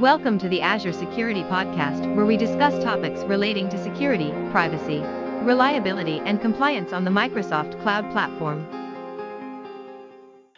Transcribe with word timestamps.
Welcome 0.00 0.38
to 0.38 0.48
the 0.48 0.62
Azure 0.62 0.94
Security 0.94 1.42
Podcast, 1.42 2.16
where 2.16 2.24
we 2.24 2.38
discuss 2.38 2.82
topics 2.82 3.20
relating 3.24 3.68
to 3.68 3.76
security, 3.76 4.32
privacy, 4.50 5.00
reliability, 5.44 6.20
and 6.20 6.40
compliance 6.40 6.94
on 6.94 7.04
the 7.04 7.10
Microsoft 7.10 7.78
Cloud 7.82 8.10
Platform. 8.10 8.66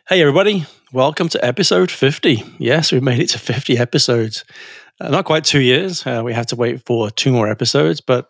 Hey, 0.08 0.20
everybody. 0.20 0.64
Welcome 0.92 1.28
to 1.30 1.44
episode 1.44 1.90
50. 1.90 2.44
Yes, 2.60 2.92
we've 2.92 3.02
made 3.02 3.18
it 3.18 3.30
to 3.30 3.40
50 3.40 3.78
episodes. 3.78 4.44
Uh, 5.00 5.08
not 5.08 5.24
quite 5.24 5.42
two 5.42 5.60
years. 5.60 6.06
Uh, 6.06 6.22
we 6.24 6.32
have 6.32 6.46
to 6.46 6.54
wait 6.54 6.86
for 6.86 7.10
two 7.10 7.32
more 7.32 7.48
episodes. 7.48 8.00
But 8.00 8.28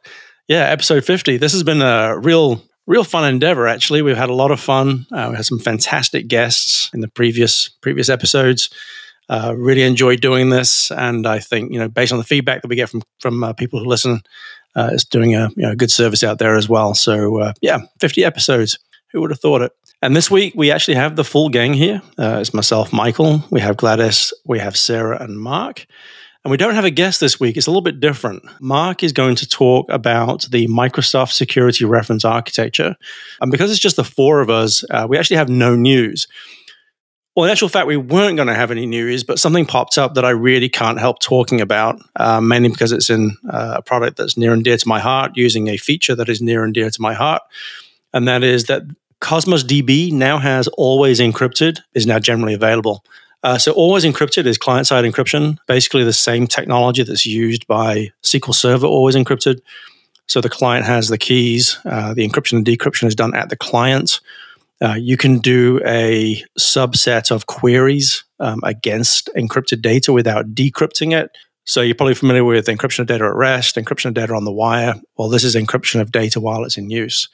yeah, 0.48 0.70
episode 0.70 1.04
50. 1.04 1.36
This 1.36 1.52
has 1.52 1.62
been 1.62 1.82
a 1.82 2.18
real, 2.18 2.62
real 2.86 3.04
fun 3.04 3.28
endeavor, 3.28 3.66
actually. 3.66 4.00
We've 4.00 4.16
had 4.16 4.30
a 4.30 4.34
lot 4.34 4.50
of 4.50 4.60
fun. 4.60 5.04
Uh, 5.12 5.26
we 5.28 5.36
had 5.36 5.44
some 5.44 5.58
fantastic 5.58 6.26
guests 6.28 6.88
in 6.94 7.02
the 7.02 7.08
previous 7.08 7.68
previous 7.68 8.08
episodes. 8.08 8.70
Uh, 9.32 9.54
really 9.56 9.80
enjoyed 9.80 10.20
doing 10.20 10.50
this, 10.50 10.90
and 10.90 11.26
I 11.26 11.38
think 11.38 11.72
you 11.72 11.78
know, 11.78 11.88
based 11.88 12.12
on 12.12 12.18
the 12.18 12.24
feedback 12.24 12.60
that 12.60 12.68
we 12.68 12.76
get 12.76 12.90
from 12.90 13.02
from 13.18 13.42
uh, 13.42 13.54
people 13.54 13.78
who 13.78 13.86
listen, 13.86 14.20
uh, 14.76 14.90
it's 14.92 15.06
doing 15.06 15.34
a 15.34 15.48
you 15.56 15.62
know, 15.62 15.74
good 15.74 15.90
service 15.90 16.22
out 16.22 16.38
there 16.38 16.54
as 16.54 16.68
well. 16.68 16.92
So 16.92 17.40
uh, 17.40 17.52
yeah, 17.62 17.78
50 17.98 18.26
episodes. 18.26 18.78
Who 19.12 19.22
would 19.22 19.30
have 19.30 19.40
thought 19.40 19.62
it? 19.62 19.72
And 20.02 20.14
this 20.14 20.30
week 20.30 20.52
we 20.54 20.70
actually 20.70 20.96
have 20.96 21.16
the 21.16 21.24
full 21.24 21.48
gang 21.48 21.72
here. 21.72 22.02
Uh, 22.18 22.38
it's 22.40 22.52
myself, 22.52 22.92
Michael. 22.92 23.42
We 23.50 23.60
have 23.60 23.78
Gladys. 23.78 24.34
We 24.44 24.58
have 24.58 24.76
Sarah 24.76 25.22
and 25.22 25.38
Mark. 25.38 25.86
And 26.44 26.50
we 26.50 26.56
don't 26.56 26.74
have 26.74 26.84
a 26.84 26.90
guest 26.90 27.20
this 27.20 27.38
week. 27.38 27.56
It's 27.56 27.68
a 27.68 27.70
little 27.70 27.82
bit 27.82 28.00
different. 28.00 28.42
Mark 28.60 29.02
is 29.04 29.12
going 29.12 29.36
to 29.36 29.48
talk 29.48 29.86
about 29.90 30.48
the 30.50 30.66
Microsoft 30.66 31.32
Security 31.32 31.84
Reference 31.84 32.24
Architecture. 32.24 32.96
And 33.40 33.50
because 33.52 33.70
it's 33.70 33.78
just 33.78 33.96
the 33.96 34.04
four 34.04 34.40
of 34.40 34.50
us, 34.50 34.84
uh, 34.90 35.06
we 35.08 35.16
actually 35.16 35.36
have 35.36 35.48
no 35.48 35.76
news. 35.76 36.26
Well, 37.34 37.46
in 37.46 37.50
actual 37.50 37.70
fact, 37.70 37.86
we 37.86 37.96
weren't 37.96 38.36
going 38.36 38.48
to 38.48 38.54
have 38.54 38.70
any 38.70 38.84
news, 38.84 39.24
but 39.24 39.38
something 39.38 39.64
popped 39.64 39.96
up 39.96 40.14
that 40.14 40.24
I 40.24 40.30
really 40.30 40.68
can't 40.68 41.00
help 41.00 41.18
talking 41.20 41.62
about, 41.62 41.98
uh, 42.16 42.42
mainly 42.42 42.68
because 42.68 42.92
it's 42.92 43.08
in 43.08 43.36
uh, 43.50 43.76
a 43.78 43.82
product 43.82 44.18
that's 44.18 44.36
near 44.36 44.52
and 44.52 44.62
dear 44.62 44.76
to 44.76 44.88
my 44.88 45.00
heart, 45.00 45.32
using 45.34 45.68
a 45.68 45.78
feature 45.78 46.14
that 46.14 46.28
is 46.28 46.42
near 46.42 46.62
and 46.62 46.74
dear 46.74 46.90
to 46.90 47.00
my 47.00 47.14
heart. 47.14 47.40
And 48.12 48.28
that 48.28 48.44
is 48.44 48.64
that 48.64 48.82
Cosmos 49.20 49.64
DB 49.64 50.12
now 50.12 50.36
has 50.36 50.68
always 50.68 51.20
encrypted, 51.20 51.78
is 51.94 52.06
now 52.06 52.18
generally 52.18 52.52
available. 52.52 53.02
Uh, 53.42 53.56
so, 53.56 53.72
always 53.72 54.04
encrypted 54.04 54.46
is 54.46 54.58
client 54.58 54.86
side 54.86 55.04
encryption, 55.04 55.56
basically 55.66 56.04
the 56.04 56.12
same 56.12 56.46
technology 56.46 57.02
that's 57.02 57.24
used 57.24 57.66
by 57.66 58.12
SQL 58.22 58.54
Server, 58.54 58.86
always 58.86 59.16
encrypted. 59.16 59.60
So, 60.26 60.40
the 60.40 60.50
client 60.50 60.84
has 60.84 61.08
the 61.08 61.18
keys, 61.18 61.78
uh, 61.86 62.12
the 62.12 62.28
encryption 62.28 62.58
and 62.58 62.66
decryption 62.66 63.06
is 63.08 63.14
done 63.14 63.34
at 63.34 63.48
the 63.48 63.56
client. 63.56 64.20
Uh, 64.82 64.94
you 64.94 65.16
can 65.16 65.38
do 65.38 65.80
a 65.86 66.42
subset 66.58 67.30
of 67.30 67.46
queries 67.46 68.24
um, 68.40 68.60
against 68.64 69.30
encrypted 69.36 69.80
data 69.80 70.12
without 70.12 70.54
decrypting 70.54 71.16
it. 71.16 71.30
So 71.64 71.80
you're 71.80 71.94
probably 71.94 72.14
familiar 72.14 72.44
with 72.44 72.66
encryption 72.66 73.00
of 73.00 73.06
data 73.06 73.24
at 73.24 73.34
rest, 73.34 73.76
encryption 73.76 74.06
of 74.06 74.14
data 74.14 74.34
on 74.34 74.44
the 74.44 74.52
wire. 74.52 74.94
Well, 75.16 75.28
this 75.28 75.44
is 75.44 75.54
encryption 75.54 76.00
of 76.00 76.10
data 76.10 76.40
while 76.40 76.64
it's 76.64 76.76
in 76.76 76.90
use. 76.90 77.28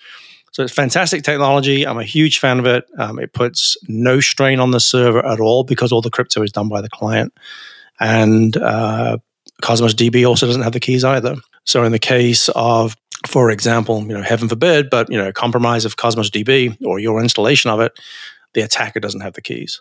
So 0.52 0.62
it's 0.62 0.72
fantastic 0.72 1.22
technology. 1.22 1.86
I'm 1.86 1.98
a 1.98 2.04
huge 2.04 2.38
fan 2.38 2.58
of 2.58 2.66
it. 2.66 2.84
Um, 2.98 3.18
it 3.18 3.32
puts 3.32 3.76
no 3.88 4.20
strain 4.20 4.60
on 4.60 4.70
the 4.70 4.80
server 4.80 5.24
at 5.24 5.40
all 5.40 5.64
because 5.64 5.92
all 5.92 6.02
the 6.02 6.10
crypto 6.10 6.42
is 6.42 6.52
done 6.52 6.68
by 6.68 6.82
the 6.82 6.90
client. 6.90 7.32
And 8.00 8.56
uh, 8.58 9.18
Cosmos 9.62 9.94
DB 9.94 10.28
also 10.28 10.46
doesn't 10.46 10.62
have 10.62 10.72
the 10.72 10.80
keys 10.80 11.04
either. 11.04 11.36
So 11.64 11.84
in 11.84 11.92
the 11.92 11.98
case 11.98 12.48
of 12.50 12.96
for 13.26 13.50
example, 13.50 14.00
you 14.02 14.14
know, 14.14 14.22
heaven 14.22 14.48
forbid, 14.48 14.90
but 14.90 15.10
you 15.10 15.18
know, 15.18 15.32
compromise 15.32 15.84
of 15.84 15.96
Cosmos 15.96 16.30
DB 16.30 16.76
or 16.84 16.98
your 16.98 17.20
installation 17.20 17.70
of 17.70 17.80
it, 17.80 17.98
the 18.54 18.60
attacker 18.60 19.00
doesn't 19.00 19.20
have 19.20 19.34
the 19.34 19.42
keys. 19.42 19.80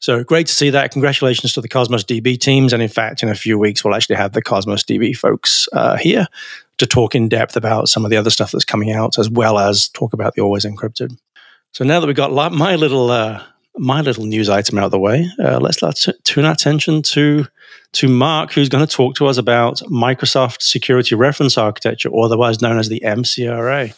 So 0.00 0.22
great 0.22 0.46
to 0.46 0.54
see 0.54 0.70
that. 0.70 0.92
Congratulations 0.92 1.52
to 1.54 1.60
the 1.60 1.68
Cosmos 1.68 2.04
DB 2.04 2.38
teams. 2.38 2.72
And 2.72 2.80
in 2.80 2.88
fact, 2.88 3.22
in 3.22 3.28
a 3.28 3.34
few 3.34 3.58
weeks, 3.58 3.82
we'll 3.82 3.94
actually 3.94 4.16
have 4.16 4.32
the 4.32 4.42
Cosmos 4.42 4.84
DB 4.84 5.16
folks 5.16 5.68
uh, 5.72 5.96
here 5.96 6.28
to 6.78 6.86
talk 6.86 7.16
in 7.16 7.28
depth 7.28 7.56
about 7.56 7.88
some 7.88 8.04
of 8.04 8.10
the 8.10 8.16
other 8.16 8.30
stuff 8.30 8.52
that's 8.52 8.64
coming 8.64 8.92
out, 8.92 9.18
as 9.18 9.28
well 9.28 9.58
as 9.58 9.88
talk 9.88 10.12
about 10.12 10.34
the 10.34 10.40
always 10.40 10.64
encrypted. 10.64 11.18
So 11.72 11.84
now 11.84 11.98
that 11.98 12.06
we've 12.06 12.14
got 12.14 12.52
my 12.52 12.76
little 12.76 13.10
uh, 13.10 13.42
my 13.78 14.00
little 14.00 14.24
news 14.24 14.48
item 14.48 14.78
out 14.78 14.86
of 14.86 14.90
the 14.90 14.98
way, 14.98 15.28
uh, 15.38 15.58
let's, 15.58 15.82
let's 15.82 16.08
tune 16.24 16.44
our 16.44 16.52
attention 16.52 17.02
to 17.02 17.46
to 17.92 18.08
Mark, 18.08 18.52
who's 18.52 18.68
going 18.68 18.86
to 18.86 18.92
talk 18.92 19.14
to 19.16 19.26
us 19.26 19.38
about 19.38 19.78
Microsoft 19.90 20.60
Security 20.60 21.14
Reference 21.14 21.56
Architecture, 21.56 22.10
otherwise 22.14 22.60
known 22.60 22.78
as 22.78 22.88
the 22.88 23.00
MCRA. 23.00 23.94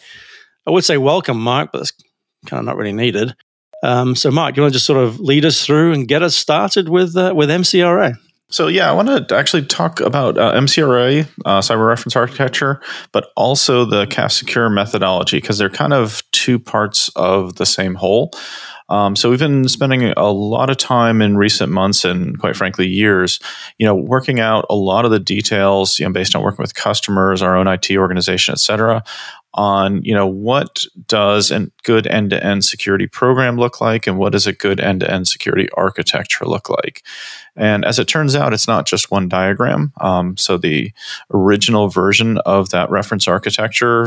I 0.67 0.71
would 0.71 0.85
say 0.85 0.97
welcome, 0.97 1.41
Mark, 1.41 1.73
but 1.73 1.79
that's 1.79 1.93
kind 2.47 2.61
of 2.61 2.67
not 2.67 2.77
really 2.77 2.93
needed. 2.93 3.35
Um, 3.83 4.15
so, 4.15 4.31
Mark, 4.31 4.57
you 4.57 4.63
want 4.63 4.73
to 4.73 4.77
just 4.77 4.87
sort 4.87 5.03
of 5.03 5.19
lead 5.19 5.45
us 5.45 5.65
through 5.65 5.93
and 5.93 6.07
get 6.07 6.23
us 6.23 6.37
started 6.37 6.89
with 6.89 7.17
uh, 7.17 7.33
with 7.35 7.49
MCRA? 7.49 8.15
So 8.51 8.67
yeah, 8.67 8.91
I 8.91 8.93
want 8.93 9.29
to 9.29 9.37
actually 9.37 9.65
talk 9.65 10.01
about 10.01 10.37
uh, 10.37 10.53
MCRA, 10.55 11.27
uh, 11.45 11.61
cyber 11.61 11.87
reference 11.87 12.17
architecture, 12.17 12.81
but 13.13 13.31
also 13.37 13.85
the 13.85 14.07
CAF 14.07 14.33
secure 14.33 14.69
methodology 14.69 15.37
because 15.37 15.57
they're 15.57 15.71
kind 15.71 15.93
of 15.93 16.25
two 16.33 16.59
parts 16.59 17.11
of 17.15 17.57
the 17.57 17.67
same 17.67 17.95
whole. 17.95 18.33
Um, 18.91 19.15
so 19.17 19.31
we've 19.31 19.39
been 19.39 19.69
spending 19.69 20.13
a 20.17 20.31
lot 20.31 20.69
of 20.69 20.77
time 20.77 21.23
in 21.23 21.37
recent 21.37 21.71
months 21.73 22.05
and 22.05 22.39
quite 22.39 22.57
frankly 22.57 22.87
years, 22.87 23.39
you 23.79 23.87
know, 23.87 23.95
working 23.95 24.41
out 24.41 24.67
a 24.69 24.75
lot 24.75 25.05
of 25.05 25.13
the 25.13 25.21
details, 25.21 25.99
you 25.99 26.05
know, 26.05 26.13
based 26.13 26.35
on 26.35 26.43
working 26.43 26.63
with 26.63 26.75
customers, 26.75 27.41
our 27.41 27.57
own 27.57 27.69
IT 27.69 27.91
organization, 27.93 28.53
et 28.53 28.59
cetera, 28.59 29.03
on 29.55 30.03
you 30.05 30.15
know 30.15 30.27
what 30.27 30.85
does 31.09 31.51
a 31.51 31.67
good 31.83 32.07
end-to-end 32.07 32.65
security 32.65 33.07
program 33.07 33.57
look 33.57 33.81
like 33.81 34.07
and 34.07 34.17
what 34.17 34.33
does 34.33 34.47
a 34.47 34.53
good 34.53 34.79
end-to-end 34.79 35.27
security 35.27 35.69
architecture 35.75 36.45
look 36.45 36.71
like. 36.71 37.03
And 37.57 37.85
as 37.85 37.99
it 37.99 38.07
turns 38.07 38.37
out 38.37 38.53
it's 38.53 38.69
not 38.69 38.87
just 38.87 39.11
one 39.11 39.29
diagram. 39.29 39.93
Um, 40.01 40.37
so 40.37 40.57
the 40.57 40.93
original 41.33 41.89
version 41.89 42.39
of 42.39 42.71
that 42.71 42.91
reference 42.91 43.27
architecture 43.27 44.07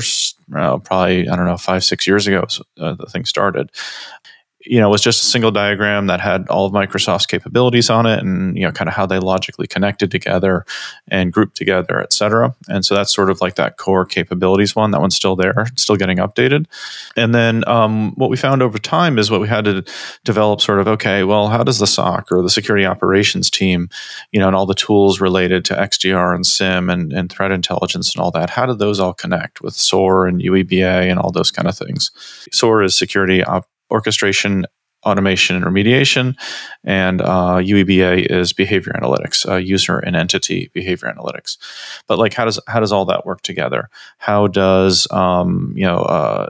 uh, 0.56 0.78
probably 0.78 1.28
i 1.28 1.36
don't 1.36 1.46
know 1.46 1.58
five 1.58 1.84
six 1.84 2.08
years 2.08 2.26
ago 2.28 2.46
uh, 2.80 2.94
the 2.94 3.06
thing 3.06 3.26
started 3.26 3.70
you 4.66 4.80
know, 4.80 4.88
it 4.88 4.92
was 4.92 5.02
just 5.02 5.22
a 5.22 5.26
single 5.26 5.52
diagram 5.52 6.08
that 6.08 6.20
had 6.20 6.48
all 6.50 6.66
of 6.66 6.74
Microsoft's 6.74 7.26
capabilities 7.26 7.90
on 7.90 8.06
it 8.06 8.20
and, 8.20 8.58
you 8.58 8.64
know, 8.64 8.72
kind 8.72 8.88
of 8.88 8.94
how 8.94 9.06
they 9.06 9.20
logically 9.20 9.68
connected 9.68 10.10
together 10.10 10.66
and 11.08 11.34
grouped 11.34 11.56
together, 11.56 12.02
et 12.02 12.14
cetera. 12.14 12.56
And 12.70 12.86
so 12.86 12.96
that's 12.96 13.14
sort 13.14 13.30
of 13.30 13.42
like 13.42 13.56
that 13.56 13.78
core 13.78 14.06
capabilities 14.06 14.76
one. 14.76 14.92
That 14.92 15.02
one's 15.02 15.16
still 15.16 15.36
there, 15.36 15.68
still 15.76 15.96
getting 15.96 16.18
updated. 16.18 16.66
And 17.18 17.36
then 17.36 17.68
um, 17.68 18.14
what 18.16 18.30
we 18.30 18.38
found 18.38 18.62
over 18.62 18.78
time 18.78 19.20
is 19.20 19.30
what 19.30 19.42
we 19.42 19.48
had 19.48 19.66
to 19.66 19.84
develop 20.24 20.62
sort 20.62 20.80
of, 20.80 20.88
okay, 20.88 21.24
well, 21.24 21.50
how 21.50 21.64
does 21.64 21.80
the 21.80 21.88
SOC 21.88 22.32
or 22.32 22.42
the 22.42 22.50
security 22.50 22.86
operations 22.86 23.50
team, 23.50 23.90
you 24.32 24.40
know, 24.40 24.48
and 24.48 24.56
all 24.56 24.66
the 24.66 24.74
tools 24.74 25.20
related 25.20 25.66
to 25.66 25.76
XDR 25.76 26.34
and 26.34 26.46
SIEM 26.46 26.90
and, 26.90 27.12
and 27.12 27.32
threat 27.32 27.52
intelligence 27.52 28.16
and 28.16 28.24
all 28.24 28.32
that, 28.32 28.50
how 28.50 28.66
did 28.66 28.80
those 28.80 29.00
all 29.00 29.14
connect 29.14 29.62
with 29.62 29.74
SOAR 29.74 30.28
and 30.28 30.42
UEBA 30.42 31.10
and 31.10 31.20
all 31.20 31.32
those 31.32 31.52
kind 31.52 31.68
of 31.68 31.78
things? 31.78 32.12
SOAR 32.52 32.84
is 32.84 32.98
security 32.98 33.44
op- 33.44 33.68
orchestration, 33.94 34.66
automation, 35.06 35.56
and 35.56 35.66
remediation. 35.66 36.36
And 36.84 37.22
uh, 37.22 37.60
UEBA 37.60 38.26
is 38.32 38.54
behavior 38.54 38.94
analytics, 38.94 39.48
uh, 39.50 39.56
user 39.56 40.00
and 40.00 40.16
entity 40.16 40.70
behavior 40.74 41.14
analytics. 41.16 41.58
But 42.08 42.20
like, 42.20 42.34
how 42.34 42.46
does 42.46 42.60
how 42.68 42.80
does 42.80 42.92
all 42.92 43.06
that 43.06 43.26
work 43.26 43.42
together? 43.42 43.90
How 44.18 44.48
does 44.48 45.08
um, 45.12 45.74
you 45.76 45.86
know 45.86 46.00
uh, 46.00 46.50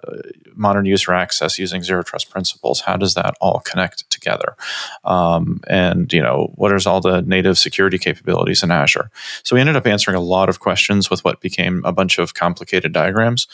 modern 0.55 0.85
user 0.85 1.13
access 1.13 1.57
using 1.59 1.83
zero 1.83 2.03
trust 2.03 2.29
principles? 2.29 2.81
How 2.81 2.97
does 2.97 3.13
that 3.15 3.35
all 3.41 3.59
connect 3.59 4.09
together? 4.09 4.55
Um, 5.03 5.61
and 5.67 6.11
you 6.13 6.21
know, 6.21 6.51
what 6.55 6.73
is 6.73 6.85
all 6.85 7.01
the 7.01 7.21
native 7.21 7.57
security 7.57 7.97
capabilities 7.97 8.63
in 8.63 8.71
Azure? 8.71 9.09
So 9.43 9.55
we 9.55 9.61
ended 9.61 9.75
up 9.75 9.87
answering 9.87 10.15
a 10.15 10.21
lot 10.21 10.49
of 10.49 10.59
questions 10.59 11.09
with 11.09 11.23
what 11.23 11.41
became 11.41 11.81
a 11.85 11.91
bunch 11.91 12.17
of 12.19 12.33
complicated 12.33 12.93
diagrams. 12.93 13.47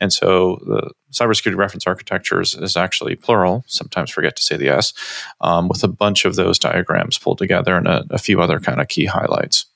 And 0.00 0.12
so 0.12 0.58
the 0.66 0.90
cybersecurity 1.12 1.56
reference 1.56 1.86
architectures 1.86 2.54
is 2.54 2.76
actually 2.76 3.16
plural. 3.16 3.64
Sometimes 3.66 4.10
forget 4.10 4.36
to 4.36 4.42
say 4.42 4.56
the 4.56 4.68
S, 4.68 4.92
um, 5.40 5.68
with 5.68 5.84
a 5.84 5.88
bunch 5.88 6.24
of 6.24 6.36
those 6.36 6.58
diagrams 6.58 7.18
pulled 7.18 7.38
together 7.38 7.76
and 7.76 7.86
a, 7.86 8.04
a 8.10 8.18
few 8.18 8.40
other 8.40 8.60
kind 8.60 8.80
of 8.80 8.88
key 8.88 9.06
highlights. 9.06 9.66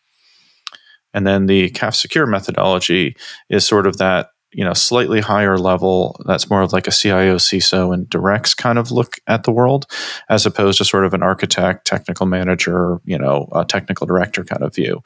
And 1.15 1.27
then 1.27 1.47
the 1.47 1.71
CAF 1.71 1.95
secure 1.95 2.27
methodology 2.27 3.17
is 3.49 3.67
sort 3.67 3.87
of 3.87 3.99
that 3.99 4.31
you 4.53 4.65
know 4.65 4.73
slightly 4.73 5.21
higher 5.21 5.59
level 5.59 6.21
that's 6.27 6.49
more 6.49 6.63
of 6.63 6.73
like 6.73 6.87
a 6.87 6.93
cio 6.93 7.37
ciso 7.37 7.93
and 7.93 8.09
directs 8.09 8.55
kind 8.55 8.79
of 8.79 8.91
look 8.91 9.17
at 9.27 9.45
the 9.45 9.53
world 9.53 9.87
as 10.31 10.47
opposed 10.47 10.79
to 10.79 10.85
sort 10.85 11.05
of 11.05 11.13
an 11.13 11.23
architect 11.23 11.87
technical 11.87 12.25
manager 12.25 12.99
you 13.05 13.19
know 13.19 13.49
technical 13.69 14.07
director 14.07 14.45
kind 14.45 14.63
of 14.63 14.75
view 14.75 15.03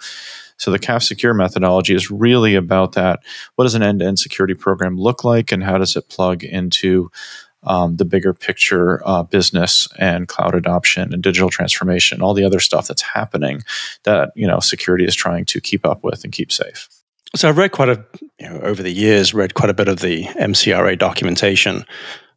so 0.63 0.71
the 0.71 0.79
CAF 0.79 1.03
secure 1.03 1.35
methodology 1.35 1.95
is 1.95 2.11
really 2.11 2.55
about 2.55 2.93
that 2.93 3.21
what 3.57 3.65
does 3.65 3.75
an 3.75 3.83
end-to-end 3.83 4.19
security 4.19 4.55
program 4.55 4.97
look 4.97 5.25
like 5.25 5.53
and 5.53 5.65
how 5.65 5.79
does 5.79 5.97
it 5.97 6.09
plug 6.09 6.45
into 6.45 7.11
um, 7.65 7.97
the 7.97 8.05
bigger 8.05 8.35
picture 8.35 9.07
uh, 9.07 9.23
business 9.23 9.89
and 9.99 10.29
cloud 10.29 10.55
adoption 10.55 11.13
and 11.13 11.23
digital 11.23 11.51
transformation 11.51 12.23
all 12.23 12.35
the 12.35 12.45
other 12.45 12.61
stuff 12.61 12.87
that's 12.87 13.03
happening 13.03 13.63
that 14.05 14.31
you 14.37 14.47
know 14.47 14.61
security 14.61 15.05
is 15.05 15.15
trying 15.15 15.45
to 15.45 15.61
keep 15.61 15.85
up 15.85 16.05
with 16.05 16.25
and 16.25 16.33
keep 16.33 16.53
safe 16.53 16.89
so 17.35 17.49
I've 17.49 17.59
read 17.59 17.73
quite 17.73 17.89
a, 17.89 18.05
you 18.39 18.49
know, 18.49 18.61
over 18.61 18.83
the 18.83 18.91
years, 18.91 19.33
read 19.33 19.55
quite 19.55 19.71
a 19.71 19.75
bit 19.75 19.89
of 19.89 20.01
the 20.01 20.25
MCRA 20.25 20.99
documentation. 20.99 21.85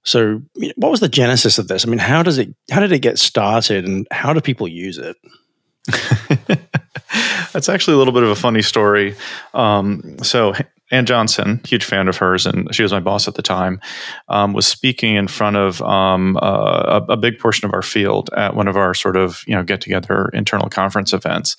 So 0.03 0.41
what 0.75 0.91
was 0.91 0.99
the 0.99 1.09
genesis 1.09 1.57
of 1.57 1.67
this? 1.67 1.85
I 1.85 1.89
mean, 1.89 1.99
how 1.99 2.23
does 2.23 2.37
it, 2.37 2.55
how 2.71 2.79
did 2.79 2.91
it 2.91 2.99
get 2.99 3.19
started 3.19 3.85
and 3.85 4.07
how 4.11 4.33
do 4.33 4.39
people 4.39 4.67
use 4.67 4.97
it? 4.97 5.17
That's 7.55 7.69
actually 7.69 7.93
a 7.93 7.97
little 7.97 8.13
bit 8.13 8.23
of 8.23 8.29
a 8.29 8.35
funny 8.35 8.61
story. 8.61 9.15
Um, 9.53 10.17
so 10.21 10.53
Ann 10.91 11.05
Johnson, 11.05 11.61
huge 11.65 11.85
fan 11.85 12.09
of 12.09 12.17
hers, 12.17 12.45
and 12.45 12.67
she 12.75 12.83
was 12.83 12.91
my 12.91 12.99
boss 12.99 13.29
at 13.29 13.35
the 13.35 13.41
time, 13.41 13.79
um, 14.27 14.51
was 14.51 14.67
speaking 14.67 15.15
in 15.15 15.29
front 15.29 15.55
of 15.55 15.81
um, 15.81 16.37
a, 16.41 17.01
a, 17.07 17.15
big 17.15 17.39
portion 17.39 17.65
of 17.65 17.73
our 17.73 17.81
field 17.81 18.29
at 18.35 18.57
one 18.57 18.67
of 18.67 18.75
our 18.75 18.93
sort 18.93 19.15
of 19.15 19.41
you 19.47 19.55
know 19.55 19.63
get 19.63 19.79
together 19.79 20.29
internal 20.33 20.67
conference 20.67 21.13
events. 21.13 21.55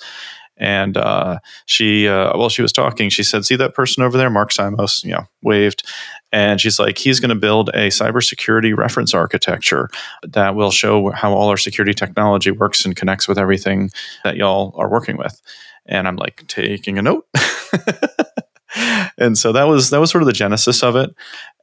And 0.59 0.99
uh, 0.99 1.39
she, 1.65 2.09
uh, 2.09 2.37
while 2.37 2.51
she 2.51 2.61
was 2.61 2.75
talking, 2.75 3.09
she 3.09 3.23
said, 3.23 3.47
"See 3.47 3.57
that 3.57 3.73
person 3.73 4.03
over 4.03 4.19
there, 4.19 4.29
Mark 4.29 4.51
Simos?" 4.51 5.03
You 5.03 5.13
know, 5.13 5.25
waved, 5.41 5.83
and 6.31 6.61
she's 6.61 6.79
like, 6.79 6.99
"He's 6.99 7.21
going 7.21 7.31
to 7.31 7.35
build 7.35 7.71
a 7.71 7.89
cybersecurity 7.89 8.77
reference 8.77 9.15
architecture 9.15 9.89
that 10.25 10.55
will 10.55 10.71
show 10.71 11.11
how 11.13 11.33
all 11.33 11.49
our 11.49 11.57
security 11.57 11.95
technology 11.95 12.51
works 12.51 12.85
and 12.85 12.95
connects 12.95 13.27
with 13.27 13.39
everything 13.39 13.91
that 14.25 14.37
y'all 14.37 14.75
are 14.77 14.91
working 14.91 15.17
with." 15.17 15.41
And 15.87 16.07
I'm 16.09 16.17
like 16.17 16.47
taking 16.49 16.99
a 16.99 17.03
note. 17.03 17.27
and 19.19 19.39
so 19.39 19.53
that 19.53 19.65
was 19.65 19.91
that 19.91 20.01
was 20.01 20.11
sort 20.11 20.23
of 20.23 20.27
the 20.27 20.33
genesis 20.33 20.83
of 20.83 20.97
it 20.97 21.15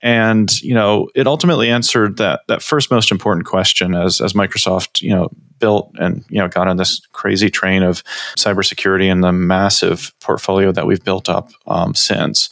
and 0.01 0.61
you 0.61 0.73
know 0.73 1.09
it 1.15 1.27
ultimately 1.27 1.69
answered 1.69 2.17
that 2.17 2.41
that 2.47 2.61
first 2.61 2.89
most 2.89 3.11
important 3.11 3.45
question 3.45 3.93
as 3.93 4.19
as 4.21 4.33
microsoft 4.33 5.01
you 5.01 5.09
know 5.09 5.29
built 5.59 5.91
and 5.99 6.23
you 6.29 6.39
know 6.39 6.47
got 6.47 6.67
on 6.67 6.77
this 6.77 7.05
crazy 7.11 7.49
train 7.49 7.83
of 7.83 8.03
cybersecurity 8.37 9.11
and 9.11 9.23
the 9.23 9.31
massive 9.31 10.13
portfolio 10.21 10.71
that 10.71 10.87
we've 10.87 11.03
built 11.03 11.29
up 11.29 11.51
um, 11.67 11.93
since 11.93 12.49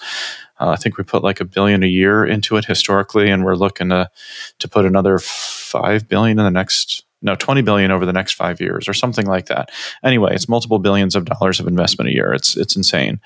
uh, 0.59 0.69
I 0.69 0.75
think 0.75 0.97
we 0.97 1.03
put 1.03 1.23
like 1.23 1.39
a 1.39 1.45
billion 1.45 1.81
a 1.81 1.87
year 1.87 2.23
into 2.23 2.55
it 2.55 2.65
historically, 2.65 3.31
and 3.31 3.43
we're 3.43 3.55
looking 3.55 3.89
to 3.89 4.09
to 4.59 4.67
put 4.67 4.85
another 4.85 5.17
five 5.17 6.07
billion 6.07 6.37
in 6.37 6.45
the 6.45 6.51
next 6.51 7.03
no 7.21 7.35
20 7.35 7.61
billion 7.61 7.91
over 7.91 8.05
the 8.05 8.13
next 8.13 8.33
five 8.33 8.59
years 8.59 8.87
or 8.87 8.93
something 8.93 9.25
like 9.25 9.47
that. 9.47 9.69
Anyway, 10.03 10.33
it's 10.33 10.49
multiple 10.49 10.79
billions 10.79 11.15
of 11.15 11.25
dollars 11.25 11.59
of 11.59 11.67
investment 11.67 12.09
a 12.09 12.13
year. 12.13 12.33
It's 12.33 12.57
it's 12.57 12.75
insane. 12.75 13.19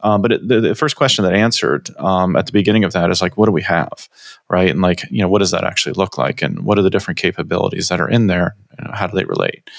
Um, 0.00 0.20
but 0.20 0.32
it, 0.32 0.46
the, 0.46 0.60
the, 0.60 0.74
first 0.74 0.96
question 0.96 1.24
that 1.24 1.32
answered 1.32 1.88
um, 1.98 2.36
at 2.36 2.44
the 2.44 2.52
beginning 2.52 2.84
of 2.84 2.92
that 2.92 3.10
is 3.10 3.22
like, 3.22 3.38
what 3.38 3.46
do 3.46 3.52
we 3.52 3.62
have, 3.62 4.08
right? 4.50 4.68
And 4.68 4.82
like, 4.82 5.02
you 5.10 5.22
know, 5.22 5.28
what 5.28 5.38
does 5.38 5.52
that 5.52 5.64
actually 5.64 5.94
look 5.94 6.18
like, 6.18 6.42
and 6.42 6.62
what 6.62 6.78
are 6.78 6.82
the 6.82 6.90
different 6.90 7.18
capabilities 7.18 7.88
that 7.88 8.02
are 8.02 8.10
in 8.10 8.26
there, 8.26 8.54
and 8.76 8.94
how 8.94 9.06
do 9.06 9.16
they 9.16 9.24
relate? 9.24 9.70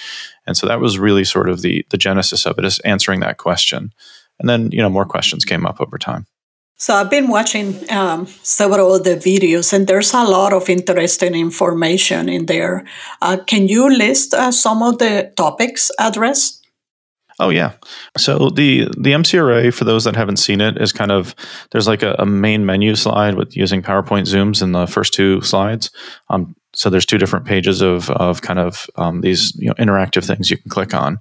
And 0.47 0.57
so 0.57 0.65
that 0.65 0.79
was 0.79 0.97
really 0.97 1.25
sort 1.25 1.47
of 1.47 1.61
the 1.61 1.85
the 1.91 1.97
genesis 1.97 2.47
of 2.47 2.57
it 2.57 2.65
is 2.65 2.79
answering 2.79 3.19
that 3.19 3.37
question, 3.37 3.93
and 4.39 4.49
then 4.49 4.71
you 4.71 4.79
know 4.79 4.89
more 4.89 5.05
questions 5.05 5.45
came 5.45 5.65
up 5.65 5.79
over 5.79 5.99
time. 5.99 6.25
So 6.77 6.93
I've 6.93 7.09
been 7.09 7.29
watching 7.29 7.89
um, 7.89 8.27
several 8.43 8.95
of 8.95 9.05
the 9.05 9.15
videos, 9.15 9.71
and 9.71 9.87
there's 9.87 10.13
a 10.13 10.23
lot 10.23 10.51
of 10.51 10.69
interesting 10.69 11.33
information 11.33 12.27
in 12.27 12.47
there. 12.47 12.83
Uh, 13.21 13.37
can 13.47 13.69
you 13.69 13.89
list 13.89 14.33
uh, 14.33 14.51
some 14.51 14.83
of 14.83 14.97
the 14.97 15.31
topics 15.37 15.89
addressed? 15.99 16.65
Oh 17.39 17.49
yeah. 17.49 17.73
So 18.17 18.49
the 18.49 18.87
the 18.97 19.11
MCRA 19.11 19.73
for 19.73 19.83
those 19.83 20.03
that 20.05 20.15
haven't 20.15 20.37
seen 20.37 20.61
it 20.61 20.81
is 20.81 20.91
kind 20.91 21.11
of 21.11 21.35
there's 21.71 21.87
like 21.87 22.03
a, 22.03 22.15
a 22.19 22.25
main 22.25 22.65
menu 22.65 22.95
slide 22.95 23.35
with 23.35 23.55
using 23.57 23.81
PowerPoint 23.81 24.23
zooms 24.23 24.61
in 24.61 24.71
the 24.71 24.85
first 24.85 25.13
two 25.13 25.41
slides. 25.41 25.91
Um, 26.29 26.55
so 26.73 26.89
there's 26.89 27.05
two 27.05 27.17
different 27.17 27.45
pages 27.45 27.81
of 27.81 28.09
of 28.11 28.41
kind 28.41 28.59
of 28.59 28.87
um, 28.95 29.21
these 29.21 29.53
you 29.55 29.67
know 29.67 29.73
interactive 29.75 30.25
things 30.25 30.49
you 30.49 30.57
can 30.57 30.69
click 30.69 30.93
on. 30.93 31.19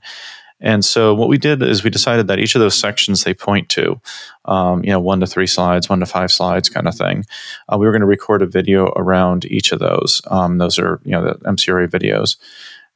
And 0.60 0.84
so 0.84 1.14
what 1.14 1.28
we 1.28 1.36
did 1.36 1.62
is 1.62 1.84
we 1.84 1.90
decided 1.90 2.26
that 2.28 2.38
each 2.38 2.54
of 2.54 2.60
those 2.60 2.76
sections 2.76 3.24
they 3.24 3.34
point 3.34 3.68
to, 3.70 4.00
um, 4.46 4.82
you 4.84 4.90
know, 4.90 5.00
one 5.00 5.20
to 5.20 5.26
three 5.26 5.46
slides, 5.46 5.88
one 5.88 6.00
to 6.00 6.06
five 6.06 6.30
slides, 6.30 6.68
kind 6.68 6.88
of 6.88 6.94
thing. 6.94 7.24
Uh, 7.68 7.76
we 7.76 7.86
were 7.86 7.92
going 7.92 8.00
to 8.00 8.06
record 8.06 8.40
a 8.40 8.46
video 8.46 8.86
around 8.96 9.44
each 9.46 9.72
of 9.72 9.78
those. 9.80 10.22
Um, 10.28 10.58
those 10.58 10.78
are 10.78 11.00
you 11.04 11.12
know 11.12 11.24
the 11.24 11.34
MCRA 11.40 11.88
videos. 11.88 12.36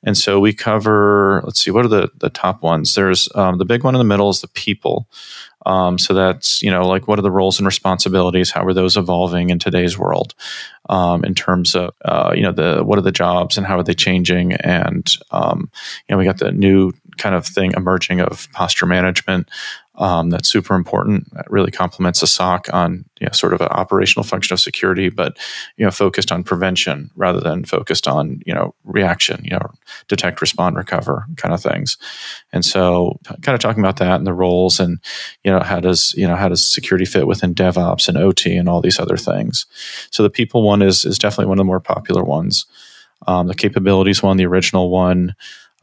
And 0.04 0.16
so 0.16 0.38
we 0.38 0.52
cover, 0.52 1.42
let's 1.44 1.60
see, 1.60 1.72
what 1.72 1.84
are 1.84 1.88
the, 1.88 2.08
the 2.18 2.30
top 2.30 2.62
ones? 2.62 2.94
There's 2.94 3.28
um, 3.34 3.58
the 3.58 3.64
big 3.64 3.82
one 3.82 3.94
in 3.94 3.98
the 3.98 4.04
middle 4.04 4.30
is 4.30 4.40
the 4.40 4.48
people. 4.48 5.08
Um, 5.66 5.98
so 5.98 6.14
that's, 6.14 6.62
you 6.62 6.70
know, 6.70 6.86
like 6.86 7.08
what 7.08 7.18
are 7.18 7.22
the 7.22 7.32
roles 7.32 7.58
and 7.58 7.66
responsibilities? 7.66 8.50
How 8.50 8.64
are 8.64 8.72
those 8.72 8.96
evolving 8.96 9.50
in 9.50 9.58
today's 9.58 9.98
world 9.98 10.34
um, 10.88 11.24
in 11.24 11.34
terms 11.34 11.74
of, 11.74 11.94
uh, 12.04 12.32
you 12.34 12.42
know, 12.42 12.52
the 12.52 12.84
what 12.84 12.96
are 12.96 13.02
the 13.02 13.10
jobs 13.10 13.58
and 13.58 13.66
how 13.66 13.76
are 13.76 13.82
they 13.82 13.94
changing? 13.94 14.52
And, 14.52 15.12
um, 15.32 15.68
you 16.08 16.14
know, 16.14 16.18
we 16.18 16.24
got 16.24 16.38
the 16.38 16.52
new 16.52 16.92
kind 17.18 17.34
of 17.34 17.46
thing 17.46 17.72
emerging 17.76 18.20
of 18.20 18.48
posture 18.52 18.86
management 18.86 19.48
um, 19.98 20.30
that's 20.30 20.48
super 20.48 20.74
important. 20.74 21.32
That 21.34 21.50
really 21.50 21.72
complements 21.72 22.22
a 22.22 22.26
SOC 22.28 22.72
on 22.72 23.04
you 23.20 23.26
know, 23.26 23.32
sort 23.32 23.52
of 23.52 23.60
an 23.60 23.68
operational 23.68 24.22
function 24.22 24.54
of 24.54 24.60
security, 24.60 25.08
but 25.08 25.36
you 25.76 25.84
know 25.84 25.90
focused 25.90 26.30
on 26.30 26.44
prevention 26.44 27.10
rather 27.16 27.40
than 27.40 27.64
focused 27.64 28.06
on 28.06 28.40
you 28.46 28.54
know 28.54 28.74
reaction, 28.84 29.44
you 29.44 29.50
know 29.50 29.70
detect, 30.06 30.40
respond, 30.40 30.76
recover 30.76 31.26
kind 31.36 31.52
of 31.52 31.60
things. 31.60 31.98
And 32.52 32.64
so, 32.64 33.18
kind 33.42 33.54
of 33.54 33.60
talking 33.60 33.82
about 33.82 33.96
that 33.96 34.16
and 34.16 34.26
the 34.26 34.32
roles, 34.32 34.78
and 34.78 34.98
you 35.42 35.50
know 35.50 35.60
how 35.60 35.80
does 35.80 36.14
you 36.16 36.28
know 36.28 36.36
how 36.36 36.48
does 36.48 36.64
security 36.64 37.04
fit 37.04 37.26
within 37.26 37.54
DevOps 37.54 38.08
and 38.08 38.16
OT 38.16 38.56
and 38.56 38.68
all 38.68 38.80
these 38.80 39.00
other 39.00 39.16
things. 39.16 39.66
So 40.12 40.22
the 40.22 40.30
people 40.30 40.62
one 40.62 40.80
is 40.80 41.04
is 41.04 41.18
definitely 41.18 41.46
one 41.46 41.58
of 41.58 41.64
the 41.64 41.64
more 41.64 41.80
popular 41.80 42.22
ones. 42.22 42.66
Um, 43.26 43.48
the 43.48 43.54
capabilities 43.54 44.22
one, 44.22 44.36
the 44.36 44.46
original 44.46 44.90
one. 44.90 45.34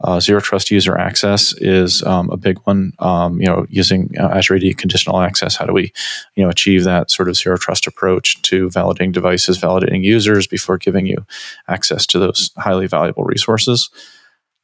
Uh, 0.02 0.20
zero 0.20 0.40
trust 0.40 0.70
user 0.70 0.96
access 0.96 1.54
is 1.54 2.02
um, 2.02 2.28
a 2.30 2.36
big 2.36 2.58
one. 2.64 2.92
Um, 2.98 3.40
you 3.40 3.46
know, 3.46 3.66
using 3.68 4.10
uh, 4.18 4.28
Azure 4.28 4.56
AD 4.56 4.76
conditional 4.76 5.20
access, 5.20 5.56
how 5.56 5.64
do 5.64 5.72
we, 5.72 5.92
you 6.34 6.44
know, 6.44 6.50
achieve 6.50 6.84
that 6.84 7.10
sort 7.10 7.28
of 7.28 7.36
zero 7.36 7.56
trust 7.56 7.86
approach 7.86 8.40
to 8.42 8.68
validating 8.68 9.12
devices, 9.12 9.58
validating 9.58 10.02
users 10.02 10.46
before 10.46 10.76
giving 10.76 11.06
you 11.06 11.24
access 11.68 12.06
to 12.06 12.18
those 12.18 12.50
highly 12.56 12.86
valuable 12.86 13.24
resources? 13.24 13.90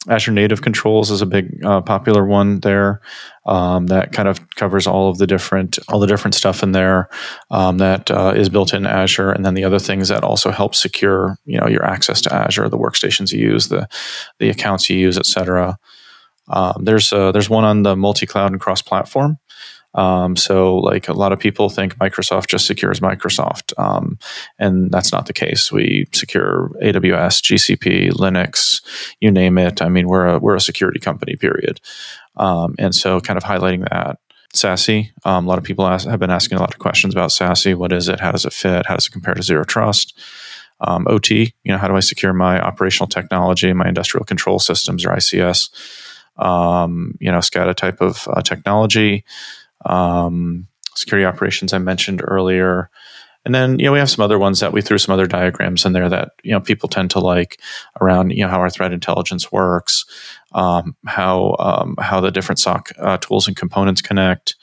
Azure 0.08 0.32
Native 0.32 0.62
Controls 0.62 1.10
is 1.10 1.22
a 1.22 1.26
big 1.26 1.64
uh, 1.64 1.80
popular 1.80 2.26
one 2.26 2.60
there. 2.60 3.00
Um, 3.46 3.86
that 3.86 4.12
kind 4.12 4.28
of 4.28 4.48
covers 4.50 4.86
all 4.86 5.08
of 5.08 5.18
the 5.18 5.26
different 5.26 5.78
all 5.88 6.00
the 6.00 6.06
different 6.06 6.34
stuff 6.34 6.62
in 6.62 6.72
there 6.72 7.08
um, 7.50 7.78
that 7.78 8.10
uh, 8.10 8.32
is 8.34 8.48
built 8.48 8.74
in 8.74 8.86
Azure, 8.86 9.30
and 9.30 9.44
then 9.44 9.54
the 9.54 9.64
other 9.64 9.78
things 9.78 10.08
that 10.08 10.24
also 10.24 10.50
help 10.50 10.74
secure 10.74 11.38
you 11.44 11.58
know 11.58 11.68
your 11.68 11.84
access 11.84 12.20
to 12.22 12.34
Azure, 12.34 12.68
the 12.68 12.78
workstations 12.78 13.32
you 13.32 13.40
use, 13.40 13.68
the 13.68 13.88
the 14.38 14.50
accounts 14.50 14.90
you 14.90 14.96
use, 14.96 15.18
etc. 15.18 15.78
Um, 16.48 16.84
there's 16.84 17.12
uh, 17.12 17.32
there's 17.32 17.50
one 17.50 17.64
on 17.64 17.82
the 17.82 17.96
multi 17.96 18.26
cloud 18.26 18.52
and 18.52 18.60
cross 18.60 18.82
platform. 18.82 19.38
Um, 19.94 20.36
so, 20.36 20.76
like 20.76 21.08
a 21.08 21.12
lot 21.12 21.32
of 21.32 21.38
people 21.38 21.68
think 21.68 21.96
Microsoft 21.98 22.46
just 22.46 22.66
secures 22.66 23.00
Microsoft, 23.00 23.78
um, 23.78 24.18
and 24.58 24.90
that's 24.90 25.12
not 25.12 25.26
the 25.26 25.32
case. 25.32 25.70
We 25.70 26.06
secure 26.12 26.70
AWS, 26.82 27.42
GCP, 27.42 28.12
Linux, 28.12 28.82
you 29.20 29.30
name 29.30 29.58
it. 29.58 29.82
I 29.82 29.88
mean, 29.88 30.08
we're 30.08 30.26
a 30.26 30.38
we're 30.38 30.56
a 30.56 30.60
security 30.60 30.98
company. 30.98 31.36
Period. 31.36 31.80
Um, 32.36 32.74
and 32.78 32.94
so, 32.94 33.20
kind 33.20 33.36
of 33.36 33.44
highlighting 33.44 33.88
that. 33.90 34.18
SASE. 34.54 35.10
Um, 35.24 35.46
a 35.46 35.48
lot 35.48 35.56
of 35.56 35.64
people 35.64 35.86
ask, 35.86 36.06
have 36.06 36.20
been 36.20 36.28
asking 36.28 36.58
a 36.58 36.60
lot 36.60 36.74
of 36.74 36.78
questions 36.78 37.14
about 37.14 37.30
SASE. 37.30 37.74
What 37.74 37.90
is 37.90 38.08
it? 38.08 38.20
How 38.20 38.30
does 38.30 38.44
it 38.44 38.52
fit? 38.52 38.84
How 38.84 38.94
does 38.96 39.06
it 39.06 39.10
compare 39.10 39.32
to 39.32 39.42
zero 39.42 39.64
trust? 39.64 40.18
Um, 40.80 41.06
OT, 41.08 41.54
you 41.64 41.72
know, 41.72 41.78
how 41.78 41.88
do 41.88 41.96
I 41.96 42.00
secure 42.00 42.34
my 42.34 42.60
operational 42.60 43.06
technology, 43.06 43.72
my 43.72 43.88
industrial 43.88 44.26
control 44.26 44.58
systems 44.58 45.06
or 45.06 45.10
ICS? 45.10 45.70
Um, 46.36 47.16
you 47.18 47.32
know, 47.32 47.38
SCADA 47.38 47.74
type 47.76 48.02
of 48.02 48.28
uh, 48.28 48.42
technology 48.42 49.24
um, 49.86 50.66
security 50.94 51.24
operations 51.24 51.72
I 51.72 51.78
mentioned 51.78 52.22
earlier. 52.24 52.90
And 53.44 53.54
then, 53.54 53.78
you 53.78 53.86
know, 53.86 53.92
we 53.92 53.98
have 53.98 54.10
some 54.10 54.22
other 54.22 54.38
ones 54.38 54.60
that 54.60 54.72
we 54.72 54.82
threw 54.82 54.98
some 54.98 55.12
other 55.12 55.26
diagrams 55.26 55.84
in 55.84 55.92
there 55.92 56.08
that, 56.08 56.30
you 56.44 56.52
know, 56.52 56.60
people 56.60 56.88
tend 56.88 57.10
to 57.10 57.18
like 57.18 57.60
around, 58.00 58.30
you 58.30 58.44
know, 58.44 58.48
how 58.48 58.60
our 58.60 58.70
threat 58.70 58.92
intelligence 58.92 59.50
works, 59.50 60.04
um, 60.52 60.94
how, 61.06 61.56
um, 61.58 61.96
how 61.98 62.20
the 62.20 62.30
different 62.30 62.60
SOC 62.60 62.92
uh, 62.98 63.16
tools 63.16 63.48
and 63.48 63.56
components 63.56 64.00
connect, 64.00 64.54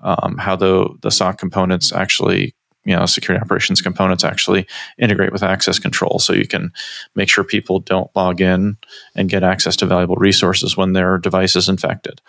um, 0.00 0.36
how 0.36 0.56
the, 0.56 0.88
the 1.02 1.10
SOC 1.10 1.38
components 1.38 1.92
actually 1.92 2.56
you 2.84 2.96
know 2.96 3.06
security 3.06 3.42
operations 3.42 3.82
components 3.82 4.24
actually 4.24 4.66
integrate 4.98 5.32
with 5.32 5.42
access 5.42 5.78
control. 5.78 6.18
So 6.18 6.32
you 6.32 6.46
can 6.46 6.72
make 7.14 7.28
sure 7.28 7.44
people 7.44 7.80
don't 7.80 8.10
log 8.16 8.40
in 8.40 8.76
and 9.14 9.28
get 9.28 9.42
access 9.42 9.76
to 9.76 9.86
valuable 9.86 10.16
resources 10.16 10.76
when 10.76 10.92
their 10.92 11.18
device 11.18 11.56
is 11.56 11.68
infected. 11.68 12.20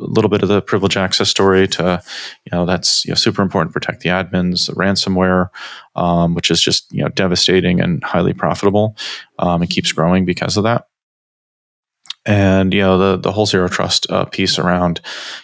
A 0.00 0.04
little 0.04 0.30
bit 0.30 0.42
of 0.42 0.48
the 0.48 0.62
privilege 0.62 0.96
access 0.96 1.28
story 1.28 1.68
to 1.68 2.02
you 2.44 2.50
know 2.56 2.66
that's 2.66 3.04
you 3.04 3.10
know, 3.10 3.16
super 3.16 3.42
important 3.42 3.72
protect 3.72 4.00
the 4.00 4.10
admins 4.10 4.66
the 4.66 4.74
ransomware 4.74 5.50
um, 5.96 6.34
which 6.34 6.50
is 6.50 6.60
just 6.60 6.92
you 6.92 7.02
know 7.02 7.08
devastating 7.08 7.80
and 7.80 8.02
highly 8.04 8.32
profitable 8.32 8.96
um, 9.38 9.62
and 9.62 9.70
keeps 9.70 9.92
growing 9.92 10.24
because 10.24 10.56
of 10.56 10.64
that 10.64 10.87
and 12.28 12.74
you 12.74 12.82
know 12.82 12.98
the 12.98 13.16
the 13.16 13.32
whole 13.32 13.46
zero 13.46 13.68
trust 13.68 14.08
uh, 14.10 14.26
piece 14.26 14.58
around 14.58 15.00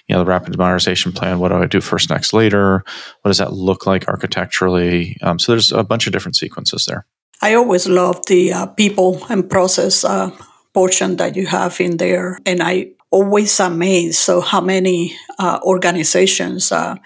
you 0.06 0.14
know 0.14 0.20
the 0.20 0.30
rapid 0.30 0.56
modernization 0.58 1.10
plan 1.10 1.38
what 1.38 1.48
do 1.48 1.56
i 1.56 1.66
do 1.66 1.80
first 1.80 2.10
next 2.10 2.32
later? 2.32 2.84
What 3.22 3.30
does 3.30 3.38
that 3.38 3.52
look 3.52 3.86
like 3.86 4.06
architecturally? 4.06 5.16
Um, 5.22 5.38
so 5.38 5.52
there's 5.52 5.72
a 5.72 5.82
bunch 5.82 6.06
of 6.06 6.12
different 6.12 6.36
sequences 6.36 6.86
there. 6.86 7.06
I 7.42 7.54
always 7.54 7.88
love 7.88 8.26
the 8.26 8.52
uh, 8.52 8.66
people 8.66 9.24
and 9.28 9.48
process 9.48 10.04
uh, 10.04 10.30
portion 10.74 11.16
that 11.16 11.36
you 11.36 11.46
have 11.46 11.80
in 11.80 11.96
there. 11.96 12.38
And 12.46 12.62
i 12.62 12.90
always 13.10 13.60
amazed 13.60 14.18
so 14.18 14.40
how 14.40 14.60
many 14.60 15.16
uh, 15.38 15.60
organizations 15.62 16.72
uh, 16.72 16.96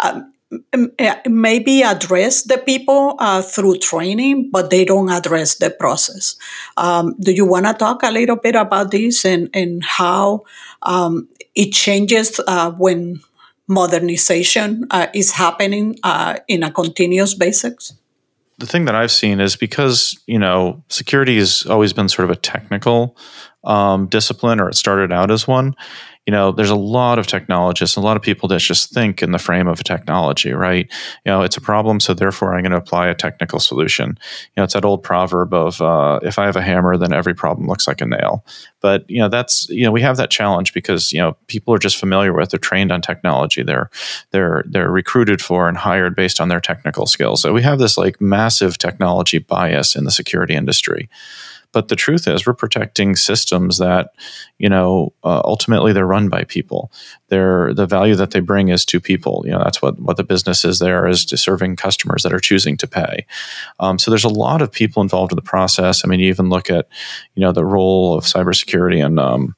um, 0.00 0.31
maybe 1.26 1.82
address 1.82 2.42
the 2.42 2.58
people 2.58 3.16
uh, 3.18 3.42
through 3.42 3.78
training, 3.78 4.50
but 4.50 4.70
they 4.70 4.84
don't 4.84 5.10
address 5.10 5.56
the 5.56 5.70
process. 5.70 6.36
Um, 6.76 7.14
do 7.20 7.32
you 7.32 7.46
want 7.46 7.66
to 7.66 7.74
talk 7.74 8.02
a 8.02 8.10
little 8.10 8.36
bit 8.36 8.54
about 8.54 8.90
this 8.90 9.24
and, 9.24 9.48
and 9.54 9.82
how 9.84 10.44
um, 10.82 11.28
it 11.54 11.72
changes 11.72 12.40
uh, 12.46 12.70
when 12.72 13.20
modernization 13.68 14.86
uh, 14.90 15.06
is 15.14 15.32
happening 15.32 15.98
uh, 16.02 16.36
in 16.48 16.62
a 16.62 16.70
continuous 16.70 17.34
basis? 17.34 17.94
The 18.58 18.66
thing 18.66 18.84
that 18.84 18.94
I've 18.94 19.10
seen 19.10 19.40
is 19.40 19.56
because, 19.56 20.18
you 20.26 20.38
know, 20.38 20.82
security 20.88 21.36
has 21.38 21.66
always 21.66 21.92
been 21.92 22.08
sort 22.08 22.30
of 22.30 22.30
a 22.30 22.40
technical 22.40 23.16
um, 23.64 24.06
discipline, 24.06 24.60
or 24.60 24.68
it 24.68 24.74
started 24.74 25.12
out 25.12 25.30
as 25.30 25.48
one 25.48 25.74
you 26.26 26.30
know, 26.30 26.52
there's 26.52 26.70
a 26.70 26.76
lot 26.76 27.18
of 27.18 27.26
technologists, 27.26 27.96
a 27.96 28.00
lot 28.00 28.16
of 28.16 28.22
people 28.22 28.48
that 28.48 28.60
just 28.60 28.92
think 28.92 29.22
in 29.24 29.32
the 29.32 29.40
frame 29.40 29.66
of 29.66 29.82
technology, 29.82 30.52
right? 30.52 30.88
You 31.26 31.32
know, 31.32 31.42
it's 31.42 31.56
a 31.56 31.60
problem, 31.60 31.98
so 31.98 32.14
therefore 32.14 32.54
I'm 32.54 32.62
going 32.62 32.70
to 32.70 32.78
apply 32.78 33.08
a 33.08 33.14
technical 33.14 33.58
solution. 33.58 34.10
You 34.10 34.52
know, 34.58 34.62
it's 34.62 34.74
that 34.74 34.84
old 34.84 35.02
proverb 35.02 35.52
of 35.52 35.82
uh, 35.82 36.20
if 36.22 36.38
I 36.38 36.46
have 36.46 36.54
a 36.54 36.62
hammer, 36.62 36.96
then 36.96 37.12
every 37.12 37.34
problem 37.34 37.66
looks 37.66 37.88
like 37.88 38.00
a 38.00 38.06
nail. 38.06 38.44
But 38.80 39.08
you 39.10 39.18
know, 39.18 39.28
that's 39.28 39.68
you 39.68 39.84
know, 39.84 39.90
we 39.90 40.00
have 40.02 40.16
that 40.16 40.30
challenge 40.30 40.72
because 40.72 41.12
you 41.12 41.18
know 41.18 41.36
people 41.48 41.74
are 41.74 41.78
just 41.78 41.96
familiar 41.96 42.32
with, 42.32 42.50
they're 42.50 42.58
trained 42.58 42.92
on 42.92 43.00
technology, 43.00 43.64
they're 43.64 43.90
they're 44.30 44.62
they're 44.68 44.90
recruited 44.90 45.42
for 45.42 45.68
and 45.68 45.76
hired 45.76 46.14
based 46.14 46.40
on 46.40 46.48
their 46.48 46.60
technical 46.60 47.06
skills. 47.06 47.42
So 47.42 47.52
we 47.52 47.62
have 47.62 47.80
this 47.80 47.98
like 47.98 48.20
massive 48.20 48.78
technology 48.78 49.38
bias 49.38 49.96
in 49.96 50.04
the 50.04 50.12
security 50.12 50.54
industry. 50.54 51.08
But 51.72 51.88
the 51.88 51.96
truth 51.96 52.28
is, 52.28 52.46
we're 52.46 52.52
protecting 52.52 53.16
systems 53.16 53.78
that, 53.78 54.10
you 54.58 54.68
know, 54.68 55.12
uh, 55.24 55.40
ultimately 55.44 55.92
they're 55.92 56.06
run 56.06 56.28
by 56.28 56.44
people. 56.44 56.92
They're 57.28 57.72
the 57.74 57.86
value 57.86 58.14
that 58.16 58.30
they 58.30 58.40
bring 58.40 58.68
is 58.68 58.84
to 58.86 59.00
people. 59.00 59.42
You 59.44 59.52
know, 59.52 59.64
that's 59.64 59.80
what 59.80 59.98
what 59.98 60.16
the 60.18 60.24
business 60.24 60.64
is 60.64 60.78
there 60.78 61.06
is 61.06 61.24
to 61.26 61.36
serving 61.36 61.76
customers 61.76 62.22
that 62.22 62.32
are 62.32 62.40
choosing 62.40 62.76
to 62.76 62.86
pay. 62.86 63.26
Um, 63.80 63.98
so 63.98 64.10
there's 64.10 64.24
a 64.24 64.28
lot 64.28 64.62
of 64.62 64.70
people 64.70 65.02
involved 65.02 65.32
in 65.32 65.36
the 65.36 65.42
process. 65.42 66.04
I 66.04 66.08
mean, 66.08 66.20
you 66.20 66.28
even 66.28 66.50
look 66.50 66.70
at, 66.70 66.88
you 67.34 67.40
know, 67.40 67.52
the 67.52 67.64
role 67.64 68.14
of 68.14 68.24
cybersecurity 68.24 69.04
and 69.04 69.18
um, 69.18 69.56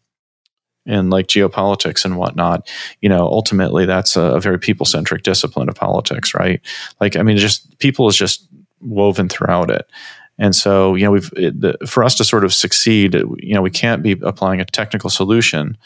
in 0.86 1.10
like 1.10 1.26
geopolitics 1.26 2.04
and 2.04 2.16
whatnot, 2.16 2.68
you 3.00 3.08
know, 3.08 3.26
ultimately 3.26 3.86
that's 3.86 4.16
a, 4.16 4.22
a 4.22 4.40
very 4.40 4.58
people 4.58 4.86
centric 4.86 5.22
discipline 5.22 5.68
of 5.68 5.74
politics, 5.74 6.34
right? 6.34 6.60
Like, 7.00 7.16
I 7.16 7.22
mean, 7.22 7.36
just 7.38 7.78
people 7.78 8.08
is 8.08 8.16
just 8.16 8.46
woven 8.80 9.28
throughout 9.28 9.70
it. 9.70 9.90
And 10.38 10.54
so, 10.54 10.94
you 10.94 11.04
know, 11.04 11.12
we've 11.12 11.32
it, 11.36 11.60
the, 11.60 11.76
for 11.86 12.02
us 12.02 12.16
to 12.16 12.24
sort 12.24 12.44
of 12.44 12.52
succeed, 12.52 13.14
you 13.14 13.54
know, 13.54 13.62
we 13.62 13.70
can't 13.70 14.02
be 14.02 14.12
applying 14.22 14.60
a 14.60 14.64
technical 14.64 15.10
solution 15.10 15.76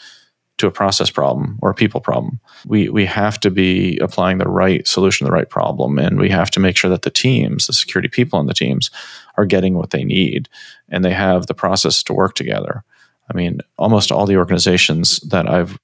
to 0.57 0.67
a 0.67 0.71
process 0.71 1.09
problem 1.09 1.57
or 1.61 1.69
a 1.69 1.73
people 1.73 2.01
problem. 2.01 2.39
We 2.65 2.89
we 2.89 3.05
have 3.05 3.39
to 3.41 3.49
be 3.49 3.97
applying 3.99 4.37
the 4.37 4.49
right 4.49 4.87
solution 4.87 5.25
to 5.25 5.29
the 5.31 5.35
right 5.35 5.49
problem, 5.49 5.97
and 5.97 6.19
we 6.19 6.29
have 6.29 6.51
to 6.51 6.59
make 6.59 6.77
sure 6.77 6.89
that 6.89 7.03
the 7.03 7.09
teams, 7.09 7.67
the 7.67 7.73
security 7.73 8.09
people 8.09 8.37
on 8.37 8.45
the 8.45 8.53
teams, 8.53 8.91
are 9.37 9.45
getting 9.45 9.75
what 9.75 9.91
they 9.91 10.03
need, 10.03 10.49
and 10.89 11.03
they 11.03 11.13
have 11.13 11.47
the 11.47 11.53
process 11.53 12.03
to 12.03 12.13
work 12.13 12.35
together. 12.35 12.83
I 13.31 13.37
mean, 13.37 13.61
almost 13.77 14.11
all 14.11 14.25
the 14.25 14.37
organizations 14.37 15.19
that 15.19 15.47
I've 15.47 15.79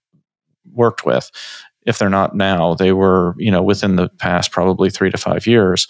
worked 0.74 1.06
with, 1.06 1.32
if 1.86 1.98
they're 1.98 2.10
not 2.10 2.36
now, 2.36 2.74
they 2.74 2.92
were, 2.92 3.36
you 3.38 3.52
know, 3.52 3.64
within 3.64 3.96
the 3.96 4.10
past 4.10 4.52
probably 4.52 4.90
three 4.90 5.12
to 5.12 5.18
five 5.18 5.48
years, 5.48 5.88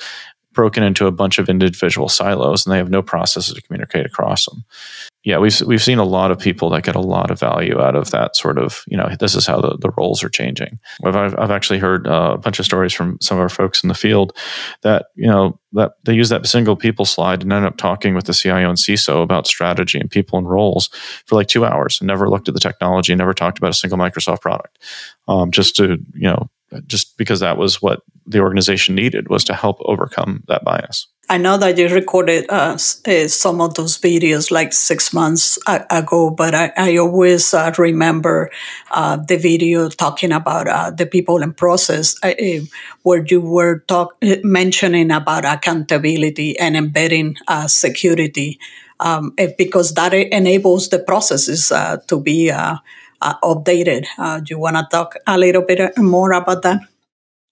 broken 0.55 0.83
into 0.83 1.05
a 1.05 1.11
bunch 1.11 1.37
of 1.37 1.49
individual 1.49 2.09
silos 2.09 2.65
and 2.65 2.73
they 2.73 2.77
have 2.77 2.89
no 2.89 3.01
processes 3.01 3.53
to 3.53 3.61
communicate 3.61 4.05
across 4.05 4.45
them. 4.45 4.63
Yeah, 5.23 5.39
we've 5.39 5.59
we've 5.61 5.81
seen 5.81 5.97
a 5.97 6.03
lot 6.03 6.29
of 6.29 6.37
people 6.37 6.69
that 6.69 6.83
get 6.83 6.95
a 6.95 7.01
lot 7.01 7.31
of 7.31 7.39
value 7.39 7.81
out 7.81 7.95
of 7.95 8.11
that 8.11 8.35
sort 8.35 8.59
of, 8.59 8.83
you 8.87 8.95
know, 8.95 9.09
this 9.19 9.35
is 9.35 9.47
how 9.47 9.59
the, 9.59 9.75
the 9.77 9.89
roles 9.97 10.23
are 10.23 10.29
changing. 10.29 10.79
I've, 11.03 11.15
I've 11.15 11.49
actually 11.49 11.79
heard 11.79 12.07
uh, 12.07 12.33
a 12.35 12.37
bunch 12.37 12.59
of 12.59 12.65
stories 12.65 12.93
from 12.93 13.17
some 13.21 13.37
of 13.37 13.41
our 13.41 13.49
folks 13.49 13.83
in 13.83 13.87
the 13.87 13.95
field 13.95 14.37
that, 14.83 15.07
you 15.15 15.27
know, 15.27 15.59
that 15.73 15.93
they 16.03 16.13
use 16.13 16.29
that 16.29 16.45
single 16.45 16.75
people 16.75 17.05
slide 17.05 17.41
and 17.41 17.51
end 17.51 17.65
up 17.65 17.77
talking 17.77 18.13
with 18.13 18.25
the 18.25 18.33
CIO 18.33 18.69
and 18.69 18.77
CISO 18.77 19.23
about 19.23 19.47
strategy 19.47 19.99
and 19.99 20.11
people 20.11 20.37
and 20.37 20.47
roles 20.47 20.89
for 21.25 21.35
like 21.35 21.47
two 21.47 21.65
hours 21.65 21.99
and 21.99 22.07
never 22.07 22.29
looked 22.29 22.47
at 22.47 22.53
the 22.53 22.59
technology, 22.59 23.15
never 23.15 23.33
talked 23.33 23.57
about 23.57 23.71
a 23.71 23.73
single 23.73 23.97
Microsoft 23.97 24.41
product. 24.41 24.77
Um, 25.27 25.49
just 25.49 25.75
to, 25.77 25.97
you 26.13 26.27
know, 26.27 26.51
just 26.87 27.17
because 27.17 27.39
that 27.39 27.57
was 27.57 27.81
what 27.81 28.01
the 28.25 28.39
organization 28.39 28.95
needed 28.95 29.29
was 29.29 29.43
to 29.45 29.53
help 29.53 29.77
overcome 29.81 30.43
that 30.47 30.63
bias. 30.63 31.07
I 31.27 31.37
know 31.37 31.57
that 31.57 31.77
you 31.77 31.89
recorded 31.89 32.45
uh, 32.49 32.77
uh 33.07 33.27
some 33.27 33.59
of 33.61 33.73
those 33.73 33.97
videos 33.97 34.51
like 34.51 34.73
six 34.73 35.11
months 35.13 35.57
ago, 35.67 36.29
but 36.29 36.53
I, 36.53 36.71
I 36.77 36.97
always 36.97 37.53
uh, 37.53 37.73
remember 37.77 38.51
uh, 38.91 39.17
the 39.17 39.37
video 39.37 39.89
talking 39.89 40.31
about 40.31 40.67
uh, 40.67 40.91
the 40.91 41.05
people 41.05 41.41
and 41.41 41.55
process 41.55 42.15
uh, 42.23 42.33
where 43.03 43.25
you 43.25 43.41
were 43.41 43.79
talk, 43.87 44.15
mentioning 44.43 45.11
about 45.11 45.45
accountability 45.45 46.57
and 46.59 46.77
embedding 46.77 47.35
security 47.67 48.59
um, 48.99 49.33
because 49.57 49.93
that 49.95 50.13
enables 50.13 50.89
the 50.89 50.99
processes 50.99 51.71
to 52.07 52.19
be 52.19 52.51
updated. 53.21 54.05
do 54.43 54.53
you 54.53 54.59
want 54.59 54.75
to 54.77 54.87
talk 54.89 55.15
a 55.27 55.37
little 55.37 55.63
bit 55.63 55.97
more 55.97 56.31
about 56.31 56.61
that? 56.63 56.79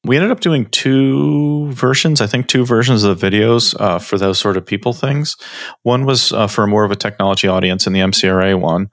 we 0.05 0.17
ended 0.17 0.32
up 0.32 0.41
doing 0.41 0.65
two 0.67 1.72
versions 1.72 2.22
i 2.22 2.27
think 2.27 2.48
two 2.48 2.65
versions 2.65 3.03
of 3.03 3.20
the 3.20 3.29
videos 3.29 3.79
uh, 3.79 4.00
for 4.00 4.17
those 4.17 4.39
sort 4.39 4.58
of 4.58 4.65
people 4.65 4.93
things 4.93 5.38
one 5.84 6.05
was 6.05 6.32
uh, 6.34 6.48
for 6.48 6.67
more 6.67 6.84
of 6.84 6.91
a 6.91 6.96
technology 6.96 7.48
audience 7.48 7.88
in 7.88 7.93
the 7.93 8.00
mcra 8.00 8.60
one 8.60 8.89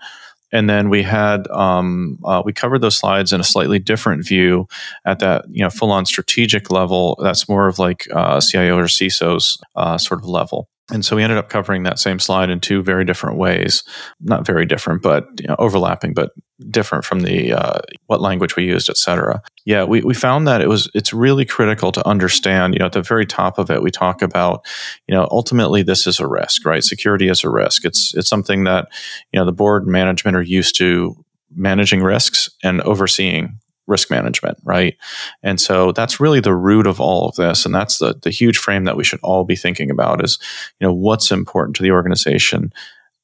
and 0.53 0.69
then 0.69 0.89
we 0.89 1.03
had 1.03 1.47
um, 1.49 2.19
uh, 2.25 2.43
we 2.45 2.53
covered 2.53 2.81
those 2.81 2.97
slides 2.97 3.33
in 3.33 3.41
a 3.41 3.45
slightly 3.45 3.79
different 3.79 4.27
view 4.27 4.67
at 5.05 5.19
that 5.21 5.45
you 5.49 5.63
know 5.63 5.71
full 5.71 5.93
on 5.93 6.07
strategic 6.07 6.71
level 6.71 7.19
that's 7.23 7.49
more 7.49 7.69
of 7.69 7.79
like 7.79 8.07
uh, 8.13 8.41
cio 8.41 8.77
or 8.77 8.89
ciso's 8.89 9.59
uh, 9.77 9.99
sort 9.99 10.21
of 10.21 10.29
level 10.29 10.69
and 10.91 11.05
so 11.05 11.17
we 11.17 11.23
ended 11.23 11.39
up 11.39 11.49
covering 11.49 11.83
that 11.85 11.99
same 11.99 12.19
slide 12.19 12.51
in 12.51 12.61
two 12.61 12.83
very 12.83 13.05
different 13.05 13.39
ways. 13.39 13.85
Not 14.21 14.47
very 14.47 14.67
different 14.67 15.03
but 15.03 15.27
you 15.41 15.49
know, 15.49 15.57
overlapping 15.59 16.15
but 16.15 16.33
different 16.69 17.05
from 17.05 17.21
the 17.21 17.53
uh, 17.53 17.81
what 18.07 18.21
language 18.21 18.55
we 18.55 18.65
used 18.65 18.91
etc 18.91 19.41
yeah 19.65 19.83
we, 19.83 20.03
we 20.03 20.13
found 20.13 20.47
that 20.47 20.61
it 20.61 20.69
was 20.69 20.91
it's 20.93 21.11
really 21.11 21.47
critical 21.47 21.91
to 21.91 22.07
understand 22.07 22.75
you 22.75 22.79
know 22.79 22.85
at 22.85 22.93
the 22.93 23.01
very 23.01 23.25
top 23.25 23.59
of 23.59 23.71
it 23.71 23.83
we 23.83 23.91
talk 23.91 24.21
about 24.21 24.63
you 25.09 25.15
know 25.15 25.27
ultimately 25.31 25.83
this 25.83 26.07
is 26.07 26.21
a 26.21 26.27
risk 26.27 26.61
right? 26.65 26.85
Security 26.85 27.29
is 27.29 27.45
a 27.45 27.51
risk. 27.51 27.85
It's 27.85 28.15
it's 28.15 28.29
something 28.29 28.65
that 28.65 28.89
you 29.33 29.39
know 29.39 29.47
the 29.47 29.53
board 29.53 29.87
management 29.87 30.37
are 30.37 30.43
used 30.43 30.77
to 30.77 31.15
managing 31.55 32.03
risks 32.03 32.49
and 32.63 32.81
overseeing 32.83 33.59
risk 33.91 34.11
management, 34.11 34.59
right? 34.65 34.97
And 35.43 35.61
so 35.61 35.93
that's 35.93 36.21
really 36.21 36.41
the 36.41 36.55
root 36.55 36.87
of 36.87 37.01
all 37.01 37.29
of 37.29 37.35
this. 37.35 37.67
And 37.67 37.75
that's 37.75 37.99
the, 37.99 38.15
the 38.23 38.31
huge 38.31 38.57
frame 38.57 38.85
that 38.85 38.97
we 38.97 39.05
should 39.05 39.21
all 39.23 39.45
be 39.45 39.57
thinking 39.57 39.91
about 39.91 40.25
is, 40.25 40.39
you 40.79 40.87
know, 40.87 40.95
what's 40.95 41.31
important 41.31 41.77
to 41.77 41.83
the 41.83 41.91
organization 41.91 42.73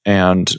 and 0.04 0.52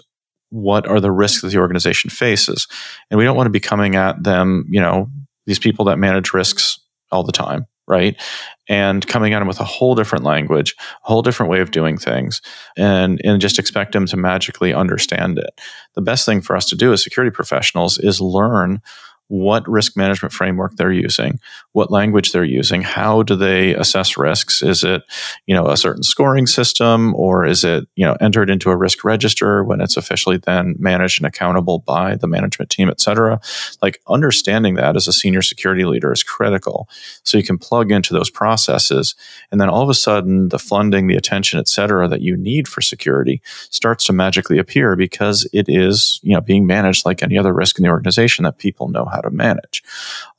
what 0.49 0.87
are 0.87 0.99
the 0.99 1.11
risks 1.11 1.41
that 1.41 1.49
the 1.49 1.59
organization 1.59 2.09
faces. 2.09 2.67
And 3.11 3.17
we 3.17 3.25
don't 3.25 3.35
want 3.35 3.47
to 3.47 3.51
be 3.51 3.59
coming 3.59 3.95
at 3.95 4.23
them, 4.23 4.65
you 4.69 4.79
know, 4.79 5.09
these 5.45 5.59
people 5.59 5.85
that 5.85 5.99
manage 5.99 6.33
risks 6.33 6.79
all 7.11 7.23
the 7.23 7.31
time, 7.31 7.65
right? 7.87 8.21
And 8.69 9.05
coming 9.07 9.33
at 9.33 9.39
them 9.39 9.47
with 9.47 9.59
a 9.59 9.65
whole 9.65 9.95
different 9.95 10.25
language, 10.25 10.75
a 10.79 11.07
whole 11.07 11.21
different 11.21 11.49
way 11.49 11.61
of 11.61 11.71
doing 11.71 11.97
things, 11.97 12.41
and, 12.77 13.21
and 13.23 13.41
just 13.41 13.59
expect 13.59 13.93
them 13.93 14.05
to 14.07 14.17
magically 14.17 14.73
understand 14.73 15.37
it. 15.39 15.59
The 15.95 16.01
best 16.01 16.25
thing 16.25 16.41
for 16.41 16.55
us 16.55 16.65
to 16.67 16.75
do 16.75 16.91
as 16.91 17.03
security 17.03 17.33
professionals 17.33 17.97
is 17.97 18.19
learn 18.19 18.81
what 19.29 19.67
risk 19.67 19.97
management 19.97 20.33
framework 20.33 20.75
they're 20.75 20.91
using, 20.91 21.39
what 21.73 21.91
language 21.91 22.31
they're 22.31 22.45
using, 22.45 22.81
how 22.81 23.23
do 23.23 23.35
they 23.35 23.75
assess 23.75 24.17
risks? 24.17 24.61
Is 24.61 24.83
it, 24.83 25.03
you 25.45 25.55
know, 25.55 25.67
a 25.67 25.75
certain 25.75 26.03
scoring 26.03 26.47
system 26.47 27.13
or 27.15 27.45
is 27.45 27.63
it, 27.63 27.87
you 27.95 28.05
know, 28.05 28.15
entered 28.21 28.49
into 28.49 28.69
a 28.69 28.77
risk 28.77 29.03
register 29.03 29.63
when 29.63 29.81
it's 29.81 29.97
officially 29.97 30.37
then 30.37 30.75
managed 30.79 31.19
and 31.19 31.27
accountable 31.27 31.79
by 31.79 32.15
the 32.15 32.27
management 32.27 32.69
team, 32.69 32.89
et 32.89 33.01
cetera? 33.01 33.39
Like 33.81 34.01
understanding 34.07 34.75
that 34.75 34.95
as 34.95 35.07
a 35.07 35.13
senior 35.13 35.41
security 35.41 35.83
leader 35.83 36.11
is 36.11 36.23
critical. 36.23 36.87
So 37.23 37.37
you 37.37 37.43
can 37.43 37.57
plug 37.57 37.91
into 37.91 38.13
those 38.13 38.29
processes 38.29 39.13
and 39.51 39.59
then 39.59 39.69
all 39.69 39.81
of 39.83 39.89
a 39.89 39.93
sudden 39.93 40.49
the 40.49 40.59
funding, 40.59 41.07
the 41.07 41.17
attention, 41.17 41.59
et 41.59 41.67
cetera, 41.67 42.07
that 42.07 42.21
you 42.21 42.37
need 42.37 42.67
for 42.67 42.81
security 42.81 43.41
starts 43.45 44.05
to 44.05 44.13
magically 44.13 44.57
appear 44.57 44.95
because 44.95 45.47
it 45.51 45.67
is, 45.67 46.21
you 46.23 46.33
know, 46.33 46.41
being 46.41 46.65
managed 46.65 47.05
like 47.05 47.21
any 47.21 47.37
other 47.37 47.53
risk 47.53 47.77
in 47.77 47.83
the 47.83 47.89
organization 47.89 48.43
that 48.43 48.57
people 48.57 48.87
know 48.87 49.05
how 49.05 49.16
how 49.17 49.21
to 49.21 49.31
manage. 49.31 49.83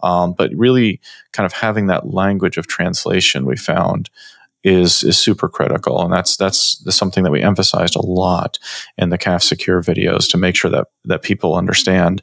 Um, 0.00 0.34
but 0.36 0.50
really, 0.54 1.00
kind 1.32 1.44
of 1.44 1.52
having 1.52 1.86
that 1.88 2.14
language 2.14 2.56
of 2.56 2.66
translation 2.66 3.44
we 3.44 3.56
found 3.56 4.08
is 4.64 5.04
is 5.04 5.16
super 5.16 5.48
critical, 5.48 6.02
and 6.02 6.12
that's 6.12 6.36
that's 6.36 6.82
something 6.94 7.24
that 7.24 7.30
we 7.30 7.42
emphasized 7.42 7.96
a 7.96 8.04
lot 8.04 8.58
in 8.96 9.10
the 9.10 9.18
CAF 9.18 9.42
Secure 9.42 9.82
videos 9.82 10.28
to 10.30 10.36
make 10.36 10.56
sure 10.56 10.70
that 10.70 10.88
that 11.04 11.22
people 11.22 11.54
understand. 11.54 12.22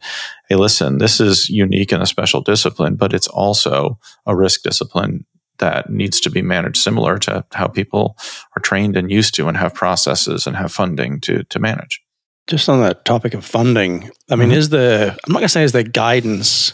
Hey, 0.49 0.55
listen, 0.55 0.97
this 0.97 1.19
is 1.19 1.49
unique 1.49 1.91
and 1.91 2.03
a 2.03 2.07
special 2.07 2.41
discipline, 2.41 2.95
but 2.95 3.13
it's 3.13 3.27
also 3.27 3.99
a 4.25 4.35
risk 4.35 4.63
discipline 4.63 5.25
that 5.59 5.89
needs 5.89 6.19
to 6.19 6.29
be 6.29 6.41
managed 6.41 6.77
similar 6.77 7.17
to 7.17 7.45
how 7.53 7.67
people 7.67 8.17
are 8.57 8.61
trained 8.61 8.97
and 8.97 9.09
used 9.09 9.33
to 9.35 9.47
and 9.47 9.57
have 9.57 9.73
processes 9.73 10.45
and 10.45 10.55
have 10.57 10.71
funding 10.71 11.21
to 11.21 11.43
to 11.45 11.59
manage. 11.59 12.04
Just 12.47 12.69
on 12.69 12.81
that 12.81 13.05
topic 13.05 13.33
of 13.33 13.43
funding, 13.43 14.11
I 14.29 14.35
mean, 14.35 14.49
mm-hmm. 14.49 14.57
is 14.57 14.69
the 14.69 15.17
I'm 15.25 15.33
not 15.33 15.39
going 15.39 15.45
to 15.45 15.49
say 15.49 15.63
is 15.63 15.71
there 15.71 15.83
guidance 15.83 16.73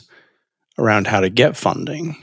around 0.78 1.08
how 1.08 1.22
to 1.22 1.30
get 1.30 1.56
funding, 1.56 2.16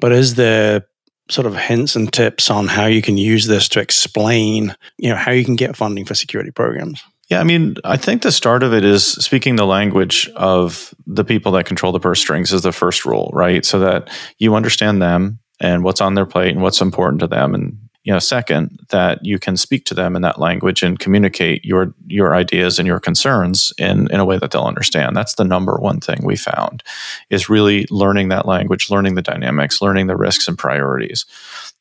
but 0.00 0.12
is 0.12 0.34
there 0.34 0.86
sort 1.30 1.46
of 1.46 1.56
hints 1.56 1.96
and 1.96 2.12
tips 2.12 2.50
on 2.50 2.66
how 2.66 2.86
you 2.86 3.00
can 3.00 3.16
use 3.16 3.46
this 3.46 3.68
to 3.68 3.80
explain, 3.80 4.74
you 4.98 5.08
know, 5.08 5.16
how 5.16 5.30
you 5.30 5.44
can 5.44 5.56
get 5.56 5.76
funding 5.76 6.04
for 6.04 6.14
security 6.14 6.50
programs? 6.50 7.02
Yeah, 7.30 7.40
I 7.40 7.44
mean, 7.44 7.76
I 7.84 7.96
think 7.96 8.22
the 8.22 8.32
start 8.32 8.62
of 8.62 8.74
it 8.74 8.84
is 8.84 9.06
speaking 9.06 9.56
the 9.56 9.64
language 9.64 10.28
of 10.36 10.92
the 11.06 11.24
people 11.24 11.52
that 11.52 11.64
control 11.64 11.92
the 11.92 12.00
purse 12.00 12.20
strings 12.20 12.52
is 12.52 12.62
the 12.62 12.72
first 12.72 13.06
rule, 13.06 13.30
right? 13.32 13.64
So 13.64 13.78
that 13.78 14.10
you 14.38 14.54
understand 14.54 15.00
them 15.00 15.38
and 15.58 15.82
what's 15.82 16.02
on 16.02 16.14
their 16.14 16.26
plate 16.26 16.50
and 16.50 16.60
what's 16.60 16.82
important 16.82 17.20
to 17.20 17.26
them 17.26 17.54
and 17.54 17.78
you 18.04 18.12
know 18.12 18.18
second 18.18 18.84
that 18.90 19.24
you 19.24 19.38
can 19.38 19.56
speak 19.56 19.84
to 19.86 19.94
them 19.94 20.16
in 20.16 20.22
that 20.22 20.38
language 20.40 20.82
and 20.82 20.98
communicate 20.98 21.64
your 21.64 21.94
your 22.06 22.34
ideas 22.34 22.78
and 22.78 22.86
your 22.86 23.00
concerns 23.00 23.72
in 23.78 24.10
in 24.10 24.20
a 24.20 24.24
way 24.24 24.38
that 24.38 24.50
they'll 24.50 24.62
understand. 24.62 25.16
That's 25.16 25.34
the 25.34 25.44
number 25.44 25.76
one 25.76 26.00
thing 26.00 26.20
we 26.24 26.36
found 26.36 26.82
is 27.30 27.48
really 27.48 27.86
learning 27.90 28.28
that 28.28 28.46
language 28.46 28.90
learning 28.90 29.14
the 29.14 29.22
dynamics 29.22 29.80
learning 29.80 30.06
the 30.06 30.16
risks 30.16 30.48
and 30.48 30.58
priorities 30.58 31.24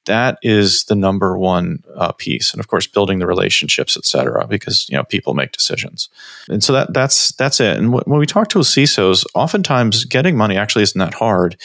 that 0.05 0.37
is 0.41 0.85
the 0.85 0.95
number 0.95 1.37
one 1.37 1.83
uh, 1.95 2.11
piece. 2.11 2.51
And 2.51 2.59
of 2.59 2.67
course 2.67 2.87
building 2.87 3.19
the 3.19 3.27
relationships 3.27 3.95
et 3.95 4.05
cetera 4.05 4.47
because 4.47 4.87
you 4.89 4.97
know 4.97 5.03
people 5.03 5.33
make 5.33 5.51
decisions. 5.51 6.09
And 6.49 6.63
so 6.63 6.73
that 6.73 6.93
that's 6.93 7.31
that's 7.33 7.59
it. 7.59 7.77
And 7.77 7.87
w- 7.87 8.03
when 8.05 8.19
we 8.19 8.25
talk 8.25 8.49
to 8.49 8.59
CISOs 8.59 9.25
oftentimes 9.35 10.05
getting 10.05 10.35
money 10.35 10.57
actually 10.57 10.83
isn't 10.83 10.99
that 10.99 11.13
hard. 11.13 11.57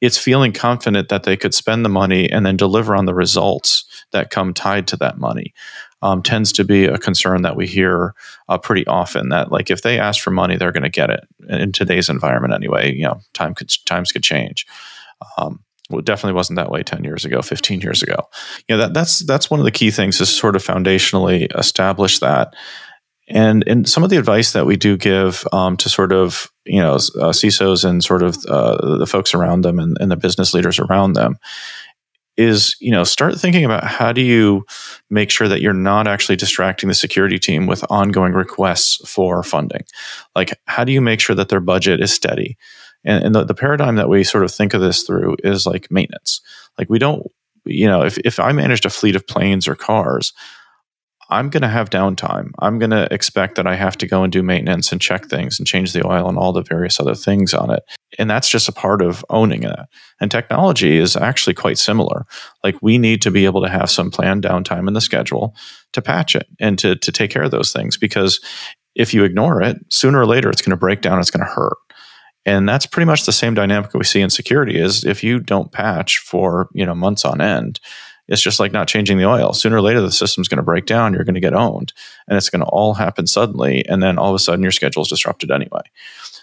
It's 0.00 0.18
feeling 0.18 0.52
confident 0.52 1.08
that 1.08 1.22
they 1.22 1.36
could 1.36 1.54
spend 1.54 1.84
the 1.84 1.88
money 1.88 2.30
and 2.30 2.44
then 2.44 2.56
deliver 2.56 2.94
on 2.94 3.06
the 3.06 3.14
results 3.14 3.84
that 4.12 4.30
come 4.30 4.52
tied 4.52 4.86
to 4.88 4.96
that 4.98 5.18
money 5.18 5.54
um, 6.02 6.22
tends 6.22 6.52
to 6.52 6.64
be 6.64 6.84
a 6.84 6.98
concern 6.98 7.42
that 7.42 7.56
we 7.56 7.66
hear 7.66 8.14
uh, 8.48 8.58
pretty 8.58 8.86
often 8.86 9.30
that 9.30 9.50
like 9.50 9.70
if 9.70 9.82
they 9.82 9.98
ask 9.98 10.22
for 10.22 10.30
money 10.30 10.56
they're 10.56 10.72
going 10.72 10.82
to 10.82 10.90
get 10.90 11.10
it 11.10 11.26
in 11.48 11.72
today's 11.72 12.08
environment 12.08 12.52
anyway. 12.52 12.92
You 12.92 13.04
know 13.04 13.20
time 13.32 13.54
could 13.54 13.72
times 13.86 14.12
could 14.12 14.22
change. 14.22 14.66
Um, 15.38 15.64
well, 15.90 15.98
it 15.98 16.06
definitely 16.06 16.34
wasn't 16.34 16.56
that 16.56 16.70
way 16.70 16.82
10 16.82 17.04
years 17.04 17.24
ago 17.24 17.42
15 17.42 17.80
years 17.80 18.02
ago. 18.02 18.16
You 18.68 18.76
know 18.76 18.82
that 18.82 18.94
that's 18.94 19.20
that's 19.20 19.50
one 19.50 19.60
of 19.60 19.64
the 19.64 19.70
key 19.70 19.90
things 19.90 20.20
is 20.20 20.30
sort 20.30 20.56
of 20.56 20.64
foundationally 20.64 21.46
establish 21.58 22.20
that. 22.20 22.54
And 23.28 23.66
and 23.66 23.88
some 23.88 24.02
of 24.02 24.10
the 24.10 24.16
advice 24.16 24.52
that 24.52 24.66
we 24.66 24.76
do 24.76 24.96
give 24.96 25.46
um, 25.52 25.76
to 25.78 25.88
sort 25.88 26.12
of 26.12 26.50
you 26.64 26.80
know 26.80 26.94
uh, 26.94 27.32
CISOs 27.32 27.84
and 27.84 28.02
sort 28.02 28.22
of 28.22 28.36
uh, 28.46 28.96
the 28.98 29.06
folks 29.06 29.34
around 29.34 29.62
them 29.62 29.78
and, 29.78 29.96
and 30.00 30.10
the 30.10 30.16
business 30.16 30.54
leaders 30.54 30.78
around 30.78 31.14
them 31.14 31.36
is 32.36 32.76
you 32.80 32.90
know 32.90 33.04
start 33.04 33.38
thinking 33.38 33.64
about 33.64 33.84
how 33.84 34.12
do 34.12 34.20
you 34.20 34.64
make 35.10 35.30
sure 35.30 35.48
that 35.48 35.60
you're 35.60 35.72
not 35.72 36.06
actually 36.06 36.36
distracting 36.36 36.88
the 36.88 36.94
security 36.94 37.38
team 37.38 37.66
with 37.66 37.84
ongoing 37.90 38.32
requests 38.32 38.96
for 39.08 39.42
funding. 39.42 39.84
Like 40.34 40.58
how 40.66 40.84
do 40.84 40.92
you 40.92 41.00
make 41.00 41.20
sure 41.20 41.36
that 41.36 41.50
their 41.50 41.60
budget 41.60 42.00
is 42.00 42.12
steady 42.12 42.56
and, 43.04 43.24
and 43.24 43.34
the, 43.34 43.44
the 43.44 43.54
paradigm 43.54 43.96
that 43.96 44.08
we 44.08 44.24
sort 44.24 44.44
of 44.44 44.52
think 44.52 44.74
of 44.74 44.80
this 44.80 45.02
through 45.02 45.36
is 45.44 45.66
like 45.66 45.90
maintenance. 45.90 46.40
Like 46.78 46.88
we 46.88 46.98
don't, 46.98 47.26
you 47.64 47.86
know, 47.86 48.02
if, 48.02 48.18
if 48.18 48.38
I 48.40 48.52
managed 48.52 48.86
a 48.86 48.90
fleet 48.90 49.16
of 49.16 49.26
planes 49.26 49.68
or 49.68 49.74
cars, 49.74 50.32
I'm 51.30 51.48
going 51.48 51.62
to 51.62 51.68
have 51.68 51.90
downtime. 51.90 52.50
I'm 52.58 52.78
going 52.78 52.90
to 52.90 53.12
expect 53.12 53.54
that 53.56 53.66
I 53.66 53.74
have 53.74 53.96
to 53.98 54.06
go 54.06 54.22
and 54.22 54.32
do 54.32 54.42
maintenance 54.42 54.92
and 54.92 55.00
check 55.00 55.26
things 55.26 55.58
and 55.58 55.66
change 55.66 55.92
the 55.92 56.06
oil 56.06 56.28
and 56.28 56.36
all 56.36 56.52
the 56.52 56.62
various 56.62 57.00
other 57.00 57.14
things 57.14 57.54
on 57.54 57.70
it. 57.70 57.82
And 58.18 58.28
that's 58.28 58.48
just 58.48 58.68
a 58.68 58.72
part 58.72 59.00
of 59.00 59.24
owning 59.30 59.62
it. 59.62 59.78
And 60.20 60.30
technology 60.30 60.98
is 60.98 61.16
actually 61.16 61.54
quite 61.54 61.78
similar. 61.78 62.26
Like 62.62 62.76
we 62.82 62.98
need 62.98 63.22
to 63.22 63.30
be 63.30 63.46
able 63.46 63.62
to 63.62 63.70
have 63.70 63.90
some 63.90 64.10
planned 64.10 64.44
downtime 64.44 64.86
in 64.86 64.94
the 64.94 65.00
schedule 65.00 65.54
to 65.92 66.02
patch 66.02 66.36
it 66.36 66.46
and 66.60 66.78
to, 66.80 66.94
to 66.96 67.10
take 67.10 67.30
care 67.30 67.42
of 67.42 67.50
those 67.50 67.72
things 67.72 67.96
because 67.96 68.40
if 68.94 69.12
you 69.12 69.24
ignore 69.24 69.62
it, 69.62 69.78
sooner 69.90 70.20
or 70.20 70.26
later 70.26 70.50
it's 70.50 70.62
going 70.62 70.70
to 70.70 70.76
break 70.76 71.00
down, 71.00 71.18
it's 71.18 71.30
going 71.30 71.44
to 71.44 71.52
hurt. 71.52 71.76
And 72.46 72.68
that's 72.68 72.86
pretty 72.86 73.06
much 73.06 73.24
the 73.24 73.32
same 73.32 73.54
dynamic 73.54 73.94
we 73.94 74.04
see 74.04 74.20
in 74.20 74.30
security 74.30 74.78
is 74.78 75.04
if 75.04 75.24
you 75.24 75.40
don't 75.40 75.72
patch 75.72 76.18
for, 76.18 76.68
you 76.72 76.84
know, 76.84 76.94
months 76.94 77.24
on 77.24 77.40
end, 77.40 77.80
it's 78.28 78.42
just 78.42 78.60
like 78.60 78.72
not 78.72 78.88
changing 78.88 79.18
the 79.18 79.26
oil. 79.26 79.52
Sooner 79.52 79.76
or 79.76 79.82
later 79.82 80.00
the 80.00 80.12
system's 80.12 80.48
going 80.48 80.58
to 80.58 80.62
break 80.62 80.86
down, 80.86 81.12
you're 81.12 81.24
going 81.24 81.34
to 81.34 81.40
get 81.40 81.54
owned, 81.54 81.92
and 82.26 82.36
it's 82.36 82.48
going 82.48 82.60
to 82.60 82.66
all 82.66 82.94
happen 82.94 83.26
suddenly 83.26 83.86
and 83.86 84.02
then 84.02 84.18
all 84.18 84.30
of 84.30 84.34
a 84.34 84.38
sudden 84.38 84.62
your 84.62 84.72
schedule 84.72 85.02
is 85.02 85.08
disrupted 85.08 85.50
anyway. 85.50 85.82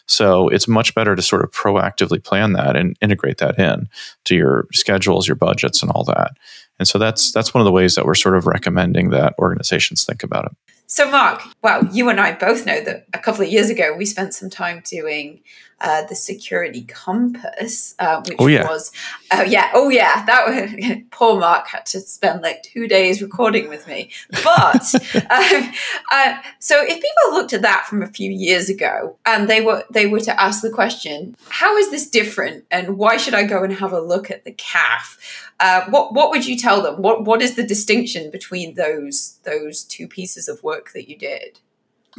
So 0.07 0.49
it's 0.49 0.67
much 0.67 0.93
better 0.93 1.15
to 1.15 1.21
sort 1.21 1.43
of 1.43 1.51
proactively 1.51 2.23
plan 2.23 2.53
that 2.53 2.75
and 2.75 2.97
integrate 3.01 3.37
that 3.37 3.57
in 3.57 3.87
to 4.25 4.35
your 4.35 4.67
schedules, 4.73 5.27
your 5.27 5.35
budgets 5.35 5.81
and 5.81 5.91
all 5.91 6.03
that. 6.05 6.31
And 6.79 6.87
so 6.87 6.97
that's 6.97 7.31
that's 7.31 7.53
one 7.53 7.61
of 7.61 7.65
the 7.65 7.71
ways 7.71 7.95
that 7.95 8.05
we're 8.05 8.15
sort 8.15 8.35
of 8.35 8.47
recommending 8.47 9.11
that 9.11 9.35
organizations 9.39 10.03
think 10.03 10.23
about 10.23 10.45
it. 10.45 10.51
So, 10.87 11.09
Mark, 11.09 11.41
well, 11.61 11.85
you 11.93 12.09
and 12.09 12.19
I 12.19 12.33
both 12.33 12.65
know 12.65 12.81
that 12.83 13.05
a 13.13 13.19
couple 13.19 13.43
of 13.43 13.49
years 13.49 13.69
ago 13.69 13.95
we 13.97 14.05
spent 14.05 14.33
some 14.33 14.49
time 14.49 14.81
doing 14.85 15.41
uh, 15.81 16.03
the 16.05 16.15
Security 16.15 16.83
Compass, 16.83 17.95
uh, 17.99 18.21
which 18.27 18.37
oh, 18.39 18.47
yeah. 18.47 18.67
was, 18.67 18.91
oh 19.31 19.41
yeah, 19.41 19.71
oh 19.73 19.89
yeah, 19.89 20.23
that 20.25 20.47
was, 20.47 20.97
poor 21.11 21.39
Mark 21.39 21.67
had 21.67 21.85
to 21.87 21.99
spend 21.99 22.41
like 22.41 22.63
two 22.63 22.87
days 22.87 23.21
recording 23.21 23.67
with 23.67 23.87
me. 23.87 24.09
But 24.43 24.93
um, 25.15 25.71
uh, 26.11 26.37
so, 26.59 26.81
if 26.83 26.95
people 26.95 27.33
looked 27.33 27.53
at 27.53 27.63
that 27.63 27.85
from 27.87 28.01
a 28.03 28.07
few 28.07 28.31
years 28.31 28.69
ago 28.69 29.17
and 29.25 29.49
they 29.49 29.61
were 29.61 29.83
they 29.89 30.07
were 30.07 30.19
to 30.21 30.41
ask 30.41 30.61
the 30.61 30.69
question, 30.69 31.35
how 31.49 31.75
is 31.77 31.89
this 31.89 32.09
different, 32.09 32.65
and 32.71 32.97
why 32.97 33.17
should 33.17 33.33
I 33.33 33.43
go 33.43 33.63
and 33.63 33.73
have 33.73 33.91
a 33.91 34.01
look 34.01 34.29
at 34.29 34.45
the 34.45 34.53
CAF? 34.53 35.17
Uh, 35.59 35.85
what 35.89 36.13
what 36.13 36.29
would 36.29 36.45
you 36.45 36.57
tell 36.57 36.81
them? 36.81 37.01
What 37.01 37.25
what 37.25 37.41
is 37.41 37.55
the 37.55 37.65
distinction 37.65 38.29
between 38.29 38.75
those 38.75 39.39
those 39.43 39.83
two 39.83 40.07
pieces 40.07 40.47
of 40.47 40.63
work 40.63 40.93
that 40.93 41.09
you 41.09 41.17
did? 41.17 41.59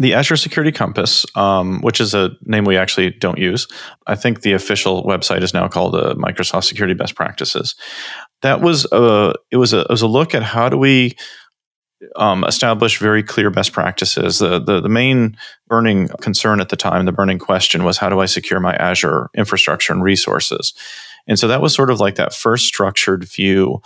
The 0.02 0.14
Azure 0.14 0.36
Security 0.36 0.72
Compass, 0.72 1.24
um, 1.36 1.80
which 1.80 2.00
is 2.00 2.12
a 2.12 2.30
name 2.42 2.64
we 2.64 2.76
actually 2.76 3.10
don't 3.10 3.38
use, 3.38 3.68
I 4.08 4.16
think 4.16 4.40
the 4.40 4.52
official 4.52 5.04
website 5.04 5.42
is 5.42 5.54
now 5.54 5.68
called 5.68 5.94
uh, 5.94 6.14
Microsoft 6.16 6.64
Security 6.64 6.94
Best 6.94 7.14
Practices. 7.14 7.76
That 8.40 8.60
was 8.60 8.84
a 8.90 9.34
it 9.52 9.58
was 9.58 9.72
a 9.72 9.82
it 9.82 9.90
was 9.90 10.02
a 10.02 10.08
look 10.08 10.34
at 10.34 10.42
how 10.42 10.68
do 10.68 10.76
we 10.76 11.16
um, 12.16 12.42
establish 12.42 12.98
very 12.98 13.22
clear 13.22 13.48
best 13.48 13.72
practices. 13.72 14.40
The, 14.40 14.58
the, 14.58 14.80
the 14.80 14.88
main 14.88 15.36
burning 15.68 16.08
concern 16.20 16.60
at 16.60 16.68
the 16.68 16.76
time, 16.76 17.04
the 17.04 17.12
burning 17.12 17.38
question 17.38 17.84
was 17.84 17.96
how 17.96 18.08
do 18.08 18.18
I 18.18 18.26
secure 18.26 18.58
my 18.58 18.74
Azure 18.74 19.30
infrastructure 19.36 19.92
and 19.92 20.02
resources? 20.02 20.74
And 21.28 21.38
so 21.38 21.46
that 21.46 21.62
was 21.62 21.74
sort 21.74 21.90
of 21.90 22.00
like 22.00 22.16
that 22.16 22.34
first 22.34 22.66
structured 22.66 23.22
view 23.22 23.80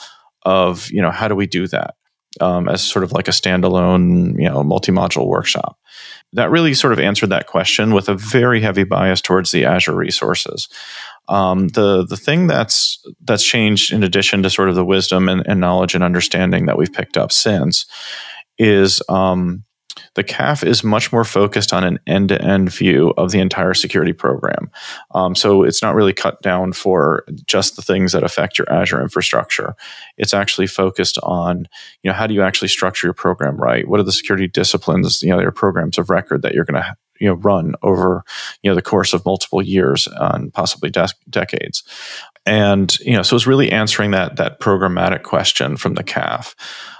of, 0.44 0.90
you 0.90 1.02
know, 1.02 1.11
how 1.11 1.29
do 1.29 1.35
we 1.35 1.46
do 1.46 1.66
that 1.66 1.94
um, 2.40 2.68
as 2.68 2.83
sort 2.83 3.05
of 3.05 3.12
like 3.12 3.29
a 3.29 3.33
standalone, 3.33 4.40
you 4.40 4.48
know, 4.48 4.62
multi-module 4.62 5.26
workshop. 5.26 5.79
That 6.37 6.51
really 6.51 6.75
sort 6.75 6.92
of 6.92 7.01
answered 7.01 7.31
that 7.31 7.46
question 7.46 7.92
with 7.92 8.09
a 8.09 8.14
very 8.14 8.61
heavy 8.61 8.85
bias 8.85 9.20
towards 9.20 9.51
the 9.51 9.64
Azure 9.64 9.96
resources. 9.96 10.68
Um, 11.29 11.68
the 11.68 12.05
the 12.05 12.16
thing 12.16 12.46
that's 12.46 13.05
that's 13.25 13.42
changed 13.44 13.92
in 13.92 14.03
addition 14.03 14.42
to 14.42 14.51
sort 14.51 14.68
of 14.68 14.75
the 14.75 14.85
wisdom 14.85 15.29
and, 15.29 15.44
and 15.46 15.61
knowledge 15.61 15.94
and 15.94 16.05
understanding 16.05 16.66
that 16.66 16.79
we've 16.79 16.92
picked 16.92 17.16
up 17.16 17.33
since 17.33 17.87
is 18.59 19.03
um, 19.09 19.64
the 20.16 20.24
CAF 20.24 20.66
is 20.66 20.83
much 20.83 21.12
more 21.12 21.24
focused 21.24 21.72
on 21.72 21.85
an 21.85 22.00
end 22.07 22.31
to 22.31 22.42
end 22.42 22.72
view 22.72 23.12
of 23.16 23.31
the 23.31 23.38
entire 23.38 23.74
security 23.74 24.12
program. 24.12 24.70
Um, 25.14 25.35
so 25.35 25.62
it's 25.62 25.83
not 25.83 25.94
really 25.94 26.14
cut 26.14 26.42
down 26.42 26.72
for 26.72 27.24
just 27.44 27.76
the 27.76 27.83
things 27.83 28.12
that 28.12 28.24
affect 28.24 28.59
your 28.59 28.70
Azure 28.72 29.02
infrastructure. 29.02 29.74
It's 30.16 30.35
actually 30.35 30.66
focused 30.66 31.18
on, 31.22 31.68
you 32.02 32.11
know, 32.11 32.14
how 32.14 32.26
do 32.26 32.35
you 32.35 32.42
actually 32.42 32.68
structure 32.68 33.07
your 33.07 33.14
program 33.14 33.57
right? 33.57 33.87
What 33.87 34.00
are 34.00 34.05
the 34.05 34.12
security 34.12 34.48
disciplines, 34.48 35.22
you 35.22 35.29
know, 35.29 35.38
your 35.38 35.52
programs 35.52 35.98
of 35.98 36.11
record 36.11 36.42
that 36.42 36.55
you're 36.55 36.64
going 36.64 36.83
to 36.83 36.96
you 37.20 37.29
know 37.29 37.35
run 37.35 37.74
over 37.83 38.24
you 38.62 38.70
know 38.70 38.74
the 38.74 38.83
course 38.83 39.12
of 39.12 39.24
multiple 39.24 39.62
years 39.62 40.09
and 40.16 40.52
possibly 40.52 40.90
de- 40.90 41.09
decades. 41.29 41.83
And 42.44 42.96
you 43.00 43.12
know 43.12 43.22
so 43.22 43.37
it's 43.37 43.46
really 43.46 43.72
answering 43.72 44.12
that 44.12 44.37
that 44.37 44.61
programmatic 44.61 45.22
question 45.22 45.76
from 45.76 45.94
the 45.94 46.05
CAF 46.05 46.55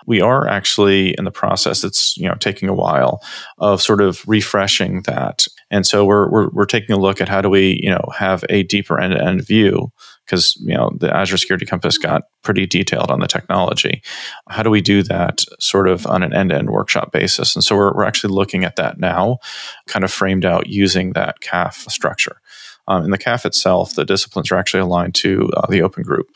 we 0.07 0.21
are 0.21 0.47
actually 0.49 1.15
in 1.19 1.25
the 1.25 1.31
process 1.31 1.85
it's 1.85 2.17
you 2.17 2.29
know 2.29 2.35
taking 2.35 2.69
a 2.69 2.75
while 2.75 3.23
of 3.59 3.83
sort 3.83 4.01
of 4.01 4.27
refreshing 4.27 5.03
that. 5.03 5.47
And 5.71 5.87
so 5.87 6.05
we're 6.05 6.31
we're, 6.31 6.49
we're 6.51 6.65
taking 6.67 6.95
a 6.95 6.99
look 6.99 7.21
at 7.21 7.29
how 7.29 7.43
do 7.43 7.51
we 7.51 7.79
you 7.83 7.91
know 7.91 8.05
have 8.17 8.45
a 8.49 8.63
deeper 8.63 8.99
end-to-end 8.99 9.45
view 9.45 9.93
because 10.27 10.57
you 10.61 10.75
know 10.75 10.91
the 10.99 11.15
azure 11.15 11.37
security 11.37 11.65
compass 11.65 11.97
got 11.97 12.25
pretty 12.43 12.67
detailed 12.67 13.11
on 13.11 13.21
the 13.21 13.27
technology 13.27 14.03
how 14.49 14.63
do 14.63 14.71
we 14.71 14.81
do 14.81 15.03
that 15.03 15.45
sort 15.61 15.89
of 15.89 16.07
on 16.07 16.23
an 16.23 16.35
end-to-end 16.35 16.71
workshop 16.71 17.13
basis 17.13 17.55
and 17.55 17.65
so 17.65 17.77
we're, 17.77 17.95
we're 17.95 18.05
actually 18.05 18.33
looking 18.33 18.65
at 18.65 18.77
that 18.77 18.99
now 18.99 19.39
kind 19.87 20.05
of 20.05 20.13
framed 20.13 20.45
out 20.45 20.67
using 20.67 21.13
that 21.13 21.41
caf 21.41 21.87
structure 21.89 22.41
um, 22.89 23.05
in 23.05 23.11
the 23.11 23.19
CAF 23.19 23.45
itself, 23.45 23.95
the 23.95 24.05
disciplines 24.05 24.51
are 24.51 24.57
actually 24.57 24.81
aligned 24.81 25.15
to 25.17 25.51
uh, 25.57 25.67
the 25.69 25.83
Open 25.83 26.03
Group, 26.03 26.29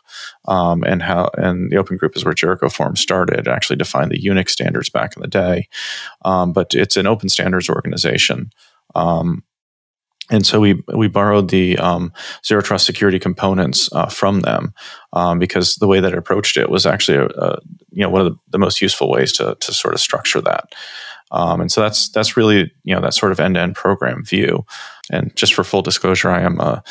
um, 0.49 0.83
and 0.83 1.03
how 1.03 1.31
and 1.39 1.71
the 1.71 1.77
Open 1.77 1.97
Group 1.97 2.17
is 2.17 2.25
where 2.25 2.35
Jericho 2.35 2.69
Forum 2.69 2.97
started. 2.97 3.47
Actually 3.47 3.77
defined 3.77 4.11
the 4.11 4.21
Unix 4.21 4.51
standards 4.51 4.89
back 4.89 5.17
in 5.17 5.23
the 5.23 5.29
day, 5.29 5.69
um, 6.25 6.53
but 6.53 6.75
it's 6.75 6.97
an 6.97 7.07
open 7.07 7.29
standards 7.29 7.69
organization. 7.69 8.51
Um, 8.95 9.45
and 10.31 10.47
so 10.47 10.61
we 10.61 10.83
we 10.95 11.09
borrowed 11.09 11.51
the 11.51 11.77
um, 11.79 12.13
zero 12.47 12.63
trust 12.63 12.87
security 12.87 13.19
components 13.19 13.91
uh, 13.93 14.07
from 14.07 14.41
them 14.41 14.73
um, 15.13 15.39
because 15.39 15.75
the 15.77 15.89
way 15.89 16.01
that 16.01 16.13
it 16.13 16.19
approached 16.19 16.57
it 16.57 16.71
was 16.71 16.87
actually 16.87 17.19
a, 17.19 17.27
a, 17.27 17.59
you 17.91 18.03
know 18.03 18.09
one 18.09 18.25
of 18.25 18.33
the, 18.33 18.39
the, 18.51 18.59
most 18.59 18.81
useful 18.81 19.11
ways 19.11 19.33
to 19.35 19.57
to 19.61 19.73
sort 19.73 19.93
of 19.95 20.01
structure 20.01 20.41
that. 20.41 20.73
Um, 21.33 21.61
and 21.61 21.71
so 21.71 21.81
that's 21.81 22.09
that's 22.11 22.37
really 22.37 22.73
you 22.85 22.95
know 22.95 23.01
that 23.01 23.15
sort 23.15 23.33
of 23.33 23.41
end 23.41 23.57
to 23.57 23.61
end 23.61 23.75
program 23.75 24.25
view. 24.25 24.65
And 25.11 25.35
just 25.37 25.55
for 25.55 25.65
full 25.65 25.83
disclosure, 25.83 26.31
I 26.31 26.41
am 26.41 26.61
a 26.61 26.83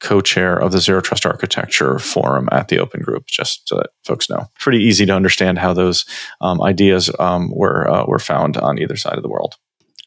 co-chair 0.00 0.56
of 0.56 0.72
the 0.72 0.80
Zero 0.80 1.00
Trust 1.00 1.24
Architecture 1.24 1.98
Forum 1.98 2.48
at 2.52 2.68
the 2.68 2.78
Open 2.78 3.00
Group. 3.00 3.26
Just 3.26 3.68
so 3.68 3.76
that 3.76 3.90
folks 4.04 4.28
know, 4.28 4.46
pretty 4.58 4.82
easy 4.82 5.06
to 5.06 5.14
understand 5.14 5.58
how 5.58 5.72
those 5.72 6.04
um, 6.42 6.60
ideas 6.60 7.10
um, 7.18 7.50
were 7.54 7.88
uh, 7.88 8.04
were 8.06 8.18
found 8.18 8.58
on 8.58 8.78
either 8.78 8.96
side 8.96 9.16
of 9.16 9.22
the 9.22 9.30
world. 9.30 9.56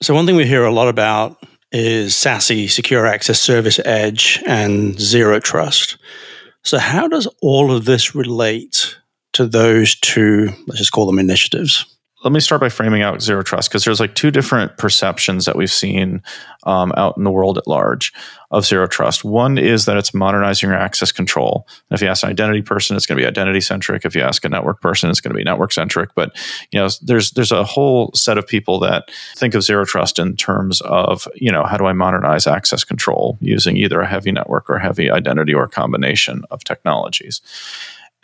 So 0.04 0.14
one 0.14 0.26
thing 0.26 0.36
we 0.36 0.46
hear 0.46 0.66
a 0.66 0.74
lot 0.74 0.90
about 0.90 1.42
is 1.76 2.14
SASE, 2.14 2.72
Secure 2.72 3.06
Access 3.06 3.40
Service 3.40 3.80
Edge, 3.84 4.42
and 4.48 4.98
Zero 5.00 5.42
Trust. 5.42 5.98
So 6.64 6.78
how 6.78 7.08
does 7.10 7.28
all 7.42 7.72
of 7.72 7.84
this 7.84 8.16
relate 8.16 8.98
to 9.34 9.46
those 9.46 9.96
two? 9.96 10.50
Let's 10.68 10.80
just 10.80 10.94
call 10.94 11.06
them 11.06 11.20
initiatives 11.20 11.95
let 12.26 12.32
me 12.32 12.40
start 12.40 12.60
by 12.60 12.70
framing 12.70 13.04
out 13.04 13.22
zero 13.22 13.44
trust 13.44 13.70
because 13.70 13.86
there's 13.86 14.00
like 14.00 14.16
two 14.16 14.32
different 14.32 14.76
perceptions 14.80 15.46
that 15.46 15.56
we've 15.56 15.72
seen 15.72 16.24
um, 16.64 16.92
out 16.98 17.16
in 17.18 17.24
the 17.24 17.30
world 17.30 17.56
at 17.60 17.68
large 17.68 18.12
of 18.50 18.66
zero 18.66 18.88
trust. 18.88 19.24
One 19.24 19.60
is 19.60 19.86
that 19.86 19.96
it's 19.96 20.12
modernizing 20.12 20.68
your 20.68 20.78
access 20.78 21.12
control. 21.12 21.68
if 21.92 22.02
you 22.02 22.08
ask 22.08 22.24
an 22.24 22.32
identity 22.32 22.64
person, 22.64 22.96
it's 22.96 23.06
going 23.06 23.18
to 23.20 23.22
be 23.22 23.28
identity 23.28 23.62
centric. 23.62 24.06
If 24.06 24.16
you 24.16 24.22
ask 24.22 24.44
a 24.44 24.50
network 24.50 24.82
person, 24.82 25.12
it's 25.12 25.22
going 25.22 25.34
to 25.34 25.38
be 25.38 25.44
network 25.44 25.72
centric. 25.72 26.16
But 26.16 26.36
you 26.72 26.80
know, 26.80 26.90
there's 27.04 27.30
there's 27.32 27.52
a 27.52 27.64
whole 27.64 28.10
set 28.16 28.40
of 28.40 28.48
people 28.48 28.80
that 28.80 29.12
think 29.36 29.54
of 29.54 29.62
zero 29.62 29.86
trust 29.86 30.18
in 30.18 30.36
terms 30.36 30.82
of 30.82 31.28
you 31.36 31.52
know 31.52 31.64
how 31.64 31.78
do 31.78 31.86
I 31.86 31.94
modernize 31.94 32.48
access 32.48 32.84
control 32.84 33.38
using 33.40 33.78
either 33.78 34.02
a 34.02 34.08
heavy 34.08 34.32
network 34.32 34.68
or 34.68 34.80
heavy 34.80 35.12
identity 35.12 35.54
or 35.54 35.66
a 35.66 35.70
combination 35.70 36.44
of 36.50 36.64
technologies 36.64 37.42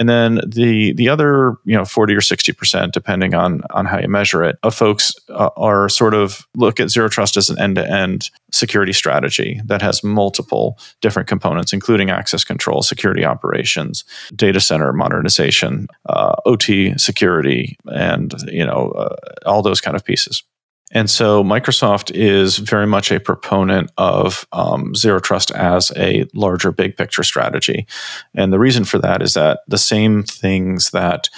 and 0.01 0.09
then 0.09 0.41
the 0.47 0.93
the 0.93 1.07
other 1.07 1.57
you 1.63 1.77
know 1.77 1.85
40 1.85 2.15
or 2.15 2.21
60 2.21 2.51
percent 2.53 2.91
depending 2.91 3.35
on 3.35 3.61
on 3.69 3.85
how 3.85 3.99
you 3.99 4.07
measure 4.07 4.43
it 4.43 4.57
of 4.63 4.73
folks 4.73 5.13
uh, 5.29 5.51
are 5.55 5.87
sort 5.89 6.15
of 6.15 6.47
look 6.55 6.79
at 6.79 6.89
zero 6.89 7.07
trust 7.07 7.37
as 7.37 7.51
an 7.51 7.59
end-to-end 7.59 8.31
security 8.51 8.93
strategy 8.93 9.61
that 9.65 9.81
has 9.81 10.03
multiple 10.03 10.79
different 11.01 11.29
components 11.29 11.71
including 11.71 12.09
access 12.09 12.43
control 12.43 12.81
security 12.81 13.23
operations 13.23 14.03
data 14.35 14.59
center 14.59 14.91
modernization 14.91 15.87
uh, 16.09 16.33
ot 16.47 16.99
security 16.99 17.77
and 17.85 18.33
you 18.47 18.65
know 18.65 18.91
uh, 18.97 19.15
all 19.45 19.61
those 19.61 19.81
kind 19.81 19.95
of 19.95 20.03
pieces 20.03 20.43
and 20.91 21.09
so 21.09 21.43
Microsoft 21.43 22.11
is 22.13 22.57
very 22.57 22.85
much 22.85 23.11
a 23.11 23.19
proponent 23.19 23.91
of 23.97 24.45
um, 24.51 24.93
zero 24.93 25.19
trust 25.19 25.51
as 25.51 25.91
a 25.95 26.25
larger 26.33 26.71
big 26.71 26.97
picture 26.97 27.23
strategy. 27.23 27.87
And 28.35 28.51
the 28.51 28.59
reason 28.59 28.83
for 28.83 28.99
that 28.99 29.21
is 29.21 29.33
that 29.33 29.61
the 29.67 29.77
same 29.77 30.23
things 30.23 30.91
that 30.91 31.29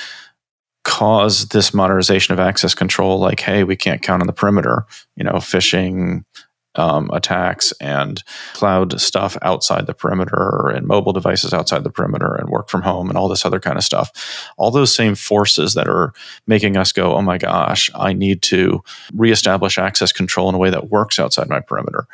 cause 0.84 1.48
this 1.50 1.74
modernization 1.74 2.34
of 2.34 2.39
access 2.39 2.74
control, 2.76 3.20
like, 3.20 3.39
hey, 3.39 3.63
we 3.63 3.76
can't 3.76 4.02
count 4.02 4.22
on 4.22 4.28
the 4.28 4.34
perimeter, 4.34 4.86
you 5.16 5.24
know, 5.24 5.34
phishing, 5.34 6.26
um, 6.76 7.10
attacks 7.14 7.72
and 7.80 8.24
cloud 8.54 9.00
stuff 9.00 9.38
outside 9.42 9.88
the 9.88 9.94
perimeter 9.94 10.70
and 10.70 10.88
mobile 10.88 11.14
devices 11.14 11.54
outside 11.54 11.84
the 11.84 11.90
perimeter 11.90 12.36
and 12.36 12.50
work 12.50 12.70
from 12.70 12.82
home 12.82 13.10
and 13.10 13.18
all 13.18 13.28
this 13.28 13.46
other 13.46 13.60
kind 13.60 13.78
of 13.78 13.84
stuff. 13.84 14.54
All 14.58 14.72
those 14.72 14.94
same 14.94 15.16
forces 15.16 15.74
that 15.74 15.88
are 15.88 16.14
making 16.48 16.78
us 16.78 16.92
go, 16.92 17.16
oh 17.16 17.22
my 17.22 17.38
gosh, 17.38 17.90
I 17.96 18.14
need 18.14 18.42
to 18.44 18.84
reestablish 19.14 19.78
access 19.78 20.12
control 20.12 20.50
in 20.50 20.56
a 20.56 20.60
way 20.60 20.70
that 20.70 20.90
works 20.90 21.20
outside 21.20 21.50
my 21.50 21.60
perimeter 21.60 22.08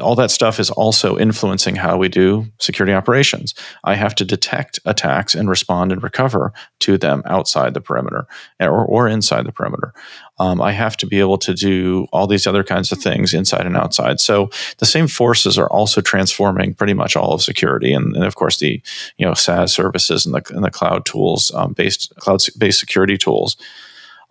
all 0.00 0.14
that 0.14 0.30
stuff 0.30 0.58
is 0.58 0.70
also 0.70 1.18
influencing 1.18 1.76
how 1.76 1.98
we 1.98 2.08
do 2.08 2.46
security 2.58 2.94
operations. 2.94 3.54
I 3.84 3.94
have 3.94 4.14
to 4.16 4.24
detect 4.24 4.80
attacks 4.86 5.34
and 5.34 5.50
respond 5.50 5.92
and 5.92 6.02
recover 6.02 6.52
to 6.80 6.96
them 6.96 7.22
outside 7.26 7.74
the 7.74 7.80
perimeter 7.80 8.26
or, 8.58 8.86
or 8.86 9.06
inside 9.06 9.44
the 9.44 9.52
perimeter. 9.52 9.92
Um, 10.38 10.62
I 10.62 10.72
have 10.72 10.96
to 10.98 11.06
be 11.06 11.20
able 11.20 11.36
to 11.38 11.52
do 11.52 12.06
all 12.10 12.26
these 12.26 12.46
other 12.46 12.64
kinds 12.64 12.90
of 12.90 12.98
things 12.98 13.34
inside 13.34 13.66
and 13.66 13.76
outside. 13.76 14.18
So 14.18 14.48
the 14.78 14.86
same 14.86 15.08
forces 15.08 15.58
are 15.58 15.68
also 15.68 16.00
transforming 16.00 16.74
pretty 16.74 16.94
much 16.94 17.14
all 17.14 17.34
of 17.34 17.42
security, 17.42 17.92
and, 17.92 18.16
and 18.16 18.24
of 18.24 18.34
course 18.34 18.58
the 18.58 18.80
you 19.18 19.26
know 19.26 19.34
SaaS 19.34 19.74
services 19.74 20.24
and 20.24 20.34
the 20.34 20.42
and 20.54 20.64
the 20.64 20.70
cloud 20.70 21.04
tools 21.04 21.52
um, 21.54 21.74
based 21.74 22.12
cloud 22.16 22.40
based 22.58 22.80
security 22.80 23.18
tools. 23.18 23.56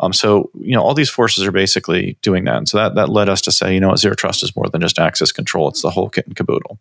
Um, 0.02 0.14
so 0.14 0.50
you 0.60 0.76
know 0.76 0.82
all 0.82 0.94
these 0.94 1.10
forces 1.10 1.46
are 1.46 1.52
basically 1.52 2.18
doing 2.22 2.46
that, 2.46 2.58
and 2.58 2.68
so 2.68 2.78
that 2.78 2.96
that 2.96 3.10
led 3.10 3.30
us 3.30 3.42
to 3.42 3.52
say, 3.52 3.74
you 3.74 3.80
know, 3.80 3.96
zero 3.96 4.16
trust 4.16 4.44
is 4.44 4.56
more 4.56 4.68
than 4.68 4.82
just 4.82 5.00
access 5.00 5.32
control; 5.32 5.70
it's 5.70 5.84
the 5.84 5.92
whole 5.92 6.10
kit 6.10 6.26
and 6.26 6.36
caboodle. 6.36 6.80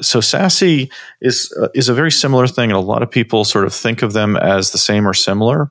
So 0.00 0.20
SASE 0.20 0.90
is 1.20 1.54
uh, 1.60 1.68
is 1.74 1.88
a 1.88 1.94
very 1.94 2.10
similar 2.10 2.46
thing, 2.46 2.70
and 2.70 2.76
a 2.76 2.80
lot 2.80 3.02
of 3.02 3.10
people 3.10 3.44
sort 3.44 3.66
of 3.66 3.74
think 3.74 4.02
of 4.02 4.14
them 4.14 4.36
as 4.36 4.70
the 4.70 4.78
same 4.78 5.06
or 5.06 5.14
similar. 5.14 5.70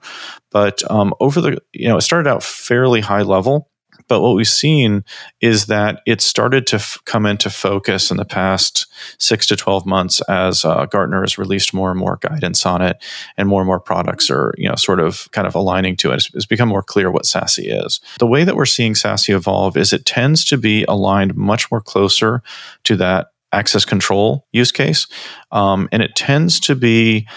But 0.51 0.89
um, 0.91 1.13
over 1.19 1.41
the 1.41 1.61
you 1.73 1.87
know, 1.87 1.97
it 1.97 2.01
started 2.01 2.29
out 2.29 2.43
fairly 2.43 3.01
high 3.01 3.23
level, 3.23 3.69
but 4.09 4.21
what 4.21 4.35
we've 4.35 4.47
seen 4.47 5.05
is 5.39 5.67
that 5.67 6.01
it 6.05 6.19
started 6.19 6.67
to 6.67 6.75
f- 6.75 6.97
come 7.05 7.25
into 7.25 7.49
focus 7.49 8.11
in 8.11 8.17
the 8.17 8.25
past 8.25 8.87
six 9.19 9.47
to 9.47 9.55
12 9.55 9.85
months 9.85 10.19
as 10.21 10.65
uh, 10.65 10.85
Gartner 10.87 11.21
has 11.21 11.37
released 11.37 11.73
more 11.73 11.91
and 11.91 11.99
more 11.99 12.17
guidance 12.17 12.65
on 12.65 12.81
it, 12.81 13.01
and 13.37 13.47
more 13.47 13.61
and 13.61 13.67
more 13.67 13.79
products 13.79 14.29
are, 14.29 14.53
you 14.57 14.67
know, 14.67 14.75
sort 14.75 14.99
of 14.99 15.31
kind 15.31 15.47
of 15.47 15.55
aligning 15.55 15.95
to 15.97 16.11
it. 16.11 16.15
It's, 16.15 16.35
it's 16.35 16.45
become 16.45 16.67
more 16.67 16.83
clear 16.83 17.11
what 17.11 17.23
SASE 17.23 17.85
is. 17.85 18.01
The 18.19 18.27
way 18.27 18.43
that 18.43 18.55
we're 18.55 18.65
seeing 18.65 18.95
SASE 18.95 19.33
evolve 19.33 19.77
is 19.77 19.93
it 19.93 20.05
tends 20.05 20.43
to 20.45 20.57
be 20.57 20.83
aligned 20.89 21.35
much 21.35 21.71
more 21.71 21.81
closer 21.81 22.41
to 22.83 22.97
that 22.97 23.27
access 23.51 23.85
control 23.85 24.45
use 24.51 24.71
case. 24.71 25.07
Um, 25.51 25.87
and 25.91 26.03
it 26.03 26.15
tends 26.15 26.59
to 26.61 26.75
be 26.75 27.27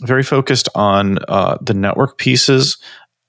very 0.00 0.22
focused 0.22 0.68
on 0.74 1.18
uh, 1.28 1.56
the 1.60 1.74
network 1.74 2.18
pieces 2.18 2.76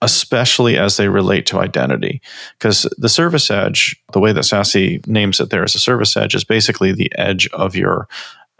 especially 0.02 0.78
as 0.78 0.98
they 0.98 1.10
relate 1.10 1.46
to 1.48 1.60
identity. 1.60 2.22
Because 2.58 2.88
the 2.98 3.10
service 3.10 3.50
edge, 3.50 3.96
the 4.14 4.20
way 4.20 4.32
that 4.32 4.44
SASE 4.44 5.06
names 5.08 5.40
it 5.40 5.50
there 5.50 5.64
as 5.64 5.76
a 5.76 5.80
service 5.80 6.16
edge, 6.16 6.36
is 6.36 6.44
basically 6.44 6.92
the 6.92 7.12
edge 7.18 7.48
of 7.50 7.76
your 7.76 8.08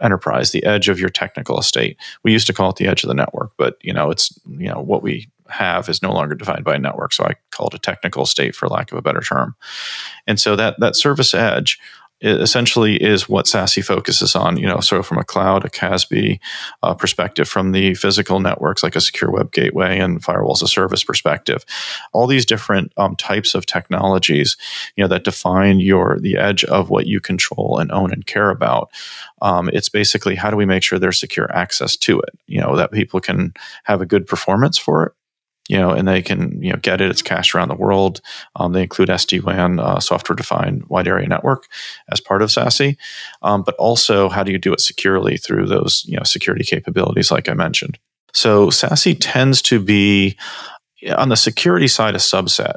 enterprise, 0.00 0.52
the 0.52 0.64
edge 0.64 0.88
of 0.88 0.98
your 0.98 1.08
technical 1.08 1.58
estate. 1.58 1.96
We 2.22 2.32
used 2.32 2.46
to 2.46 2.52
call 2.52 2.70
it 2.70 2.76
the 2.76 2.86
edge 2.86 3.02
of 3.02 3.08
the 3.08 3.14
network, 3.14 3.52
but 3.56 3.76
you 3.82 3.92
know, 3.92 4.10
it's 4.10 4.38
you 4.46 4.68
know 4.68 4.80
what 4.80 5.02
we 5.02 5.28
have 5.48 5.88
is 5.88 6.02
no 6.02 6.12
longer 6.12 6.34
defined 6.34 6.64
by 6.64 6.74
a 6.74 6.78
network. 6.78 7.12
So 7.12 7.24
I 7.24 7.34
call 7.50 7.68
it 7.68 7.74
a 7.74 7.78
technical 7.78 8.26
state 8.26 8.54
for 8.54 8.68
lack 8.68 8.92
of 8.92 8.98
a 8.98 9.02
better 9.02 9.20
term. 9.20 9.56
And 10.26 10.38
so 10.38 10.56
that 10.56 10.78
that 10.80 10.96
service 10.96 11.34
edge 11.34 11.78
essentially 12.20 12.96
is 12.96 13.28
what 13.28 13.46
SASE 13.46 13.84
focuses 13.84 14.34
on, 14.34 14.56
you 14.56 14.66
know, 14.66 14.80
sort 14.80 14.98
of 14.98 15.06
from 15.06 15.18
a 15.18 15.24
cloud, 15.24 15.64
a 15.64 15.68
CASB 15.68 16.40
uh, 16.82 16.94
perspective, 16.94 17.48
from 17.48 17.72
the 17.72 17.94
physical 17.94 18.40
networks 18.40 18.82
like 18.82 18.96
a 18.96 19.00
secure 19.00 19.30
web 19.30 19.52
gateway 19.52 19.98
and 19.98 20.22
firewalls 20.22 20.56
as 20.56 20.62
a 20.62 20.68
service 20.68 21.04
perspective. 21.04 21.64
All 22.12 22.26
these 22.26 22.44
different 22.44 22.92
um, 22.96 23.14
types 23.16 23.54
of 23.54 23.66
technologies, 23.66 24.56
you 24.96 25.04
know, 25.04 25.08
that 25.08 25.24
define 25.24 25.80
your 25.80 26.18
the 26.20 26.36
edge 26.36 26.64
of 26.64 26.90
what 26.90 27.06
you 27.06 27.20
control 27.20 27.78
and 27.78 27.92
own 27.92 28.12
and 28.12 28.26
care 28.26 28.50
about. 28.50 28.90
Um, 29.40 29.70
it's 29.72 29.88
basically 29.88 30.34
how 30.34 30.50
do 30.50 30.56
we 30.56 30.66
make 30.66 30.82
sure 30.82 30.98
there's 30.98 31.20
secure 31.20 31.50
access 31.54 31.96
to 31.98 32.20
it, 32.20 32.36
you 32.46 32.60
know, 32.60 32.76
that 32.76 32.90
people 32.90 33.20
can 33.20 33.54
have 33.84 34.00
a 34.00 34.06
good 34.06 34.26
performance 34.26 34.76
for 34.76 35.06
it 35.06 35.12
you 35.68 35.78
know, 35.78 35.90
and 35.90 36.08
they 36.08 36.22
can 36.22 36.60
you 36.62 36.72
know 36.72 36.78
get 36.78 37.00
it. 37.00 37.10
It's 37.10 37.22
cached 37.22 37.54
around 37.54 37.68
the 37.68 37.76
world. 37.76 38.20
Um, 38.56 38.72
they 38.72 38.82
include 38.82 39.10
SD 39.10 39.44
WAN, 39.44 39.78
uh, 39.78 40.00
software 40.00 40.36
defined 40.36 40.84
wide 40.86 41.06
area 41.06 41.28
network, 41.28 41.66
as 42.10 42.20
part 42.20 42.42
of 42.42 42.50
SASE. 42.50 42.96
Um, 43.42 43.62
but 43.62 43.74
also, 43.76 44.28
how 44.28 44.42
do 44.42 44.50
you 44.50 44.58
do 44.58 44.72
it 44.72 44.80
securely 44.80 45.36
through 45.36 45.66
those 45.66 46.04
you 46.06 46.16
know 46.16 46.24
security 46.24 46.64
capabilities, 46.64 47.30
like 47.30 47.48
I 47.48 47.54
mentioned. 47.54 47.98
So 48.32 48.68
SASE 48.68 49.16
tends 49.20 49.62
to 49.62 49.80
be 49.80 50.36
on 51.16 51.28
the 51.28 51.36
security 51.36 51.88
side 51.88 52.14
a 52.14 52.18
subset 52.18 52.76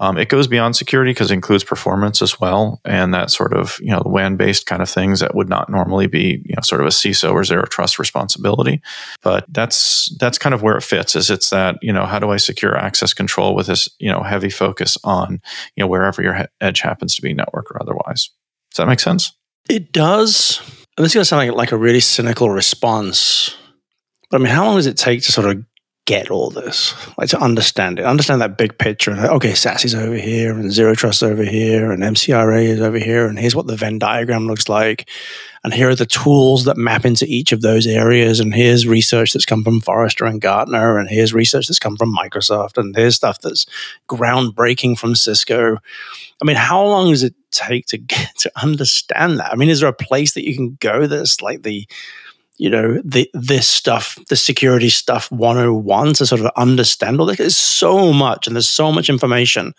um, 0.00 0.18
it 0.18 0.28
goes 0.28 0.46
beyond 0.46 0.76
security 0.76 1.10
because 1.10 1.30
it 1.30 1.34
includes 1.34 1.64
performance 1.64 2.22
as 2.22 2.40
well, 2.40 2.80
and 2.84 3.14
that 3.14 3.30
sort 3.30 3.52
of 3.52 3.78
you 3.80 3.90
know 3.90 4.02
WAN 4.04 4.36
based 4.36 4.66
kind 4.66 4.82
of 4.82 4.88
things 4.88 5.20
that 5.20 5.34
would 5.34 5.48
not 5.48 5.68
normally 5.68 6.06
be 6.06 6.42
you 6.44 6.54
know 6.54 6.62
sort 6.62 6.80
of 6.80 6.86
a 6.86 6.90
CISO 6.90 7.32
or 7.32 7.44
zero 7.44 7.64
trust 7.64 7.98
responsibility. 7.98 8.80
But 9.22 9.44
that's 9.48 10.14
that's 10.18 10.38
kind 10.38 10.54
of 10.54 10.62
where 10.62 10.76
it 10.76 10.82
fits. 10.82 11.16
Is 11.16 11.30
it's 11.30 11.50
that 11.50 11.78
you 11.82 11.92
know 11.92 12.06
how 12.06 12.18
do 12.18 12.30
I 12.30 12.36
secure 12.36 12.76
access 12.76 13.14
control 13.14 13.54
with 13.54 13.66
this 13.66 13.88
you 13.98 14.10
know 14.10 14.22
heavy 14.22 14.50
focus 14.50 14.98
on 15.04 15.40
you 15.76 15.84
know 15.84 15.88
wherever 15.88 16.22
your 16.22 16.46
edge 16.60 16.80
happens 16.80 17.14
to 17.16 17.22
be, 17.22 17.34
network 17.34 17.70
or 17.70 17.82
otherwise. 17.82 18.30
Does 18.70 18.78
that 18.78 18.88
make 18.88 19.00
sense? 19.00 19.32
It 19.68 19.92
does. 19.92 20.60
And 20.96 21.04
this 21.04 21.12
is 21.12 21.14
going 21.14 21.22
to 21.22 21.24
sound 21.24 21.48
like, 21.48 21.56
like 21.56 21.72
a 21.72 21.76
really 21.76 22.00
cynical 22.00 22.50
response, 22.50 23.56
but 24.32 24.40
I 24.40 24.44
mean, 24.44 24.52
how 24.52 24.64
long 24.64 24.76
does 24.76 24.86
it 24.86 24.96
take 24.96 25.22
to 25.24 25.32
sort 25.32 25.46
of 25.46 25.62
get 26.04 26.30
all 26.30 26.50
this, 26.50 26.94
like 27.16 27.28
to 27.28 27.38
understand 27.38 28.00
it, 28.00 28.04
understand 28.04 28.40
that 28.40 28.58
big 28.58 28.76
picture. 28.76 29.12
And 29.12 29.20
okay, 29.20 29.52
SASE's 29.52 29.94
over 29.94 30.16
here, 30.16 30.52
and 30.52 30.72
Zero 30.72 30.94
Trust 30.94 31.22
over 31.22 31.44
here, 31.44 31.92
and 31.92 32.02
MCRA 32.02 32.64
is 32.64 32.80
over 32.80 32.98
here, 32.98 33.26
and 33.26 33.38
here's 33.38 33.54
what 33.54 33.68
the 33.68 33.76
Venn 33.76 34.00
diagram 34.00 34.48
looks 34.48 34.68
like, 34.68 35.08
and 35.62 35.72
here 35.72 35.90
are 35.90 35.94
the 35.94 36.04
tools 36.04 36.64
that 36.64 36.76
map 36.76 37.04
into 37.04 37.24
each 37.28 37.52
of 37.52 37.60
those 37.60 37.86
areas, 37.86 38.40
and 38.40 38.52
here's 38.52 38.86
research 38.86 39.32
that's 39.32 39.46
come 39.46 39.62
from 39.62 39.80
Forrester 39.80 40.24
and 40.24 40.40
Gartner, 40.40 40.98
and 40.98 41.08
here's 41.08 41.32
research 41.32 41.68
that's 41.68 41.78
come 41.78 41.96
from 41.96 42.14
Microsoft, 42.14 42.78
and 42.78 42.96
here's 42.96 43.14
stuff 43.14 43.40
that's 43.40 43.66
groundbreaking 44.08 44.98
from 44.98 45.14
Cisco. 45.14 45.76
I 46.40 46.44
mean, 46.44 46.56
how 46.56 46.84
long 46.84 47.10
does 47.10 47.22
it 47.22 47.34
take 47.52 47.86
to 47.86 47.98
get 47.98 48.36
to 48.38 48.50
understand 48.60 49.38
that? 49.38 49.52
I 49.52 49.56
mean, 49.56 49.68
is 49.68 49.80
there 49.80 49.88
a 49.88 49.94
place 49.94 50.34
that 50.34 50.44
you 50.44 50.56
can 50.56 50.76
go 50.80 51.06
that's 51.06 51.40
like 51.40 51.62
the 51.62 51.86
you 52.62 52.70
know, 52.70 53.02
the, 53.04 53.28
this 53.34 53.66
stuff, 53.66 54.16
the 54.28 54.36
security 54.36 54.88
stuff 54.88 55.28
101 55.32 56.14
to 56.14 56.24
sort 56.24 56.40
of 56.40 56.48
understand 56.56 57.18
all 57.18 57.26
this. 57.26 57.38
There's 57.38 57.56
so 57.56 58.12
much 58.12 58.46
and 58.46 58.54
there's 58.54 58.68
so 58.68 58.92
much 58.92 59.10
information. 59.10 59.74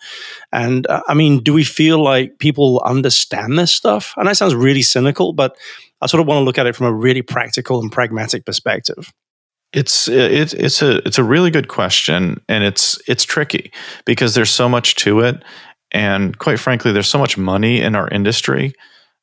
And 0.52 0.86
uh, 0.88 1.00
I 1.08 1.14
mean, 1.14 1.42
do 1.42 1.54
we 1.54 1.64
feel 1.64 2.04
like 2.04 2.38
people 2.40 2.82
understand 2.84 3.58
this 3.58 3.72
stuff? 3.72 4.12
And 4.18 4.28
that 4.28 4.36
sounds 4.36 4.54
really 4.54 4.82
cynical, 4.82 5.32
but 5.32 5.56
I 6.02 6.06
sort 6.08 6.20
of 6.20 6.26
want 6.26 6.40
to 6.40 6.44
look 6.44 6.58
at 6.58 6.66
it 6.66 6.76
from 6.76 6.86
a 6.86 6.92
really 6.92 7.22
practical 7.22 7.80
and 7.80 7.90
pragmatic 7.90 8.44
perspective. 8.44 9.10
It's 9.72 10.06
it, 10.06 10.52
it's 10.52 10.82
a 10.82 10.98
it's 11.06 11.18
a 11.18 11.24
really 11.24 11.50
good 11.50 11.68
question, 11.68 12.38
and 12.50 12.62
it's 12.64 13.00
it's 13.08 13.24
tricky 13.24 13.72
because 14.04 14.34
there's 14.34 14.50
so 14.50 14.68
much 14.68 14.94
to 14.96 15.20
it, 15.20 15.42
and 15.90 16.38
quite 16.38 16.60
frankly, 16.60 16.92
there's 16.92 17.08
so 17.08 17.18
much 17.18 17.38
money 17.38 17.80
in 17.80 17.94
our 17.94 18.08
industry 18.08 18.74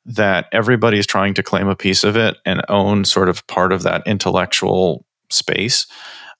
that 0.04 0.46
everybody's 0.52 1.06
trying 1.06 1.34
to 1.34 1.42
claim 1.42 1.68
a 1.68 1.76
piece 1.76 2.04
of 2.04 2.16
it 2.16 2.36
and 2.44 2.62
own 2.68 3.04
sort 3.04 3.28
of 3.28 3.46
part 3.46 3.72
of 3.72 3.82
that 3.82 4.02
intellectual 4.06 5.04
space 5.30 5.86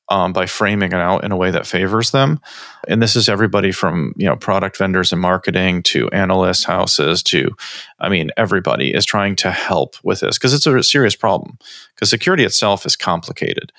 um, 0.09 0.33
by 0.33 0.47
framing 0.47 0.93
it 0.93 0.99
out 0.99 1.25
in 1.25 1.33
a 1.33 1.37
way 1.37 1.51
that 1.51 1.67
favors 1.67 2.11
them. 2.11 2.41
And 2.89 3.01
this 3.01 3.17
is 3.17 3.29
everybody 3.29 3.73
from 3.73 4.13
you 4.17 4.27
know 4.27 4.37
product 4.37 4.77
vendors 4.77 5.13
and 5.13 5.21
marketing 5.21 5.83
to 5.85 6.09
analyst 6.11 6.65
houses 6.65 7.23
to, 7.25 7.51
I 7.99 8.09
mean, 8.09 8.31
everybody 8.37 8.93
is 8.93 9.07
trying 9.07 9.37
to 9.37 9.51
help 9.51 9.97
with 10.03 10.21
this 10.21 10.39
because 10.39 10.53
it's 10.53 10.67
a 10.67 10.83
serious 10.83 11.17
problem. 11.17 11.57
Because 11.95 12.11
security 12.11 12.45
itself 12.45 12.85
is 12.85 12.97
complicated, 12.97 13.73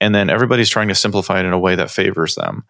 and 0.00 0.14
then 0.14 0.30
everybody's 0.30 0.70
trying 0.70 0.88
to 0.88 0.94
simplify 0.94 1.40
it 1.40 1.46
in 1.46 1.52
a 1.52 1.58
way 1.58 1.74
that 1.74 1.90
favors 1.90 2.34
them. 2.34 2.64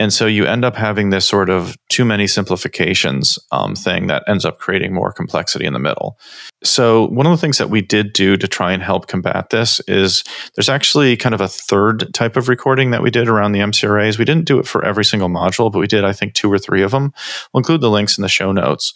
And 0.00 0.14
so 0.14 0.26
you 0.26 0.46
end 0.46 0.64
up 0.64 0.76
having 0.76 1.10
this 1.10 1.26
sort 1.26 1.50
of 1.50 1.76
too 1.90 2.06
many 2.06 2.26
simplifications 2.26 3.38
um, 3.52 3.76
thing 3.76 4.06
that 4.06 4.24
ends 4.26 4.46
up 4.46 4.58
creating 4.58 4.94
more 4.94 5.12
complexity 5.12 5.66
in 5.66 5.74
the 5.74 5.78
middle. 5.78 6.18
So, 6.64 7.08
one 7.08 7.26
of 7.26 7.32
the 7.32 7.40
things 7.40 7.58
that 7.58 7.68
we 7.68 7.82
did 7.82 8.14
do 8.14 8.38
to 8.38 8.48
try 8.48 8.72
and 8.72 8.82
help 8.82 9.08
combat 9.08 9.50
this 9.50 9.78
is 9.80 10.24
there's 10.56 10.70
actually 10.70 11.16
kind 11.18 11.34
of 11.34 11.42
a 11.42 11.48
third 11.48 12.12
type 12.14 12.36
of 12.38 12.48
recording 12.48 12.92
that 12.92 13.02
we 13.02 13.10
did 13.10 13.28
around 13.28 13.52
the 13.52 13.60
MCRAs. 13.60 14.18
We 14.18 14.24
didn't 14.24 14.46
do 14.46 14.58
it 14.58 14.66
for 14.66 14.84
every 14.84 15.04
single 15.04 15.28
module, 15.28 15.70
but 15.70 15.80
we 15.80 15.86
did, 15.86 16.04
I 16.04 16.14
think, 16.14 16.32
two 16.32 16.50
or 16.50 16.58
three 16.58 16.82
of 16.82 16.92
them. 16.92 17.12
We'll 17.52 17.60
include 17.60 17.82
the 17.82 17.90
links 17.90 18.16
in 18.16 18.22
the 18.22 18.28
show 18.28 18.52
notes 18.52 18.94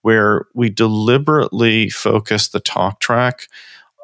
where 0.00 0.46
we 0.54 0.70
deliberately 0.70 1.90
focus 1.90 2.48
the 2.48 2.60
talk 2.60 3.00
track 3.00 3.48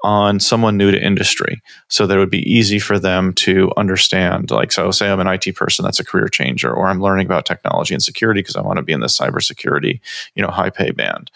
on 0.02 0.40
someone 0.40 0.76
new 0.76 0.90
to 0.90 1.00
industry. 1.00 1.62
So 1.88 2.06
that 2.06 2.16
it 2.16 2.18
would 2.18 2.30
be 2.30 2.50
easy 2.50 2.78
for 2.78 2.98
them 2.98 3.32
to 3.34 3.70
understand 3.76 4.50
like 4.50 4.72
so 4.72 4.90
say 4.90 5.10
i'm 5.10 5.20
an 5.20 5.26
it 5.26 5.52
person 5.52 5.84
that's 5.84 6.00
a 6.00 6.04
career 6.04 6.28
changer 6.28 6.72
or 6.72 6.88
i'm 6.88 7.00
learning 7.00 7.26
about 7.26 7.46
technology 7.46 7.94
and 7.94 8.02
security 8.02 8.40
because 8.40 8.56
i 8.56 8.60
want 8.60 8.76
to 8.76 8.82
be 8.82 8.92
in 8.92 9.00
the 9.00 9.06
cybersecurity 9.06 10.00
you 10.34 10.42
know 10.42 10.48
high 10.48 10.70
pay 10.70 10.90
band 10.90 11.30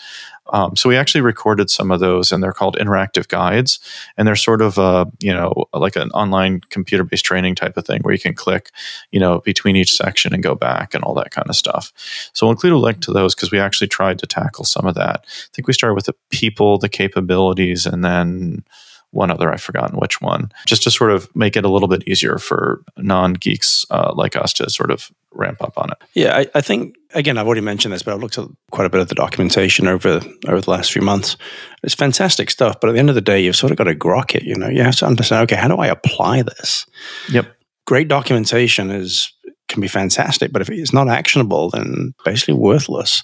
um, 0.50 0.76
so 0.76 0.88
we 0.88 0.96
actually 0.96 1.20
recorded 1.22 1.70
some 1.70 1.90
of 1.90 2.00
those, 2.00 2.32
and 2.32 2.42
they're 2.42 2.52
called 2.52 2.76
interactive 2.76 3.28
guides, 3.28 3.80
and 4.16 4.26
they're 4.26 4.36
sort 4.36 4.62
of 4.62 4.78
a 4.78 5.10
you 5.20 5.32
know 5.32 5.64
like 5.72 5.96
an 5.96 6.10
online 6.10 6.60
computer 6.70 7.04
based 7.04 7.24
training 7.24 7.54
type 7.54 7.76
of 7.76 7.86
thing 7.86 8.00
where 8.02 8.14
you 8.14 8.20
can 8.20 8.34
click 8.34 8.70
you 9.10 9.20
know 9.20 9.40
between 9.40 9.76
each 9.76 9.94
section 9.94 10.32
and 10.32 10.42
go 10.42 10.54
back 10.54 10.94
and 10.94 11.04
all 11.04 11.14
that 11.14 11.30
kind 11.30 11.48
of 11.48 11.56
stuff. 11.56 11.92
So 12.32 12.46
we'll 12.46 12.52
include 12.52 12.72
a 12.72 12.78
link 12.78 13.00
to 13.02 13.12
those 13.12 13.34
because 13.34 13.50
we 13.50 13.58
actually 13.58 13.88
tried 13.88 14.18
to 14.20 14.26
tackle 14.26 14.64
some 14.64 14.86
of 14.86 14.94
that. 14.94 15.24
I 15.26 15.54
think 15.54 15.66
we 15.66 15.74
started 15.74 15.94
with 15.94 16.06
the 16.06 16.16
people, 16.30 16.78
the 16.78 16.88
capabilities, 16.88 17.86
and 17.86 18.04
then 18.04 18.64
one 19.10 19.30
other 19.30 19.52
I've 19.52 19.62
forgotten 19.62 19.98
which 19.98 20.20
one, 20.20 20.50
just 20.66 20.82
to 20.84 20.90
sort 20.90 21.10
of 21.10 21.34
make 21.34 21.56
it 21.56 21.64
a 21.64 21.68
little 21.68 21.88
bit 21.88 22.06
easier 22.06 22.38
for 22.38 22.82
non 22.96 23.34
geeks 23.34 23.86
uh, 23.90 24.12
like 24.14 24.36
us 24.36 24.52
to 24.54 24.68
sort 24.70 24.90
of 24.90 25.10
ramp 25.32 25.62
up 25.62 25.74
on 25.76 25.90
it. 25.90 25.98
Yeah, 26.14 26.36
I, 26.36 26.46
I, 26.54 26.60
think 26.60 26.96
again 27.14 27.38
I've 27.38 27.46
already 27.46 27.60
mentioned 27.60 27.92
this, 27.92 28.02
but 28.02 28.14
I've 28.14 28.20
looked 28.20 28.38
at 28.38 28.48
quite 28.70 28.86
a 28.86 28.90
bit 28.90 29.00
of 29.00 29.08
the 29.08 29.14
documentation 29.14 29.86
over 29.86 30.20
over 30.48 30.60
the 30.60 30.70
last 30.70 30.92
few 30.92 31.02
months. 31.02 31.36
It's 31.82 31.94
fantastic 31.94 32.50
stuff, 32.50 32.80
but 32.80 32.88
at 32.88 32.92
the 32.92 32.98
end 32.98 33.08
of 33.08 33.14
the 33.14 33.20
day, 33.20 33.40
you've 33.42 33.56
sort 33.56 33.72
of 33.72 33.78
got 33.78 33.84
to 33.84 33.94
grok 33.94 34.34
it. 34.34 34.44
You 34.44 34.56
know, 34.56 34.68
you 34.68 34.82
have 34.82 34.96
to 34.96 35.06
understand. 35.06 35.44
Okay, 35.44 35.60
how 35.60 35.68
do 35.68 35.76
I 35.76 35.86
apply 35.86 36.42
this? 36.42 36.86
Yep. 37.30 37.46
Great 37.86 38.08
documentation 38.08 38.90
is 38.90 39.32
can 39.68 39.80
be 39.80 39.88
fantastic, 39.88 40.52
but 40.52 40.62
if 40.62 40.70
it's 40.70 40.92
not 40.92 41.08
actionable, 41.08 41.70
then 41.70 42.14
basically 42.24 42.54
worthless. 42.54 43.22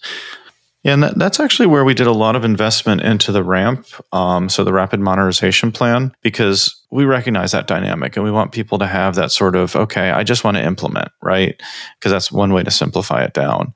Yeah, 0.82 0.94
and 0.94 1.02
that's 1.20 1.38
actually 1.38 1.66
where 1.68 1.84
we 1.84 1.94
did 1.94 2.08
a 2.08 2.12
lot 2.12 2.34
of 2.34 2.44
investment 2.44 3.02
into 3.02 3.30
the 3.30 3.44
ramp, 3.44 3.86
um, 4.12 4.48
so 4.48 4.64
the 4.64 4.72
rapid 4.72 4.98
modernization 4.98 5.70
plan, 5.70 6.12
because 6.22 6.74
we 6.90 7.04
recognize 7.04 7.52
that 7.52 7.68
dynamic 7.68 8.16
and 8.16 8.24
we 8.24 8.32
want 8.32 8.50
people 8.50 8.78
to 8.78 8.88
have 8.88 9.14
that 9.14 9.30
sort 9.30 9.54
of, 9.54 9.76
okay, 9.76 10.10
I 10.10 10.24
just 10.24 10.42
want 10.42 10.56
to 10.56 10.64
implement, 10.64 11.08
right? 11.22 11.54
Because 11.98 12.10
that's 12.10 12.32
one 12.32 12.52
way 12.52 12.64
to 12.64 12.70
simplify 12.70 13.22
it 13.22 13.32
down. 13.32 13.74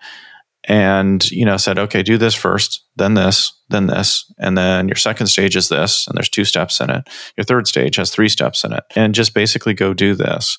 And, 0.65 1.31
you 1.31 1.45
know, 1.45 1.57
said, 1.59 1.79
okay, 1.79 2.03
do 2.03 2.19
this 2.19 2.35
first, 2.35 2.83
then 2.97 3.15
this, 3.15 3.53
then 3.69 3.87
this, 3.87 4.25
and 4.41 4.59
then 4.59 4.89
your 4.89 4.97
second 4.97 5.29
stage 5.29 5.55
is 5.55 5.69
this, 5.69 6.09
and 6.09 6.17
there's 6.17 6.29
two 6.29 6.45
steps 6.45 6.81
in 6.81 6.91
it. 6.91 7.09
Your 7.37 7.45
third 7.45 7.69
stage 7.69 7.95
has 7.97 8.11
three 8.11 8.29
steps 8.29 8.65
in 8.65 8.73
it, 8.73 8.83
and 8.97 9.15
just 9.15 9.33
basically 9.33 9.75
go 9.75 9.95
do 9.95 10.17
this. 10.17 10.59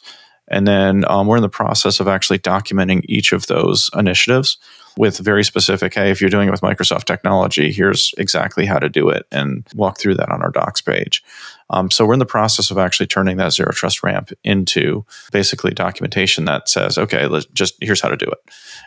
And 0.50 0.66
then 0.66 1.04
um, 1.10 1.28
we're 1.28 1.36
in 1.36 1.42
the 1.42 1.50
process 1.50 2.00
of 2.00 2.08
actually 2.08 2.40
documenting 2.40 3.02
each 3.10 3.34
of 3.34 3.48
those 3.48 3.90
initiatives 3.94 4.58
with 4.98 5.18
very 5.18 5.44
specific, 5.44 5.94
hey, 5.94 6.10
if 6.10 6.20
you're 6.20 6.30
doing 6.30 6.48
it 6.48 6.52
with 6.52 6.62
Microsoft 6.62 7.06
technology, 7.06 7.72
here's 7.72 8.14
exactly 8.18 8.66
how 8.66 8.80
to 8.80 8.90
do 8.90 9.10
it 9.10 9.26
and 9.32 9.66
walk 9.76 10.00
through 10.00 10.16
that 10.16 10.30
on 10.30 10.42
our 10.42 10.52
docs 10.52 10.82
page. 10.82 11.24
Um, 11.70 11.92
so 11.92 12.06
we're 12.06 12.14
in 12.14 12.20
the 12.20 12.26
process 12.26 12.72
of 12.72 12.78
actually 12.78 13.08
turning 13.08 13.38
that 13.38 13.54
zero 13.54 13.72
trust 13.72 14.04
ramp 14.04 14.32
into 14.44 15.06
basically 15.32 15.72
documentation 15.72 16.46
that 16.46 16.70
says, 16.70 16.98
okay, 16.98 17.28
let's 17.28 17.46
just 17.48 17.76
here's 17.82 18.02
how 18.02 18.10
to 18.10 18.18
do 18.18 18.26
it. 18.26 18.40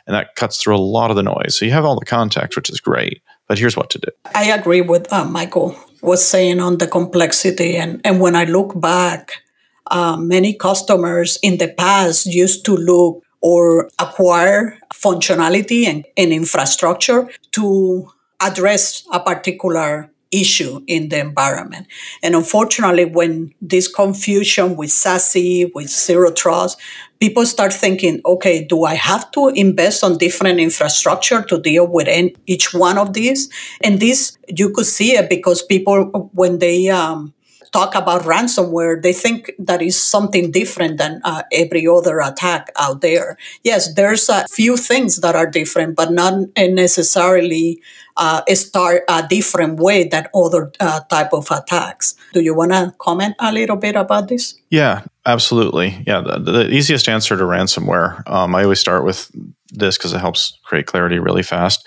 And 0.06 0.14
that 0.14 0.34
cuts 0.34 0.56
through 0.56 0.76
a 0.76 0.78
lot 0.78 1.10
of 1.10 1.16
the 1.16 1.22
noise. 1.22 1.56
So 1.56 1.64
you 1.64 1.72
have 1.72 1.84
all 1.84 1.98
the 1.98 2.06
context, 2.06 2.56
which 2.56 2.70
is 2.70 2.80
great, 2.80 3.22
but 3.46 3.58
here's 3.58 3.76
what 3.76 3.90
to 3.90 3.98
do. 3.98 4.08
I 4.34 4.44
agree 4.52 4.80
with 4.80 5.12
uh, 5.12 5.24
Michael 5.24 5.76
was 6.02 6.24
saying 6.24 6.60
on 6.60 6.78
the 6.78 6.86
complexity. 6.86 7.76
And, 7.76 8.00
and 8.04 8.20
when 8.20 8.34
I 8.34 8.44
look 8.44 8.80
back, 8.80 9.42
uh, 9.90 10.16
many 10.16 10.54
customers 10.54 11.38
in 11.42 11.58
the 11.58 11.68
past 11.68 12.26
used 12.26 12.64
to 12.64 12.76
look 12.76 13.22
or 13.40 13.88
acquire 13.98 14.78
functionality 14.92 15.86
and, 15.86 16.04
and 16.16 16.32
infrastructure 16.32 17.28
to 17.52 18.10
address 18.40 19.04
a 19.12 19.20
particular 19.20 20.10
issue 20.30 20.80
in 20.86 21.08
the 21.08 21.18
environment. 21.18 21.86
And 22.22 22.34
unfortunately, 22.36 23.04
when 23.04 23.52
this 23.60 23.88
confusion 23.88 24.76
with 24.76 24.90
SASE, 24.90 25.72
with 25.74 25.88
zero 25.88 26.30
trust, 26.30 26.78
people 27.18 27.44
start 27.44 27.72
thinking, 27.72 28.20
okay, 28.24 28.64
do 28.64 28.84
I 28.84 28.94
have 28.94 29.30
to 29.32 29.48
invest 29.48 30.04
on 30.04 30.18
different 30.18 30.60
infrastructure 30.60 31.42
to 31.42 31.60
deal 31.60 31.86
with 31.86 32.08
each 32.46 32.72
one 32.72 32.96
of 32.96 33.12
these? 33.12 33.50
And 33.82 34.00
this, 34.00 34.38
you 34.48 34.70
could 34.70 34.86
see 34.86 35.16
it 35.16 35.28
because 35.28 35.62
people, 35.62 36.30
when 36.32 36.58
they 36.58 36.88
um, 36.88 37.34
talk 37.72 37.94
about 37.94 38.22
ransomware, 38.22 39.02
they 39.02 39.12
think 39.12 39.52
that 39.58 39.82
is 39.82 40.00
something 40.00 40.50
different 40.50 40.98
than 40.98 41.20
uh, 41.24 41.42
every 41.52 41.86
other 41.86 42.20
attack 42.20 42.70
out 42.76 43.00
there. 43.00 43.36
Yes, 43.64 43.94
there's 43.94 44.28
a 44.28 44.46
few 44.50 44.76
things 44.76 45.20
that 45.20 45.34
are 45.34 45.46
different, 45.46 45.96
but 45.96 46.12
not 46.12 46.48
necessarily 46.56 47.80
uh, 48.16 48.42
start 48.54 49.02
a 49.08 49.26
different 49.28 49.78
way 49.80 50.06
than 50.08 50.26
other 50.34 50.72
uh, 50.80 51.00
type 51.08 51.32
of 51.32 51.50
attacks. 51.50 52.14
Do 52.32 52.40
you 52.40 52.54
want 52.54 52.72
to 52.72 52.94
comment 52.98 53.34
a 53.38 53.52
little 53.52 53.76
bit 53.76 53.96
about 53.96 54.28
this? 54.28 54.60
Yeah, 54.70 55.04
absolutely. 55.24 56.02
Yeah, 56.06 56.20
the, 56.20 56.38
the 56.38 56.70
easiest 56.70 57.08
answer 57.08 57.36
to 57.36 57.44
ransomware, 57.44 58.28
um, 58.28 58.54
I 58.54 58.64
always 58.64 58.80
start 58.80 59.04
with 59.04 59.30
this 59.72 59.96
because 59.96 60.12
it 60.12 60.18
helps 60.18 60.58
create 60.64 60.86
clarity 60.86 61.18
really 61.18 61.44
fast 61.44 61.86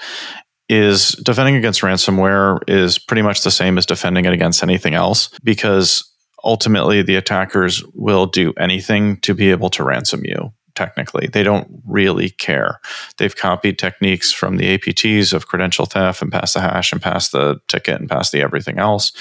is 0.74 1.12
defending 1.24 1.56
against 1.56 1.82
ransomware 1.82 2.60
is 2.68 2.98
pretty 2.98 3.22
much 3.22 3.44
the 3.44 3.52
same 3.52 3.78
as 3.78 3.86
defending 3.86 4.26
it 4.26 4.34
against 4.34 4.64
anything 4.64 4.96
else 4.96 5.30
because 5.44 6.04
ultimately 6.44 7.02
the 7.02 7.16
attackers 7.16 7.84
will 7.94 8.26
do 8.26 8.54
anything 8.60 9.18
to 9.22 9.34
be 9.34 9.52
able 9.52 9.70
to 9.70 9.84
ransom 9.84 10.22
you 10.26 10.52
technically. 10.76 11.28
They 11.28 11.44
don't 11.44 11.82
really 11.88 12.30
care. 12.30 12.80
They've 13.18 13.36
copied 13.36 13.78
techniques 13.78 14.32
from 14.32 14.58
the 14.58 14.78
apts 14.78 15.34
of 15.34 15.48
credential 15.48 15.86
theft 15.86 16.22
and 16.22 16.32
pass 16.32 16.54
the 16.54 16.62
hash 16.62 16.92
and 16.92 17.02
pass 17.02 17.30
the 17.30 17.60
ticket 17.68 18.00
and 18.00 18.10
pass 18.10 18.32
the 18.32 18.42
everything 18.42 18.80
else. 18.80 19.12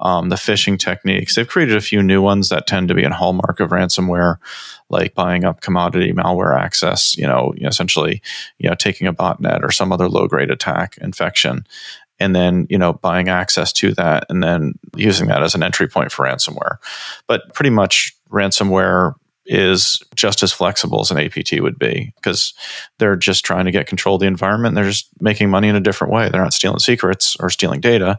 Um, 0.00 0.28
the 0.28 0.36
phishing 0.36 0.78
techniques 0.78 1.34
they've 1.34 1.48
created 1.48 1.76
a 1.76 1.80
few 1.80 2.02
new 2.02 2.22
ones 2.22 2.48
that 2.48 2.66
tend 2.66 2.88
to 2.88 2.94
be 2.94 3.04
a 3.04 3.10
hallmark 3.10 3.60
of 3.60 3.70
ransomware 3.70 4.36
like 4.88 5.14
buying 5.14 5.44
up 5.44 5.60
commodity 5.60 6.12
malware 6.12 6.58
access, 6.58 7.16
you 7.16 7.26
know, 7.26 7.54
essentially, 7.60 8.20
you 8.58 8.68
know, 8.68 8.74
taking 8.74 9.06
a 9.06 9.14
botnet 9.14 9.62
or 9.62 9.70
some 9.70 9.92
other 9.92 10.08
low 10.08 10.26
grade 10.26 10.50
attack 10.50 10.98
infection 10.98 11.64
and 12.20 12.36
then 12.36 12.66
you 12.68 12.78
know 12.78 12.92
buying 12.92 13.28
access 13.28 13.72
to 13.72 13.92
that 13.94 14.26
and 14.28 14.42
then 14.42 14.74
using 14.94 15.26
that 15.28 15.42
as 15.42 15.54
an 15.54 15.62
entry 15.62 15.88
point 15.88 16.12
for 16.12 16.26
ransomware. 16.26 16.76
But 17.26 17.52
pretty 17.54 17.70
much 17.70 18.14
ransomware 18.30 19.14
is 19.50 20.02
just 20.14 20.42
as 20.42 20.52
flexible 20.52 21.00
as 21.00 21.10
an 21.10 21.18
apt 21.18 21.52
would 21.60 21.78
be 21.78 22.12
because 22.16 22.54
they're 22.98 23.16
just 23.16 23.44
trying 23.44 23.64
to 23.64 23.70
get 23.70 23.86
control 23.86 24.14
of 24.14 24.20
the 24.20 24.26
environment 24.26 24.74
they're 24.74 24.84
just 24.84 25.08
making 25.20 25.50
money 25.50 25.68
in 25.68 25.76
a 25.76 25.80
different 25.80 26.12
way 26.12 26.28
they're 26.28 26.42
not 26.42 26.54
stealing 26.54 26.78
secrets 26.78 27.36
or 27.40 27.50
stealing 27.50 27.80
data 27.80 28.18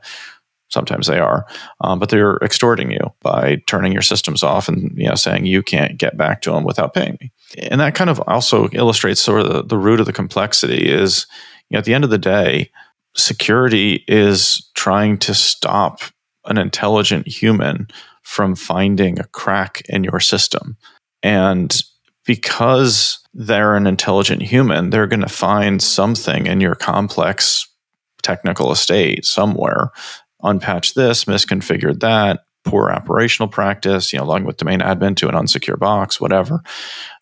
Sometimes 0.72 1.08
they 1.08 1.20
are, 1.20 1.46
um, 1.82 2.00
but 2.00 2.08
they're 2.08 2.38
extorting 2.38 2.92
you 2.92 3.14
by 3.22 3.58
turning 3.68 3.92
your 3.92 4.02
systems 4.02 4.42
off 4.42 4.70
and 4.70 4.98
you 4.98 5.08
know 5.08 5.16
saying 5.16 5.46
you 5.46 5.62
can't 5.62 5.98
get 5.98 6.16
back 6.16 6.42
to 6.42 6.52
them 6.52 6.64
without 6.64 6.94
paying 6.94 7.18
me. 7.20 7.32
And 7.70 7.82
that 7.82 7.94
kind 7.94 8.10
of 8.10 8.22
also 8.22 8.70
illustrates 8.70 9.20
sort 9.20 9.42
of 9.42 9.52
the, 9.52 9.64
the 9.64 9.78
root 9.78 10.00
of 10.00 10.06
the 10.06 10.14
complexity 10.14 10.90
is 10.90 11.28
you 11.70 11.76
know, 11.76 11.80
at 11.80 11.86
the 11.86 11.94
end 11.94 12.06
of 12.06 12.10
the 12.10 12.18
day, 12.18 12.72
security 13.18 14.06
is 14.08 14.70
trying 14.74 15.18
to 15.20 15.34
stop 15.34 16.00
an 16.46 16.58
intelligent 16.58 17.28
human 17.28 17.90
from 18.22 18.56
finding 18.56 19.20
a 19.20 19.26
crack 19.26 19.82
in 19.90 20.06
your 20.06 20.22
system. 20.22 20.78
And 21.24 21.76
because 22.26 23.20
they're 23.34 23.76
an 23.76 23.88
intelligent 23.88 24.42
human, 24.42 24.90
they're 24.90 25.08
going 25.08 25.22
to 25.22 25.30
find 25.30 25.82
something 25.82 26.48
in 26.48 26.62
your 26.62 26.76
complex 26.76 27.68
technical 28.22 28.72
estate 28.72 29.26
somewhere. 29.26 29.92
Unpatch 30.44 30.94
this, 30.94 31.26
misconfigured 31.26 32.00
that, 32.00 32.44
poor 32.64 32.90
operational 32.90 33.48
practice, 33.48 34.14
you 34.14 34.20
know, 34.20 34.26
logging 34.26 34.46
with 34.46 34.58
domain 34.58 34.80
admin 34.80 35.16
to 35.18 35.28
an 35.28 35.36
unsecure 35.36 35.78
box, 35.78 36.20
whatever. 36.20 36.62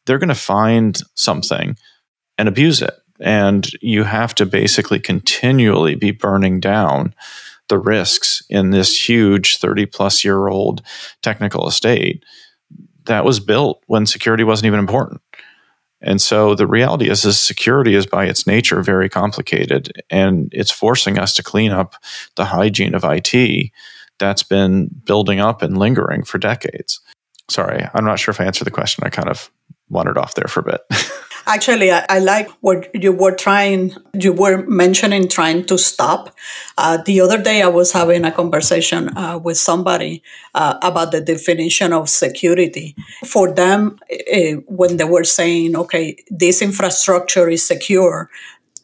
They're 0.05 0.17
going 0.17 0.29
to 0.29 0.35
find 0.35 0.99
something 1.15 1.77
and 2.37 2.47
abuse 2.47 2.81
it. 2.81 2.93
And 3.19 3.67
you 3.81 4.03
have 4.03 4.33
to 4.35 4.45
basically 4.45 4.99
continually 4.99 5.95
be 5.95 6.11
burning 6.11 6.59
down 6.59 7.13
the 7.67 7.77
risks 7.77 8.41
in 8.49 8.71
this 8.71 9.09
huge 9.09 9.57
30 9.57 9.85
plus 9.85 10.23
year 10.23 10.47
old 10.47 10.81
technical 11.21 11.67
estate 11.67 12.23
that 13.09 13.25
was 13.25 13.39
built 13.39 13.83
when 13.87 14.05
security 14.05 14.43
wasn't 14.43 14.67
even 14.67 14.79
important. 14.79 15.21
And 16.01 16.21
so 16.21 16.55
the 16.55 16.67
reality 16.67 17.09
is, 17.09 17.25
is 17.25 17.39
security 17.39 17.95
is 17.95 18.05
by 18.05 18.25
its 18.25 18.47
nature 18.47 18.81
very 18.81 19.09
complicated, 19.09 19.91
and 20.09 20.47
it's 20.53 20.71
forcing 20.71 21.19
us 21.19 21.33
to 21.33 21.43
clean 21.43 21.71
up 21.71 21.95
the 22.35 22.45
hygiene 22.45 22.95
of 22.95 23.03
IT 23.03 23.71
that's 24.19 24.43
been 24.43 24.89
building 25.05 25.39
up 25.39 25.61
and 25.61 25.77
lingering 25.77 26.23
for 26.23 26.37
decades. 26.37 27.01
Sorry, 27.49 27.85
I'm 27.93 28.05
not 28.05 28.19
sure 28.19 28.31
if 28.31 28.39
I 28.39 28.45
answered 28.45 28.65
the 28.65 28.71
question. 28.71 29.03
I 29.05 29.09
kind 29.09 29.27
of 29.27 29.49
wandered 29.89 30.17
off 30.17 30.35
there 30.35 30.47
for 30.47 30.59
a 30.61 30.63
bit. 30.63 30.81
Actually, 31.49 31.91
I, 31.91 32.05
I, 32.09 32.19
like 32.19 32.47
what 32.61 32.93
you 32.93 33.11
were 33.11 33.35
trying, 33.35 33.95
you 34.13 34.33
were 34.33 34.63
mentioning 34.67 35.27
trying 35.27 35.65
to 35.65 35.79
stop. 35.79 36.29
Uh, 36.77 36.97
the 36.97 37.21
other 37.21 37.41
day, 37.41 37.63
I 37.63 37.67
was 37.67 37.91
having 37.91 38.23
a 38.23 38.31
conversation 38.31 39.09
uh, 39.17 39.39
with 39.39 39.57
somebody 39.57 40.21
uh, 40.53 40.77
about 40.83 41.11
the 41.11 41.21
definition 41.21 41.91
of 41.91 42.07
security. 42.07 42.95
For 43.25 43.51
them, 43.51 43.99
uh, 44.11 44.61
when 44.67 44.97
they 44.97 45.05
were 45.05 45.23
saying, 45.23 45.75
okay, 45.75 46.17
this 46.29 46.61
infrastructure 46.61 47.49
is 47.49 47.65
secure, 47.65 48.29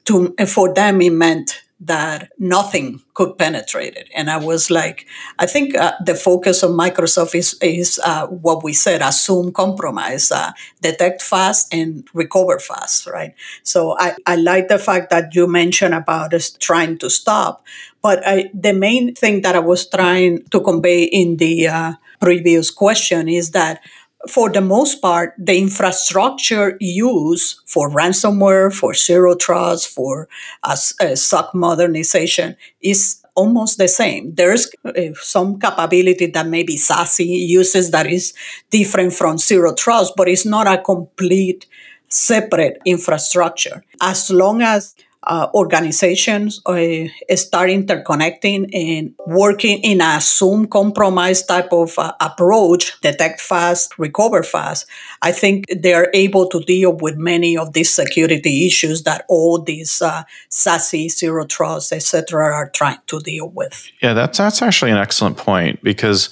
to, 0.06 0.34
for 0.48 0.74
them, 0.74 1.04
it 1.04 1.12
meant 1.12 1.62
that 1.80 2.32
nothing 2.40 3.02
could 3.14 3.38
penetrate 3.38 3.96
it. 3.96 4.10
And 4.16 4.32
I 4.32 4.38
was 4.38 4.72
like, 4.72 5.06
I 5.40 5.46
think 5.46 5.76
uh, 5.76 5.94
the 6.04 6.16
focus 6.16 6.64
of 6.64 6.72
Microsoft 6.72 7.36
is, 7.36 7.58
is 7.62 8.00
uh, 8.04 8.28
what 8.28 8.64
we 8.64 8.72
said, 8.74 9.02
assume 9.02 9.52
compromise, 9.52 10.32
uh, 10.32 10.52
detect 10.82 11.22
fast 11.22 11.74
and 11.74 12.08
recover 12.14 12.60
fast, 12.60 13.08
right? 13.08 13.34
So 13.64 13.98
I, 14.00 14.16
I 14.26 14.36
like 14.38 14.70
the 14.70 14.80
fact 14.80 15.10
that 15.10 15.36
you 15.36 15.48
mentioned 15.48 15.94
about 15.94 16.34
us 16.34 16.52
trying 16.52 16.98
to 17.00 17.10
stop. 17.10 17.66
But 18.02 18.26
I, 18.26 18.50
the 18.54 18.74
main 18.74 19.14
thing 19.14 19.42
that 19.42 19.56
I 19.56 19.60
was 19.60 19.88
trying 19.88 20.44
to 20.52 20.62
convey 20.62 21.04
in 21.04 21.38
the 21.38 21.68
uh, 21.68 21.94
previous 22.22 22.72
question 22.72 23.28
is 23.28 23.52
that 23.52 23.82
for 24.28 24.50
the 24.50 24.62
most 24.62 25.02
part, 25.02 25.34
the 25.38 25.58
infrastructure 25.58 26.78
used 26.80 27.60
for 27.66 27.90
ransomware, 27.90 28.74
for 28.74 28.94
zero 28.94 29.36
trust, 29.36 29.90
for 29.90 30.28
uh, 30.64 30.76
uh, 31.02 31.16
SOC 31.16 31.54
modernization 31.54 32.56
is 32.82 33.22
almost 33.36 33.78
the 33.78 33.88
same. 33.88 34.34
There's 34.34 34.72
uh, 34.84 34.92
some 35.16 35.60
capability 35.60 36.28
that 36.28 36.48
maybe 36.48 36.78
SASE 36.78 37.26
uses 37.26 37.92
that 37.92 38.08
is 38.08 38.34
different 38.70 39.14
from 39.14 39.38
zero 39.38 39.74
trust, 39.74 40.14
but 40.16 40.30
it's 40.30 40.46
not 40.46 40.68
a 40.68 40.82
complete 40.82 41.66
separate 42.08 42.82
infrastructure. 42.86 43.84
As 44.02 44.30
long 44.32 44.62
as 44.62 44.96
uh, 45.28 45.48
organizations 45.54 46.62
uh, 46.66 47.06
start 47.36 47.70
interconnecting 47.70 48.70
and 48.74 49.14
working 49.28 49.80
in 49.80 50.02
a 50.02 50.16
assume 50.18 50.68
compromise 50.68 51.44
type 51.44 51.72
of 51.72 51.98
uh, 51.98 52.14
approach, 52.22 53.00
detect 53.02 53.42
fast, 53.42 53.98
recover 53.98 54.44
fast, 54.44 54.88
I 55.22 55.32
think 55.32 55.66
they're 55.70 56.10
able 56.14 56.48
to 56.50 56.60
deal 56.62 56.94
with 56.94 57.18
many 57.18 57.58
of 57.58 57.74
these 57.74 57.94
security 57.94 58.66
issues 58.66 59.04
that 59.04 59.26
all 59.28 59.62
these 59.62 60.02
uh, 60.02 60.24
SASE, 60.50 61.10
zero 61.12 61.46
trust, 61.46 61.92
etc., 61.92 62.44
are 62.44 62.70
trying 62.70 63.00
to 63.08 63.20
deal 63.20 63.50
with. 63.50 63.90
Yeah, 64.02 64.14
that's 64.14 64.38
that's 64.38 64.62
actually 64.62 64.92
an 64.92 64.98
excellent 64.98 65.38
point 65.38 65.82
because 65.84 66.30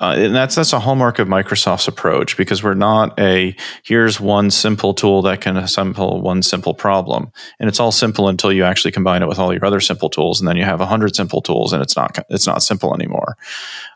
uh, 0.00 0.14
and 0.16 0.34
that's 0.34 0.54
that's 0.54 0.72
a 0.72 0.78
hallmark 0.78 1.18
of 1.18 1.26
Microsoft's 1.26 1.88
approach 1.88 2.36
because 2.36 2.62
we're 2.62 2.74
not 2.74 3.18
a 3.18 3.56
here's 3.82 4.20
one 4.20 4.50
simple 4.50 4.94
tool 4.94 5.22
that 5.22 5.40
can 5.40 5.56
assemble 5.56 6.20
one 6.20 6.42
simple 6.42 6.72
problem, 6.72 7.32
and 7.58 7.68
it's 7.68 7.80
all 7.80 7.90
simple 7.90 8.28
until 8.28 8.52
you 8.52 8.62
actually 8.62 8.92
combine 8.92 9.22
it 9.22 9.28
with 9.28 9.38
all 9.38 9.52
your 9.52 9.64
other 9.64 9.80
simple 9.80 10.08
tools, 10.08 10.40
and 10.40 10.48
then 10.48 10.56
you 10.56 10.64
have 10.64 10.80
a 10.80 10.86
hundred 10.86 11.16
simple 11.16 11.40
tools, 11.40 11.72
and 11.72 11.82
it's 11.82 11.96
not 11.96 12.16
it's 12.30 12.46
not 12.46 12.62
simple 12.62 12.94
anymore. 12.94 13.36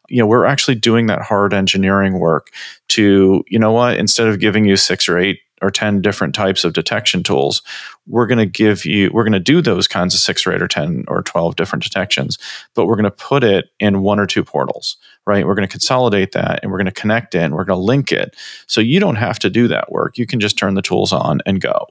You 0.09 0.19
know, 0.19 0.27
we're 0.27 0.45
actually 0.45 0.75
doing 0.75 1.07
that 1.07 1.23
hard 1.23 1.55
engineering 1.55 2.19
work 2.19 2.51
to 2.89 3.45
you 3.47 3.59
know 3.59 3.73
what 3.73 3.97
instead 3.97 4.27
of 4.27 4.41
giving 4.41 4.65
you 4.65 4.77
six 4.77 5.09
or 5.09 5.19
eight 5.19 5.39
or 5.63 5.71
10 5.71 6.03
different 6.03 6.35
types 6.35 6.65
of 6.65 6.73
detection 6.73 7.23
tools 7.23 7.63
we're 8.07 8.27
going 8.27 8.39
to 8.39 8.47
give 8.47 8.85
you 8.85 9.11
we're 9.13 9.25
going 9.25 9.33
to 9.33 9.41
do 9.41 9.63
those 9.63 9.89
kinds 9.89 10.15
of 10.15 10.21
six 10.21 10.47
or 10.47 10.53
eight 10.53 10.63
or 10.63 10.69
10 10.69 11.05
or 11.09 11.23
12 11.23 11.57
different 11.57 11.83
detections 11.83 12.39
but 12.75 12.87
we're 12.87 12.97
going 12.97 13.05
to 13.05 13.11
put 13.11 13.45
it 13.45 13.71
in 13.79 14.03
one 14.03 14.21
or 14.21 14.27
two 14.27 14.45
portals 14.45 14.97
right? 15.27 15.47
We're 15.47 15.55
going 15.55 15.67
to 15.67 15.73
consolidate 15.73 16.33
that 16.33 16.61
and 16.63 16.71
we're 16.71 16.79
going 16.79 16.87
to 16.87 16.93
connect 16.93 17.35
it 17.35 17.43
and 17.43 17.55
we're 17.55 17.65
going 17.65 17.79
to 17.79 17.85
link 17.85 18.13
it. 18.13 18.35
So 18.67 18.81
you 18.81 19.01
don't 19.01 19.17
have 19.17 19.39
to 19.41 19.51
do 19.51 19.69
that 19.69 19.93
work. 19.93 20.19
You 20.19 20.27
can 20.27 20.41
just 20.41 20.59
turn 20.59 20.75
the 20.75 20.83
tools 20.83 21.13
on 21.13 21.41
and 21.47 21.61
go. 21.61 21.87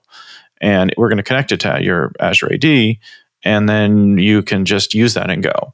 And 0.60 0.94
we're 0.98 1.10
going 1.10 1.18
to 1.18 1.24
connect 1.24 1.52
it 1.52 1.60
to 1.62 1.80
your 1.82 2.12
azure 2.20 2.54
ad 2.54 2.98
and 3.44 3.68
then 3.68 4.18
you 4.18 4.44
can 4.44 4.66
just 4.66 4.94
use 4.94 5.14
that 5.16 5.30
and 5.30 5.42
go. 5.44 5.74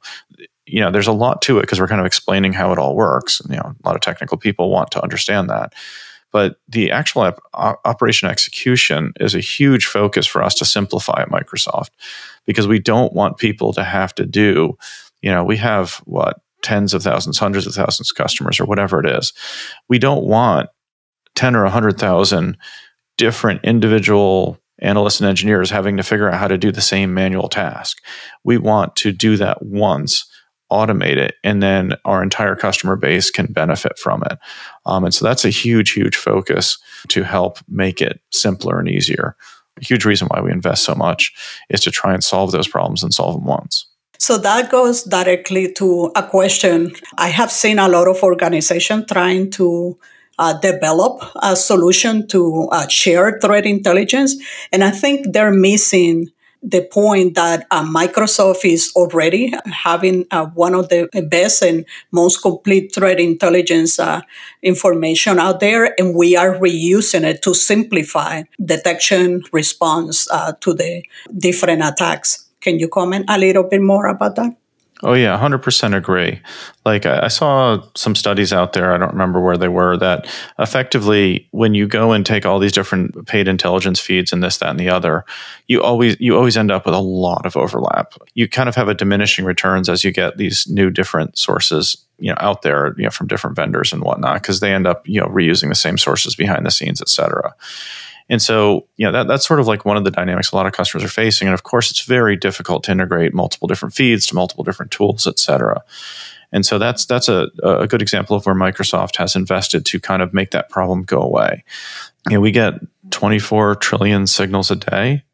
You 0.66 0.80
know 0.80 0.90
there's 0.90 1.06
a 1.06 1.12
lot 1.12 1.40
to 1.42 1.58
it 1.58 1.62
because 1.62 1.80
we're 1.80 1.88
kind 1.88 2.00
of 2.00 2.06
explaining 2.06 2.52
how 2.52 2.72
it 2.72 2.78
all 2.78 2.94
works. 2.94 3.40
You 3.48 3.56
know 3.56 3.74
a 3.82 3.86
lot 3.86 3.94
of 3.94 4.02
technical 4.02 4.36
people 4.36 4.70
want 4.70 4.90
to 4.92 5.02
understand 5.02 5.48
that 5.48 5.72
but 6.32 6.56
the 6.68 6.90
actual 6.90 7.22
op- 7.54 7.80
operation 7.84 8.28
execution 8.28 9.12
is 9.20 9.34
a 9.34 9.40
huge 9.40 9.86
focus 9.86 10.26
for 10.26 10.42
us 10.42 10.54
to 10.56 10.64
simplify 10.64 11.22
at 11.22 11.30
Microsoft 11.30 11.90
because 12.44 12.66
we 12.66 12.78
don't 12.78 13.12
want 13.12 13.38
people 13.38 13.72
to 13.72 13.84
have 13.84 14.14
to 14.16 14.26
do, 14.26 14.76
you 15.22 15.30
know, 15.30 15.44
we 15.44 15.56
have 15.56 15.94
what, 16.04 16.40
tens 16.62 16.92
of 16.92 17.02
thousands, 17.02 17.38
hundreds 17.38 17.66
of 17.66 17.74
thousands 17.74 18.10
of 18.10 18.16
customers 18.16 18.58
or 18.58 18.64
whatever 18.64 19.00
it 19.00 19.06
is. 19.06 19.32
We 19.88 19.98
don't 19.98 20.24
want 20.24 20.68
10 21.36 21.54
or 21.54 21.62
100,000 21.62 22.56
different 23.16 23.64
individual 23.64 24.58
analysts 24.80 25.20
and 25.20 25.28
engineers 25.28 25.70
having 25.70 25.96
to 25.96 26.02
figure 26.02 26.28
out 26.28 26.38
how 26.38 26.48
to 26.48 26.58
do 26.58 26.72
the 26.72 26.80
same 26.80 27.14
manual 27.14 27.48
task. 27.48 28.02
We 28.44 28.58
want 28.58 28.96
to 28.96 29.12
do 29.12 29.36
that 29.36 29.62
once 29.62 30.26
automate 30.70 31.16
it, 31.16 31.34
and 31.42 31.62
then 31.62 31.94
our 32.04 32.22
entire 32.22 32.54
customer 32.54 32.96
base 32.96 33.30
can 33.30 33.46
benefit 33.46 33.98
from 33.98 34.22
it. 34.30 34.38
Um, 34.86 35.04
and 35.04 35.14
so 35.14 35.24
that's 35.24 35.44
a 35.44 35.50
huge, 35.50 35.92
huge 35.92 36.16
focus 36.16 36.78
to 37.08 37.22
help 37.22 37.58
make 37.68 38.00
it 38.00 38.20
simpler 38.30 38.78
and 38.78 38.88
easier. 38.88 39.36
A 39.80 39.84
huge 39.84 40.04
reason 40.04 40.28
why 40.28 40.40
we 40.40 40.50
invest 40.50 40.84
so 40.84 40.94
much 40.94 41.32
is 41.70 41.80
to 41.82 41.90
try 41.90 42.12
and 42.12 42.22
solve 42.22 42.52
those 42.52 42.68
problems 42.68 43.02
and 43.02 43.14
solve 43.14 43.34
them 43.34 43.46
once. 43.46 43.86
So 44.18 44.36
that 44.38 44.70
goes 44.70 45.04
directly 45.04 45.72
to 45.74 46.10
a 46.16 46.22
question. 46.22 46.92
I 47.16 47.28
have 47.28 47.52
seen 47.52 47.78
a 47.78 47.88
lot 47.88 48.08
of 48.08 48.22
organizations 48.22 49.06
trying 49.06 49.50
to 49.52 49.96
uh, 50.38 50.58
develop 50.58 51.22
a 51.42 51.54
solution 51.54 52.26
to 52.28 52.68
uh, 52.72 52.88
share 52.88 53.38
threat 53.40 53.64
intelligence. 53.64 54.36
And 54.72 54.82
I 54.82 54.90
think 54.90 55.32
they're 55.32 55.52
missing 55.52 56.28
the 56.62 56.82
point 56.92 57.34
that 57.34 57.66
uh, 57.70 57.84
Microsoft 57.84 58.64
is 58.64 58.92
already 58.96 59.52
having 59.66 60.26
uh, 60.30 60.46
one 60.46 60.74
of 60.74 60.88
the 60.88 61.08
best 61.30 61.62
and 61.62 61.84
most 62.12 62.42
complete 62.42 62.94
threat 62.94 63.20
intelligence 63.20 63.98
uh, 63.98 64.20
information 64.62 65.38
out 65.38 65.60
there, 65.60 65.94
and 65.98 66.14
we 66.14 66.36
are 66.36 66.54
reusing 66.58 67.24
it 67.24 67.42
to 67.42 67.54
simplify 67.54 68.42
detection 68.64 69.42
response 69.52 70.28
uh, 70.30 70.52
to 70.60 70.74
the 70.74 71.04
different 71.36 71.82
attacks. 71.82 72.46
Can 72.60 72.78
you 72.78 72.88
comment 72.88 73.26
a 73.28 73.38
little 73.38 73.62
bit 73.64 73.80
more 73.80 74.06
about 74.06 74.36
that? 74.36 74.56
Oh 75.04 75.14
yeah, 75.14 75.36
hundred 75.38 75.58
percent 75.58 75.94
agree. 75.94 76.40
Like 76.84 77.06
I, 77.06 77.28
saw 77.28 77.80
some 77.94 78.16
studies 78.16 78.52
out 78.52 78.72
there. 78.72 78.92
I 78.92 78.98
don't 78.98 79.12
remember 79.12 79.40
where 79.40 79.56
they 79.56 79.68
were. 79.68 79.96
That 79.96 80.26
effectively, 80.58 81.46
when 81.52 81.72
you 81.74 81.86
go 81.86 82.10
and 82.10 82.26
take 82.26 82.44
all 82.44 82.58
these 82.58 82.72
different 82.72 83.26
paid 83.26 83.46
intelligence 83.46 84.00
feeds 84.00 84.32
and 84.32 84.42
this, 84.42 84.58
that, 84.58 84.70
and 84.70 84.80
the 84.80 84.88
other, 84.88 85.24
you 85.68 85.82
always 85.82 86.16
you 86.18 86.36
always 86.36 86.56
end 86.56 86.72
up 86.72 86.84
with 86.84 86.96
a 86.96 87.00
lot 87.00 87.46
of 87.46 87.56
overlap. 87.56 88.14
You 88.34 88.48
kind 88.48 88.68
of 88.68 88.74
have 88.74 88.88
a 88.88 88.94
diminishing 88.94 89.44
returns 89.44 89.88
as 89.88 90.02
you 90.02 90.10
get 90.10 90.36
these 90.36 90.66
new 90.66 90.90
different 90.90 91.38
sources, 91.38 91.96
you 92.18 92.30
know, 92.30 92.38
out 92.40 92.62
there, 92.62 92.94
you 92.96 93.04
know, 93.04 93.10
from 93.10 93.28
different 93.28 93.54
vendors 93.54 93.92
and 93.92 94.02
whatnot, 94.02 94.42
because 94.42 94.58
they 94.58 94.74
end 94.74 94.88
up 94.88 95.06
you 95.06 95.20
know 95.20 95.28
reusing 95.28 95.68
the 95.68 95.76
same 95.76 95.96
sources 95.98 96.34
behind 96.34 96.66
the 96.66 96.72
scenes, 96.72 97.00
et 97.00 97.08
cetera. 97.08 97.54
And 98.28 98.42
so, 98.42 98.86
you 98.96 99.06
know, 99.06 99.12
that, 99.12 99.26
that's 99.26 99.46
sort 99.46 99.60
of 99.60 99.66
like 99.66 99.84
one 99.84 99.96
of 99.96 100.04
the 100.04 100.10
dynamics 100.10 100.52
a 100.52 100.56
lot 100.56 100.66
of 100.66 100.72
customers 100.72 101.04
are 101.04 101.08
facing. 101.08 101.48
And 101.48 101.54
of 101.54 101.62
course, 101.62 101.90
it's 101.90 102.02
very 102.02 102.36
difficult 102.36 102.84
to 102.84 102.92
integrate 102.92 103.32
multiple 103.32 103.68
different 103.68 103.94
feeds 103.94 104.26
to 104.26 104.34
multiple 104.34 104.64
different 104.64 104.92
tools, 104.92 105.26
et 105.26 105.38
cetera. 105.38 105.82
And 106.52 106.64
so 106.64 106.78
that's 106.78 107.04
that's 107.04 107.28
a, 107.28 107.48
a 107.62 107.86
good 107.86 108.00
example 108.00 108.36
of 108.36 108.46
where 108.46 108.54
Microsoft 108.54 109.16
has 109.16 109.36
invested 109.36 109.84
to 109.86 110.00
kind 110.00 110.22
of 110.22 110.32
make 110.32 110.50
that 110.52 110.70
problem 110.70 111.02
go 111.02 111.20
away. 111.20 111.64
You 112.28 112.36
know, 112.36 112.40
we 112.40 112.52
get 112.52 112.74
24 113.10 113.76
trillion 113.76 114.26
signals 114.26 114.70
a 114.70 114.76
day. 114.76 115.24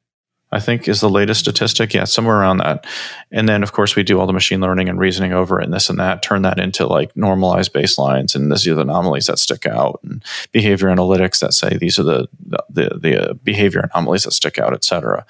I 0.55 0.61
think 0.61 0.89
is 0.89 1.01
the 1.01 1.11
latest 1.11 1.41
statistic. 1.41 1.93
Yeah, 1.93 2.05
somewhere 2.05 2.39
around 2.39 2.59
that. 2.59 2.87
And 3.33 3.49
then, 3.49 3.63
of 3.63 3.73
course, 3.73 3.97
we 3.97 4.05
do 4.05 4.21
all 4.21 4.27
the 4.27 4.33
machine 4.33 4.61
learning 4.61 4.89
and 4.89 4.99
reasoning 4.99 5.33
over 5.33 5.61
it 5.61 5.65
and 5.65 5.75
this 5.75 5.91
and 5.91 5.99
that, 5.99 6.23
turn 6.23 6.43
that 6.43 6.61
into 6.61 6.87
like 6.87 7.17
normalized 7.17 7.73
baselines. 7.73 8.35
And 8.35 8.51
these 8.51 8.69
are 8.69 8.75
the 8.75 8.83
anomalies 8.83 9.27
that 9.27 9.39
stick 9.39 9.67
out 9.67 9.99
and 10.05 10.23
behavior 10.53 10.89
analytics 10.89 11.41
that 11.41 11.55
say 11.55 11.77
these 11.77 11.99
are 11.99 12.05
the, 12.05 12.29
the, 12.71 12.99
the 13.01 13.35
behavior 13.43 13.81
anomalies 13.93 14.23
that 14.23 14.33
stick 14.33 14.59
out, 14.59 14.73
et 14.73 14.85
cetera. 14.85 15.27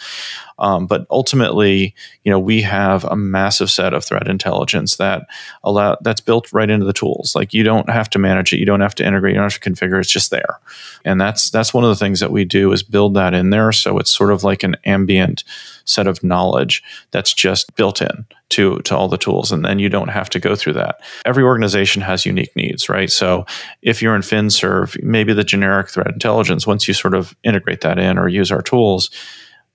Um, 0.58 0.86
but 0.86 1.06
ultimately, 1.10 1.94
you 2.22 2.30
know, 2.30 2.38
we 2.38 2.62
have 2.62 3.04
a 3.04 3.16
massive 3.16 3.70
set 3.70 3.92
of 3.92 4.04
threat 4.04 4.28
intelligence 4.28 4.96
that 4.96 5.26
allow 5.62 5.96
that's 6.02 6.20
built 6.20 6.52
right 6.52 6.70
into 6.70 6.86
the 6.86 6.92
tools. 6.92 7.34
Like 7.34 7.52
you 7.52 7.64
don't 7.64 7.88
have 7.88 8.08
to 8.10 8.18
manage 8.18 8.52
it, 8.52 8.58
you 8.58 8.66
don't 8.66 8.80
have 8.80 8.94
to 8.96 9.06
integrate, 9.06 9.34
you 9.34 9.40
don't 9.40 9.50
have 9.50 9.60
to 9.60 9.70
configure. 9.70 9.98
It's 9.98 10.10
just 10.10 10.30
there, 10.30 10.60
and 11.04 11.20
that's 11.20 11.50
that's 11.50 11.74
one 11.74 11.84
of 11.84 11.90
the 11.90 11.96
things 11.96 12.20
that 12.20 12.30
we 12.30 12.44
do 12.44 12.72
is 12.72 12.82
build 12.82 13.14
that 13.14 13.34
in 13.34 13.50
there. 13.50 13.72
So 13.72 13.98
it's 13.98 14.10
sort 14.10 14.30
of 14.30 14.44
like 14.44 14.62
an 14.62 14.76
ambient 14.84 15.44
set 15.84 16.06
of 16.06 16.22
knowledge 16.22 16.82
that's 17.10 17.32
just 17.34 17.74
built 17.76 18.00
in 18.00 18.26
to 18.50 18.78
to 18.80 18.96
all 18.96 19.08
the 19.08 19.18
tools 19.18 19.52
and 19.52 19.64
then 19.64 19.78
you 19.78 19.88
don't 19.88 20.08
have 20.08 20.30
to 20.30 20.38
go 20.38 20.54
through 20.54 20.72
that 20.72 21.00
every 21.24 21.42
organization 21.42 22.00
has 22.00 22.24
unique 22.24 22.54
needs 22.56 22.88
right 22.88 23.10
so 23.10 23.44
if 23.82 24.00
you're 24.00 24.16
in 24.16 24.22
finserve 24.22 24.96
maybe 25.02 25.32
the 25.32 25.44
generic 25.44 25.88
threat 25.88 26.12
intelligence 26.12 26.66
once 26.66 26.86
you 26.88 26.94
sort 26.94 27.14
of 27.14 27.36
integrate 27.42 27.80
that 27.82 27.98
in 27.98 28.18
or 28.18 28.28
use 28.28 28.50
our 28.50 28.62
tools 28.62 29.10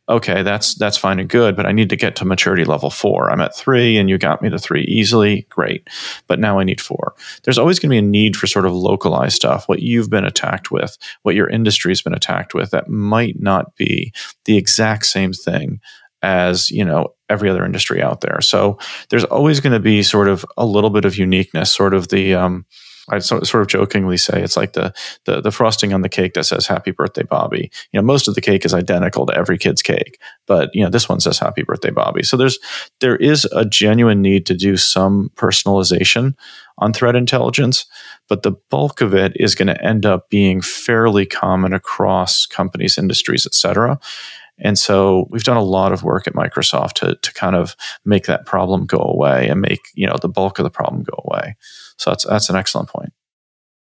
okay, 0.09 0.41
that's 0.41 0.73
that's 0.75 0.97
fine 0.97 1.19
and 1.19 1.29
good, 1.29 1.55
but 1.55 1.65
I 1.65 1.71
need 1.71 1.89
to 1.89 1.95
get 1.95 2.15
to 2.17 2.25
maturity 2.25 2.65
level 2.65 2.89
four. 2.89 3.31
I'm 3.31 3.41
at 3.41 3.55
three, 3.55 3.97
and 3.97 4.09
you 4.09 4.17
got 4.17 4.41
me 4.41 4.49
to 4.49 4.57
three 4.57 4.83
easily. 4.83 5.45
Great, 5.49 5.87
but 6.27 6.39
now 6.39 6.59
I 6.59 6.63
need 6.63 6.81
four. 6.81 7.13
There's 7.43 7.57
always 7.57 7.79
going 7.79 7.89
to 7.89 7.93
be 7.93 7.99
a 7.99 8.01
need 8.01 8.35
for 8.35 8.47
sort 8.47 8.65
of 8.65 8.73
localized 8.73 9.35
stuff, 9.35 9.69
what 9.69 9.81
you've 9.81 10.09
been 10.09 10.25
attacked 10.25 10.71
with, 10.71 10.97
what 11.21 11.35
your 11.35 11.49
industry's 11.49 12.01
been 12.01 12.15
attacked 12.15 12.53
with, 12.53 12.71
that 12.71 12.89
might 12.89 13.39
not 13.39 13.75
be 13.75 14.11
the 14.45 14.57
exact 14.57 15.05
same 15.05 15.33
thing 15.33 15.79
as 16.21 16.69
you 16.69 16.83
know 16.83 17.13
every 17.29 17.49
other 17.49 17.63
industry 17.63 18.01
out 18.01 18.21
there. 18.21 18.41
So 18.41 18.77
there's 19.09 19.23
always 19.25 19.59
going 19.59 19.73
to 19.73 19.79
be 19.79 20.01
sort 20.03 20.27
of 20.27 20.45
a 20.57 20.65
little 20.65 20.89
bit 20.89 21.05
of 21.05 21.17
uniqueness, 21.17 21.71
sort 21.71 21.93
of 21.93 22.07
the 22.09 22.33
um, 22.33 22.65
I 23.09 23.19
sort 23.19 23.53
of 23.53 23.67
jokingly 23.67 24.17
say 24.17 24.41
it's 24.41 24.57
like 24.57 24.73
the, 24.73 24.93
the 25.25 25.41
the 25.41 25.51
frosting 25.51 25.93
on 25.93 26.01
the 26.01 26.09
cake 26.09 26.33
that 26.33 26.45
says 26.45 26.67
"Happy 26.67 26.91
Birthday, 26.91 27.23
Bobby." 27.23 27.71
You 27.91 27.99
know, 27.99 28.05
most 28.05 28.27
of 28.27 28.35
the 28.35 28.41
cake 28.41 28.65
is 28.65 28.73
identical 28.73 29.25
to 29.25 29.35
every 29.35 29.57
kid's 29.57 29.81
cake, 29.81 30.19
but 30.47 30.69
you 30.73 30.83
know, 30.83 30.89
this 30.89 31.09
one 31.09 31.19
says 31.19 31.39
"Happy 31.39 31.63
Birthday, 31.63 31.91
Bobby." 31.91 32.23
So 32.23 32.37
there's 32.37 32.59
there 32.99 33.15
is 33.15 33.45
a 33.51 33.65
genuine 33.65 34.21
need 34.21 34.45
to 34.47 34.53
do 34.53 34.77
some 34.77 35.31
personalization 35.35 36.35
on 36.77 36.93
threat 36.93 37.15
intelligence, 37.15 37.85
but 38.27 38.43
the 38.43 38.53
bulk 38.69 39.01
of 39.01 39.13
it 39.13 39.33
is 39.35 39.55
going 39.55 39.67
to 39.67 39.83
end 39.83 40.05
up 40.05 40.29
being 40.29 40.61
fairly 40.61 41.25
common 41.25 41.73
across 41.73 42.45
companies, 42.45 42.97
industries, 42.97 43.45
et 43.45 43.53
cetera. 43.53 43.99
And 44.61 44.77
so 44.77 45.27
we've 45.29 45.43
done 45.43 45.57
a 45.57 45.63
lot 45.63 45.91
of 45.91 46.03
work 46.03 46.27
at 46.27 46.33
Microsoft 46.33 46.93
to, 46.93 47.15
to 47.15 47.33
kind 47.33 47.55
of 47.55 47.75
make 48.05 48.25
that 48.25 48.45
problem 48.45 48.85
go 48.85 48.99
away 48.99 49.47
and 49.47 49.61
make, 49.61 49.81
you 49.93 50.07
know, 50.07 50.17
the 50.21 50.29
bulk 50.29 50.59
of 50.59 50.63
the 50.63 50.69
problem 50.69 51.03
go 51.03 51.23
away. 51.25 51.55
So 51.97 52.11
that's 52.11 52.25
that's 52.25 52.49
an 52.49 52.55
excellent 52.55 52.89
point. 52.89 53.13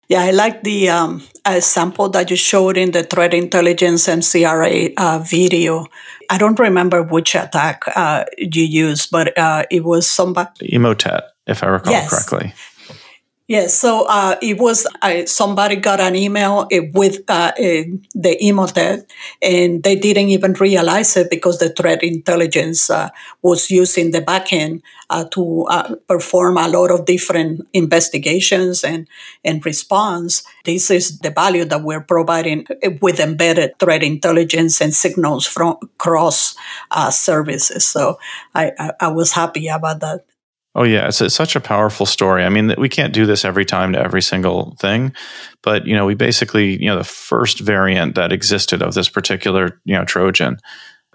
Yeah, 0.08 0.22
I 0.22 0.30
like 0.30 0.62
the 0.62 0.88
um, 0.88 1.22
sample 1.60 2.08
that 2.10 2.30
you 2.30 2.36
showed 2.36 2.78
in 2.78 2.92
the 2.92 3.02
threat 3.02 3.34
intelligence 3.34 4.06
MCRA 4.06 4.94
uh, 4.96 5.18
video. 5.18 5.86
I 6.30 6.38
don't 6.38 6.58
remember 6.58 7.02
which 7.02 7.34
attack 7.34 7.82
uh, 7.94 8.24
you 8.38 8.62
used, 8.62 9.10
but 9.10 9.36
uh, 9.36 9.64
it 9.70 9.84
was 9.84 10.06
somebody. 10.06 10.70
Emotet, 10.72 11.22
if 11.46 11.62
I 11.62 11.66
recall 11.66 11.92
yes. 11.92 12.08
correctly. 12.08 12.54
Yes, 13.48 13.72
so 13.78 14.04
uh, 14.06 14.36
it 14.42 14.58
was 14.58 14.86
uh, 15.00 15.24
somebody 15.24 15.76
got 15.76 16.00
an 16.00 16.14
email 16.14 16.68
uh, 16.70 16.80
with 16.92 17.20
uh, 17.30 17.52
the 17.56 18.36
Emotet, 18.42 19.08
and 19.40 19.82
they 19.82 19.96
didn't 19.96 20.28
even 20.28 20.52
realize 20.52 21.16
it 21.16 21.30
because 21.30 21.58
the 21.58 21.70
threat 21.70 22.02
intelligence 22.02 22.90
uh, 22.90 23.08
was 23.40 23.70
using 23.70 24.10
the 24.10 24.20
backend 24.20 24.82
uh, 25.08 25.24
to 25.30 25.66
perform 26.06 26.58
a 26.58 26.68
lot 26.68 26.90
of 26.90 27.06
different 27.06 27.66
investigations 27.72 28.84
and 28.84 29.08
and 29.46 29.64
response. 29.64 30.42
This 30.66 30.90
is 30.90 31.18
the 31.20 31.30
value 31.30 31.64
that 31.64 31.82
we're 31.82 32.04
providing 32.04 32.66
with 33.00 33.18
embedded 33.18 33.78
threat 33.78 34.02
intelligence 34.02 34.82
and 34.82 34.92
signals 34.92 35.46
from 35.46 35.78
cross 35.96 36.54
services. 37.10 37.86
So 37.88 38.18
I, 38.54 38.72
I, 38.78 38.92
I 39.00 39.08
was 39.08 39.32
happy 39.32 39.68
about 39.68 40.00
that. 40.00 40.27
Oh 40.78 40.84
yeah, 40.84 41.08
it's, 41.08 41.20
it's, 41.20 41.34
such 41.34 41.56
a 41.56 41.60
powerful 41.60 42.06
story. 42.06 42.44
I 42.44 42.48
mean, 42.50 42.72
we 42.78 42.88
can't 42.88 43.12
do 43.12 43.26
this 43.26 43.44
every 43.44 43.64
time 43.64 43.94
to 43.94 43.98
every 43.98 44.22
single 44.22 44.76
thing, 44.78 45.12
but 45.60 45.88
you 45.88 45.96
know, 45.96 46.06
we 46.06 46.14
basically, 46.14 46.80
you 46.80 46.86
know, 46.86 46.96
the 46.96 47.02
first 47.02 47.58
variant 47.58 48.14
that 48.14 48.30
existed 48.30 48.80
of 48.80 48.94
this 48.94 49.08
particular, 49.08 49.80
you 49.84 49.96
know, 49.96 50.04
Trojan, 50.04 50.58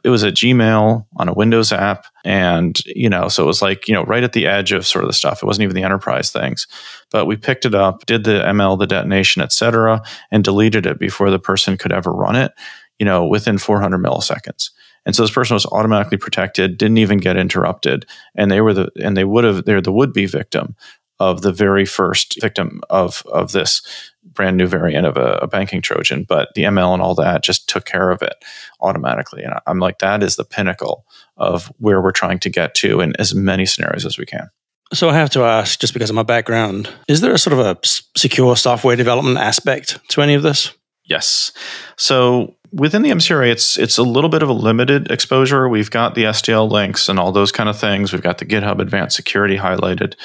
it 0.04 0.10
was 0.10 0.22
a 0.22 0.34
Gmail 0.34 1.06
on 1.16 1.30
a 1.30 1.34
Windows 1.34 1.72
app, 1.72 2.08
and 2.26 2.78
you 2.88 3.08
know, 3.08 3.30
so 3.30 3.42
it 3.42 3.48
was 3.48 3.62
like 3.62 3.88
you 3.88 3.94
know, 3.94 4.04
right 4.04 4.26
at 4.26 4.34
the 4.34 4.48
edge 4.48 4.74
of 4.74 4.86
sort 4.86 5.06
of 5.06 5.08
the 5.10 5.14
stuff. 5.14 5.42
It 5.42 5.46
wasn't 5.46 5.64
even 5.64 5.78
the 5.78 5.84
enterprise 5.84 6.30
things, 6.30 6.68
but 7.10 7.26
we 7.26 7.38
picked 7.38 7.64
it 7.64 7.74
up, 7.74 8.06
did 8.06 8.26
the 8.26 8.42
ML, 8.42 8.78
the 8.78 8.86
detonation, 8.86 9.42
etc., 9.42 10.02
and 10.30 10.44
deleted 10.44 10.86
it 10.86 11.00
before 11.00 11.32
the 11.32 11.40
person 11.40 11.78
could 11.78 11.94
ever 11.94 12.12
run 12.12 12.36
it. 12.36 12.52
You 13.00 13.06
know, 13.06 13.26
within 13.26 13.58
400 13.58 13.98
milliseconds. 13.98 14.72
And 15.06 15.16
so 15.16 15.24
this 15.24 15.32
person 15.32 15.56
was 15.56 15.66
automatically 15.66 16.18
protected, 16.18 16.78
didn't 16.78 16.98
even 16.98 17.18
get 17.18 17.38
interrupted, 17.38 18.06
and 18.36 18.50
they 18.50 18.62
were 18.62 18.74
the 18.74 18.92
and 19.02 19.18
they 19.18 19.26
would 19.26 19.44
have 19.44 19.66
they're 19.66 19.82
the 19.82 19.92
would 19.92 20.14
be 20.14 20.26
victim 20.26 20.76
of 21.20 21.42
the 21.42 21.52
very 21.52 21.86
first 21.86 22.42
victim 22.42 22.82
of 22.90 23.24
of 23.32 23.52
this 23.52 23.82
brand 24.24 24.58
new 24.58 24.66
variant 24.66 25.06
of 25.06 25.18
a, 25.18 25.40
a, 25.42 25.48
banking 25.48 25.82
Trojan. 25.82 26.26
But 26.28 26.50
the 26.56 26.64
ML 26.64 26.94
and 26.94 27.02
all 27.02 27.16
that 27.16 27.44
just 27.44 27.70
took 27.70 27.86
care 27.86 28.10
of 28.10 28.22
it 28.22 28.34
automatically, 28.82 29.44
and 29.44 29.54
I'm 29.68 29.80
like 29.80 30.00
that 30.00 30.24
is 30.24 30.36
the 30.36 30.46
pinnacle 30.46 31.06
of 31.38 31.68
where 31.78 32.02
we're 32.02 32.12
trying 32.12 32.40
to 32.40 32.50
get 32.50 32.74
to 32.76 33.02
in 33.02 33.16
as 33.20 33.36
many 33.36 33.66
scenarios 33.66 34.06
as 34.06 34.18
we 34.18 34.26
can. 34.26 34.50
So 34.94 35.10
I 35.10 35.14
have 35.16 35.32
to 35.32 35.44
ask, 35.44 35.80
just 35.80 35.94
because 35.94 36.12
of 36.12 36.16
my 36.16 36.24
background, 36.24 36.88
is 37.08 37.22
there 37.22 37.34
a 37.34 37.40
sort 37.40 37.58
of 37.58 37.60
a 37.60 37.78
secure 38.16 38.56
software 38.56 38.96
development 38.96 39.38
aspect 39.38 40.00
to 40.10 40.22
any 40.22 40.36
of 40.36 40.44
this? 40.44 40.72
Yes. 41.04 41.52
So 41.98 42.56
within 42.74 43.04
the 43.04 43.12
MCRA, 43.12 43.52
it's 43.52 43.78
it's 43.78 43.98
a 43.98 44.04
little 44.04 44.30
bit 44.30 44.42
of 44.42 44.50
a 44.50 44.54
limited 44.54 45.12
exposure. 45.12 45.70
We've 45.70 45.92
got 45.92 46.16
the 46.16 46.24
SDL 46.24 46.70
links 46.70 47.08
and 47.08 47.20
all 47.20 47.32
those 47.32 47.52
kind 47.52 47.70
of 47.70 47.80
things. 47.80 48.12
We've 48.12 48.22
got 48.22 48.40
the 48.40 48.46
GitHub 48.46 48.80
Advanced 48.80 49.16
Security 49.16 49.58
highlighted 49.58 50.16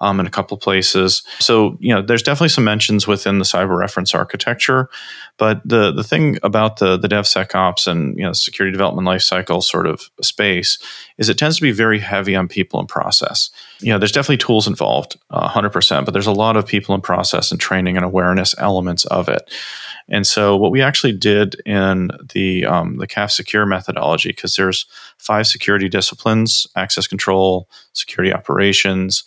um, 0.00 0.18
in 0.18 0.26
a 0.26 0.30
couple 0.30 0.56
places. 0.56 1.22
So 1.38 1.76
you 1.80 1.94
know, 1.94 2.02
there's 2.02 2.22
definitely 2.22 2.48
some 2.48 2.64
mentions 2.64 3.06
within 3.06 3.38
the 3.38 3.44
cyber 3.44 3.78
reference 3.78 4.14
architecture. 4.14 4.88
But 5.36 5.60
the 5.64 5.92
the 5.92 6.04
thing 6.04 6.38
about 6.42 6.78
the 6.78 6.96
the 6.96 7.08
DevSecOps 7.08 7.86
and 7.86 8.16
you 8.18 8.24
know 8.24 8.32
security 8.32 8.72
development 8.72 9.06
lifecycle 9.06 9.62
sort 9.62 9.86
of 9.86 10.10
space 10.22 10.78
is 11.18 11.28
it 11.28 11.36
tends 11.36 11.56
to 11.56 11.62
be 11.62 11.72
very 11.72 11.98
heavy 11.98 12.34
on 12.34 12.48
people 12.48 12.80
and 12.80 12.88
process. 12.88 13.50
You 13.80 13.92
know, 13.92 13.98
there's 13.98 14.12
definitely 14.12 14.38
tools 14.38 14.66
involved, 14.66 15.18
uh, 15.30 15.48
100%, 15.48 16.04
but 16.04 16.12
there's 16.12 16.26
a 16.26 16.32
lot 16.32 16.56
of 16.56 16.66
people 16.66 16.94
and 16.94 17.02
process 17.02 17.50
and 17.50 17.60
training 17.60 17.96
and 17.96 18.04
awareness 18.04 18.54
elements 18.58 19.04
of 19.06 19.28
it. 19.28 19.50
And 20.08 20.26
so, 20.26 20.56
what 20.56 20.70
we 20.70 20.80
actually 20.80 21.12
did 21.12 21.56
in 21.66 22.10
the 22.32 22.64
um, 22.64 22.96
the 22.96 23.06
CAF 23.06 23.30
Secure 23.30 23.66
methodology, 23.66 24.30
because 24.30 24.56
there's 24.56 24.86
five 25.18 25.46
security 25.46 25.88
disciplines: 25.88 26.66
access 26.76 27.06
control, 27.06 27.68
security 27.92 28.32
operations, 28.32 29.24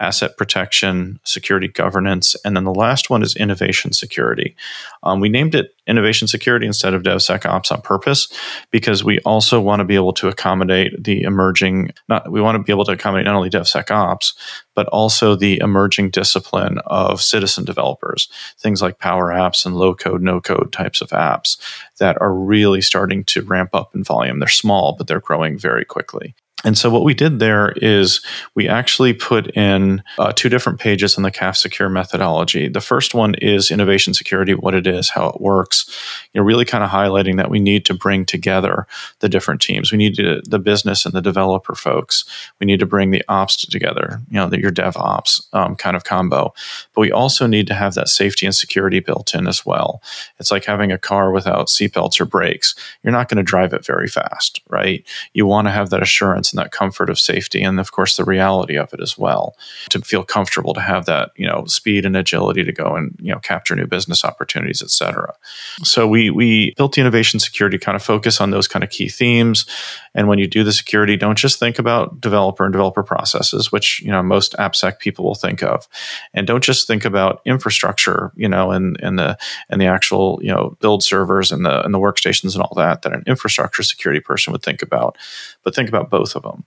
asset 0.00 0.36
protection, 0.36 1.20
security 1.24 1.68
governance, 1.68 2.34
and 2.44 2.56
then 2.56 2.64
the 2.64 2.74
last 2.74 3.10
one 3.10 3.22
is 3.22 3.36
innovation 3.36 3.92
security. 3.92 4.56
Um, 5.02 5.20
we 5.20 5.28
named 5.28 5.54
it 5.54 5.74
innovation 5.86 6.28
security 6.28 6.66
instead 6.66 6.94
of 6.94 7.02
DevSecOps 7.02 7.72
on 7.72 7.82
purpose 7.82 8.32
because 8.70 9.02
we 9.02 9.18
also 9.20 9.60
want 9.60 9.80
to 9.80 9.84
be 9.84 9.94
able 9.96 10.12
to 10.14 10.28
accommodate 10.28 11.02
the 11.02 11.22
emerging. 11.22 11.90
Not 12.08 12.30
we 12.30 12.40
want 12.40 12.56
to 12.56 12.62
be 12.62 12.72
able 12.72 12.84
to 12.86 12.92
accommodate 12.92 13.26
not 13.26 13.34
only 13.34 13.50
DevSecOps 13.50 14.32
but 14.74 14.86
also 14.88 15.34
the 15.34 15.58
emerging 15.58 16.10
discipline 16.10 16.78
of 16.86 17.20
citizen 17.20 17.64
developers, 17.64 18.28
things 18.58 18.80
like 18.80 18.98
Power 18.98 19.26
Apps 19.26 19.66
and 19.66 19.76
low 19.76 19.94
code, 19.94 20.22
no 20.22 20.40
code 20.40 20.72
types 20.72 21.00
of 21.02 21.10
apps 21.10 21.58
that 21.98 22.18
are 22.20 22.32
really 22.32 22.80
starting 22.80 23.24
to 23.24 23.42
ramp 23.42 23.74
up 23.74 23.94
in 23.94 24.02
volume. 24.02 24.38
They're 24.38 24.48
small, 24.48 24.94
but 24.96 25.06
they're 25.06 25.20
growing 25.20 25.58
very 25.58 25.84
quickly. 25.84 26.34
And 26.64 26.76
so 26.76 26.90
what 26.90 27.04
we 27.04 27.14
did 27.14 27.38
there 27.38 27.72
is 27.76 28.20
we 28.54 28.68
actually 28.68 29.14
put 29.14 29.48
in 29.56 30.02
uh, 30.18 30.32
two 30.32 30.48
different 30.48 30.78
pages 30.78 31.16
in 31.16 31.22
the 31.22 31.30
CAF 31.30 31.56
Secure 31.56 31.88
methodology. 31.88 32.68
The 32.68 32.80
first 32.80 33.14
one 33.14 33.34
is 33.36 33.70
innovation 33.70 34.12
security, 34.12 34.54
what 34.54 34.74
it 34.74 34.86
is, 34.86 35.08
how 35.08 35.28
it 35.28 35.40
works. 35.40 35.86
You 36.32 36.40
know, 36.40 36.44
really 36.44 36.64
kind 36.66 36.84
of 36.84 36.90
highlighting 36.90 37.36
that 37.38 37.50
we 37.50 37.60
need 37.60 37.84
to 37.86 37.94
bring 37.94 38.26
together 38.26 38.86
the 39.20 39.28
different 39.28 39.62
teams. 39.62 39.90
We 39.90 39.98
need 39.98 40.14
to, 40.16 40.42
the 40.44 40.58
business 40.58 41.06
and 41.06 41.14
the 41.14 41.22
developer 41.22 41.74
folks. 41.74 42.24
We 42.58 42.66
need 42.66 42.80
to 42.80 42.86
bring 42.86 43.10
the 43.10 43.24
ops 43.28 43.64
together. 43.64 44.20
You 44.30 44.36
know, 44.36 44.48
the, 44.48 44.60
your 44.60 44.70
DevOps 44.70 45.42
um, 45.54 45.76
kind 45.76 45.96
of 45.96 46.04
combo. 46.04 46.52
But 46.94 47.00
we 47.00 47.12
also 47.12 47.46
need 47.46 47.66
to 47.68 47.74
have 47.74 47.94
that 47.94 48.08
safety 48.08 48.44
and 48.44 48.54
security 48.54 49.00
built 49.00 49.34
in 49.34 49.46
as 49.46 49.64
well. 49.64 50.02
It's 50.38 50.50
like 50.50 50.64
having 50.66 50.92
a 50.92 50.98
car 50.98 51.32
without 51.32 51.68
seatbelts 51.68 52.20
or 52.20 52.26
brakes. 52.26 52.74
You're 53.02 53.12
not 53.12 53.28
going 53.28 53.38
to 53.38 53.42
drive 53.42 53.72
it 53.72 53.86
very 53.86 54.08
fast, 54.08 54.60
right? 54.68 55.04
You 55.32 55.46
want 55.46 55.66
to 55.66 55.72
have 55.72 55.90
that 55.90 56.02
assurance 56.02 56.49
confidence 56.50 56.52
and 56.52 56.58
that 56.58 56.72
comfort 56.72 57.10
of 57.10 57.18
safety, 57.18 57.62
and 57.62 57.80
of 57.80 57.90
course 57.92 58.16
the 58.16 58.24
reality 58.24 58.78
of 58.78 58.92
it 58.92 59.00
as 59.00 59.18
well. 59.18 59.54
To 59.90 60.00
feel 60.00 60.24
comfortable 60.24 60.74
to 60.74 60.80
have 60.80 61.06
that, 61.06 61.30
you 61.36 61.46
know, 61.46 61.64
speed 61.66 62.04
and 62.04 62.16
agility 62.16 62.64
to 62.64 62.72
go 62.72 62.96
and 62.96 63.16
you 63.20 63.32
know 63.32 63.40
capture 63.40 63.76
new 63.76 63.86
business 63.86 64.24
opportunities, 64.24 64.82
et 64.82 64.90
cetera. 64.90 65.34
So 65.82 66.06
we 66.06 66.30
we 66.30 66.74
built 66.76 66.94
the 66.94 67.00
innovation 67.00 67.40
security 67.40 67.78
kind 67.78 67.96
of 67.96 68.02
focus 68.02 68.40
on 68.40 68.50
those 68.50 68.68
kind 68.68 68.84
of 68.84 68.90
key 68.90 69.08
themes. 69.08 69.66
And 70.14 70.28
when 70.28 70.38
you 70.38 70.48
do 70.48 70.64
the 70.64 70.72
security, 70.72 71.16
don't 71.16 71.38
just 71.38 71.58
think 71.58 71.78
about 71.78 72.20
developer 72.20 72.64
and 72.64 72.72
developer 72.72 73.02
processes, 73.02 73.70
which 73.70 74.00
you 74.00 74.10
know 74.10 74.22
most 74.22 74.54
AppSec 74.58 74.98
people 74.98 75.24
will 75.24 75.36
think 75.36 75.62
of, 75.62 75.88
and 76.34 76.46
don't 76.46 76.64
just 76.64 76.86
think 76.86 77.04
about 77.04 77.40
infrastructure, 77.44 78.32
you 78.36 78.48
know, 78.48 78.72
and 78.72 78.98
and 79.02 79.18
the 79.18 79.36
and 79.68 79.80
the 79.80 79.86
actual 79.86 80.38
you 80.42 80.52
know 80.52 80.76
build 80.80 81.02
servers 81.02 81.52
and 81.52 81.64
the 81.64 81.84
and 81.84 81.94
the 81.94 81.98
workstations 81.98 82.54
and 82.54 82.62
all 82.62 82.74
that 82.76 83.02
that 83.02 83.12
an 83.12 83.22
infrastructure 83.26 83.82
security 83.82 84.20
person 84.20 84.52
would 84.52 84.62
think 84.62 84.82
about, 84.82 85.16
but 85.62 85.74
think 85.74 85.88
about 85.88 86.10
both 86.10 86.34
of 86.34 86.39
them. 86.42 86.64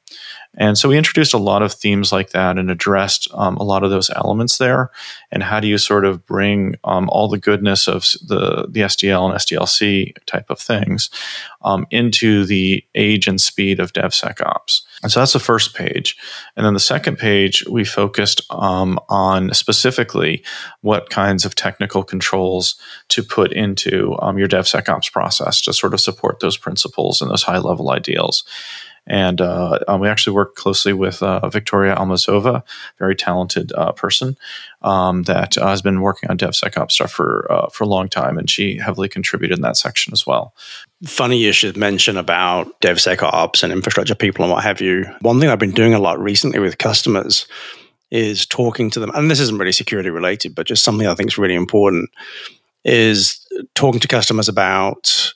And 0.55 0.77
so 0.77 0.87
we 0.87 0.97
introduced 0.97 1.33
a 1.33 1.39
lot 1.39 1.63
of 1.63 1.73
themes 1.73 2.11
like 2.11 2.29
that 2.29 2.59
and 2.59 2.69
addressed 2.69 3.27
um, 3.33 3.57
a 3.57 3.63
lot 3.63 3.83
of 3.83 3.89
those 3.89 4.11
elements 4.11 4.57
there. 4.57 4.91
And 5.31 5.41
how 5.41 5.59
do 5.59 5.67
you 5.67 5.79
sort 5.79 6.05
of 6.05 6.25
bring 6.25 6.75
um, 6.83 7.09
all 7.09 7.27
the 7.27 7.39
goodness 7.39 7.87
of 7.87 8.03
the, 8.27 8.67
the 8.69 8.81
SDL 8.81 9.25
and 9.25 9.33
SDLC 9.33 10.13
type 10.25 10.49
of 10.49 10.59
things 10.59 11.09
um, 11.63 11.87
into 11.89 12.45
the 12.45 12.83
age 12.93 13.27
and 13.27 13.41
speed 13.41 13.79
of 13.79 13.93
DevSecOps? 13.93 14.81
And 15.01 15.11
so 15.11 15.19
that's 15.19 15.33
the 15.33 15.39
first 15.39 15.75
page. 15.75 16.15
And 16.55 16.65
then 16.65 16.73
the 16.73 16.79
second 16.79 17.17
page, 17.17 17.65
we 17.67 17.83
focused 17.83 18.41
um, 18.51 18.99
on 19.09 19.53
specifically 19.53 20.43
what 20.81 21.09
kinds 21.09 21.45
of 21.45 21.55
technical 21.55 22.03
controls 22.03 22.75
to 23.09 23.23
put 23.23 23.51
into 23.51 24.15
um, 24.21 24.37
your 24.37 24.47
DevSecOps 24.47 25.11
process 25.11 25.61
to 25.63 25.73
sort 25.73 25.93
of 25.93 25.99
support 25.99 26.39
those 26.39 26.57
principles 26.57 27.21
and 27.21 27.31
those 27.31 27.43
high 27.43 27.57
level 27.57 27.91
ideals. 27.91 28.43
And 29.05 29.41
uh, 29.41 29.79
um, 29.87 29.99
we 29.99 30.07
actually 30.07 30.33
work 30.33 30.55
closely 30.55 30.93
with 30.93 31.21
uh, 31.21 31.47
Victoria 31.49 31.95
Almazova, 31.95 32.63
very 32.99 33.15
talented 33.15 33.73
uh, 33.73 33.91
person 33.91 34.37
um, 34.81 35.23
that 35.23 35.57
uh, 35.57 35.67
has 35.67 35.81
been 35.81 36.01
working 36.01 36.29
on 36.29 36.37
DevSecOps 36.37 36.91
stuff 36.91 37.11
for 37.11 37.51
uh, 37.51 37.67
for 37.67 37.83
a 37.83 37.87
long 37.87 38.07
time, 38.07 38.37
and 38.37 38.49
she 38.49 38.77
heavily 38.77 39.09
contributed 39.09 39.57
in 39.57 39.61
that 39.63 39.77
section 39.77 40.13
as 40.13 40.25
well. 40.25 40.53
Funny 41.05 41.37
you 41.37 41.51
should 41.51 41.75
mention 41.75 42.15
about 42.15 42.79
DevSecOps 42.79 43.61
and 43.61 43.73
infrastructure 43.73 44.15
people 44.15 44.45
and 44.45 44.53
what 44.53 44.63
have 44.63 44.79
you. 44.79 45.05
One 45.19 45.39
thing 45.39 45.49
I've 45.49 45.59
been 45.59 45.71
doing 45.71 45.93
a 45.93 45.99
lot 45.99 46.19
recently 46.19 46.59
with 46.59 46.77
customers 46.77 47.45
is 48.09 48.45
talking 48.45 48.89
to 48.91 49.01
them, 49.01 49.11
and 49.15 49.29
this 49.29 49.41
isn't 49.41 49.57
really 49.57 49.73
security 49.73 50.11
related, 50.11 50.55
but 50.55 50.67
just 50.67 50.83
something 50.83 51.07
I 51.07 51.15
think 51.15 51.29
is 51.29 51.37
really 51.37 51.55
important 51.55 52.09
is 52.85 53.45
talking 53.75 53.99
to 53.99 54.07
customers 54.07 54.47
about 54.47 55.33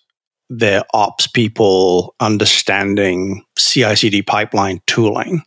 their 0.49 0.83
ops 0.93 1.27
people 1.27 2.15
understanding 2.19 3.43
CI 3.57 3.95
CD 3.95 4.21
pipeline 4.21 4.81
tooling. 4.87 5.41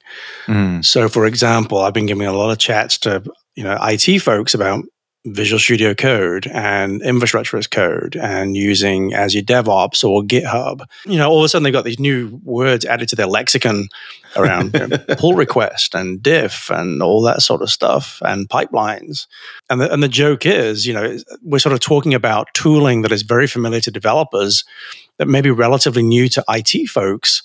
Mm. 0.46 0.84
So, 0.84 1.09
for 1.09 1.26
example, 1.26 1.78
I've 1.78 1.94
been 1.94 2.07
giving 2.07 2.26
a 2.26 2.32
lot 2.32 2.51
of 2.51 2.59
chats 2.59 2.98
to 2.98 3.22
you 3.55 3.64
know 3.64 3.78
IT 3.80 4.20
folks 4.20 4.55
about 4.55 4.84
Visual 5.27 5.59
Studio 5.59 5.95
Code 5.95 6.47
and 6.47 7.03
infrastructure 7.03 7.59
as 7.59 7.66
code 7.66 8.16
and 8.16 8.57
using 8.57 9.12
Azure 9.12 9.43
DevOps 9.43 10.03
or 10.03 10.23
GitHub. 10.23 10.81
You 11.05 11.18
know, 11.18 11.29
all 11.29 11.41
of 11.41 11.45
a 11.45 11.49
sudden 11.49 11.64
they've 11.64 11.73
got 11.73 11.85
these 11.85 11.99
new 11.99 12.41
words 12.43 12.87
added 12.87 13.11
to 13.11 13.16
their 13.16 13.27
lexicon 13.27 13.89
around 14.37 14.73
you 14.73 14.87
know, 14.87 14.97
pull 15.18 15.35
request 15.35 15.95
and 15.95 16.23
diff 16.23 16.71
and 16.71 17.03
all 17.03 17.21
that 17.23 17.43
sort 17.43 17.61
of 17.61 17.71
stuff 17.71 18.23
and 18.25 18.49
pipelines. 18.49 19.27
And 19.68 19.81
the, 19.81 19.93
and 19.93 20.03
the 20.03 20.09
joke 20.09 20.47
is, 20.47 20.87
you 20.87 20.95
know, 20.95 21.18
we're 21.43 21.59
sort 21.59 21.75
of 21.75 21.81
talking 21.81 22.14
about 22.14 22.49
tooling 22.55 23.03
that 23.03 23.12
is 23.12 23.23
very 23.23 23.47
familiar 23.47 23.81
to 23.81 23.91
developers 23.91 24.64
that 25.18 25.29
may 25.29 25.43
be 25.43 25.51
relatively 25.51 26.03
new 26.03 26.31
to 26.31 26.43
IT 26.49 26.89
folks, 26.89 27.43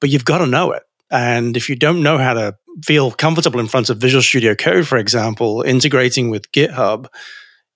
but 0.00 0.10
you've 0.10 0.24
got 0.24 0.38
to 0.38 0.46
know 0.46 0.70
it. 0.70 0.84
And 1.10 1.56
if 1.56 1.68
you 1.68 1.76
don't 1.76 2.02
know 2.02 2.18
how 2.18 2.34
to 2.34 2.56
feel 2.84 3.10
comfortable 3.10 3.60
in 3.60 3.68
front 3.68 3.90
of 3.90 3.98
Visual 3.98 4.22
Studio 4.22 4.54
Code, 4.54 4.86
for 4.86 4.96
example, 4.96 5.62
integrating 5.62 6.30
with 6.30 6.50
GitHub, 6.52 7.06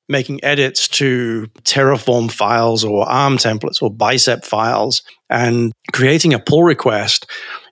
making 0.08 0.42
edits 0.44 0.86
to 0.86 1.46
Terraform 1.62 2.30
files 2.30 2.84
or 2.84 3.08
ARM 3.08 3.38
templates 3.38 3.82
or 3.82 3.90
bicep 3.90 4.44
files, 4.44 5.02
and 5.30 5.72
creating 5.92 6.34
a 6.34 6.38
pull 6.38 6.62
request, 6.62 7.26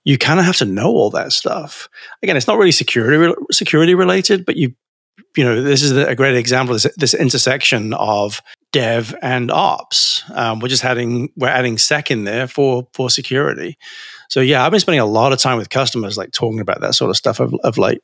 you 0.05 0.19
kind 0.19 0.41
of 0.41 0.47
have 0.47 0.57
to 0.57 0.65
know 0.65 0.89
all 0.89 1.11
that 1.11 1.33
stuff. 1.33 1.89
Again, 2.23 2.37
it's 2.37 2.47
not 2.47 2.59
really 2.59 2.73
security 2.73 3.35
security 3.53 3.95
related, 3.95 4.45
but 4.45 4.57
you 4.57 4.75
you 5.37 5.45
know 5.45 5.63
this 5.63 5.83
is 5.83 5.93
a 5.93 6.15
great 6.15 6.37
example 6.37 6.75
this, 6.75 6.87
this 6.97 7.15
intersection 7.15 7.95
of 7.95 8.41
dev 8.73 9.15
and 9.23 9.51
ops. 9.51 10.23
Um, 10.35 10.61
we're 10.61 10.69
just 10.69 10.85
adding 10.85 11.31
we're 11.37 11.49
adding 11.49 11.79
sec 11.79 12.11
in 12.11 12.25
there 12.25 12.49
for 12.49 12.89
for 12.95 13.11
security. 13.11 13.77
So 14.33 14.41
yeah, 14.41 14.65
I've 14.65 14.71
been 14.71 14.81
spending 14.81 15.01
a 15.01 15.05
lot 15.05 15.35
of 15.35 15.39
time 15.39 15.59
with 15.59 15.69
customers, 15.69 16.17
like 16.17 16.33
talking 16.33 16.59
about 16.59 16.81
that 16.81 16.95
sort 16.95 17.11
of 17.11 17.19
stuff 17.19 17.39
of, 17.39 17.55
of 17.65 17.77
late. 17.77 18.01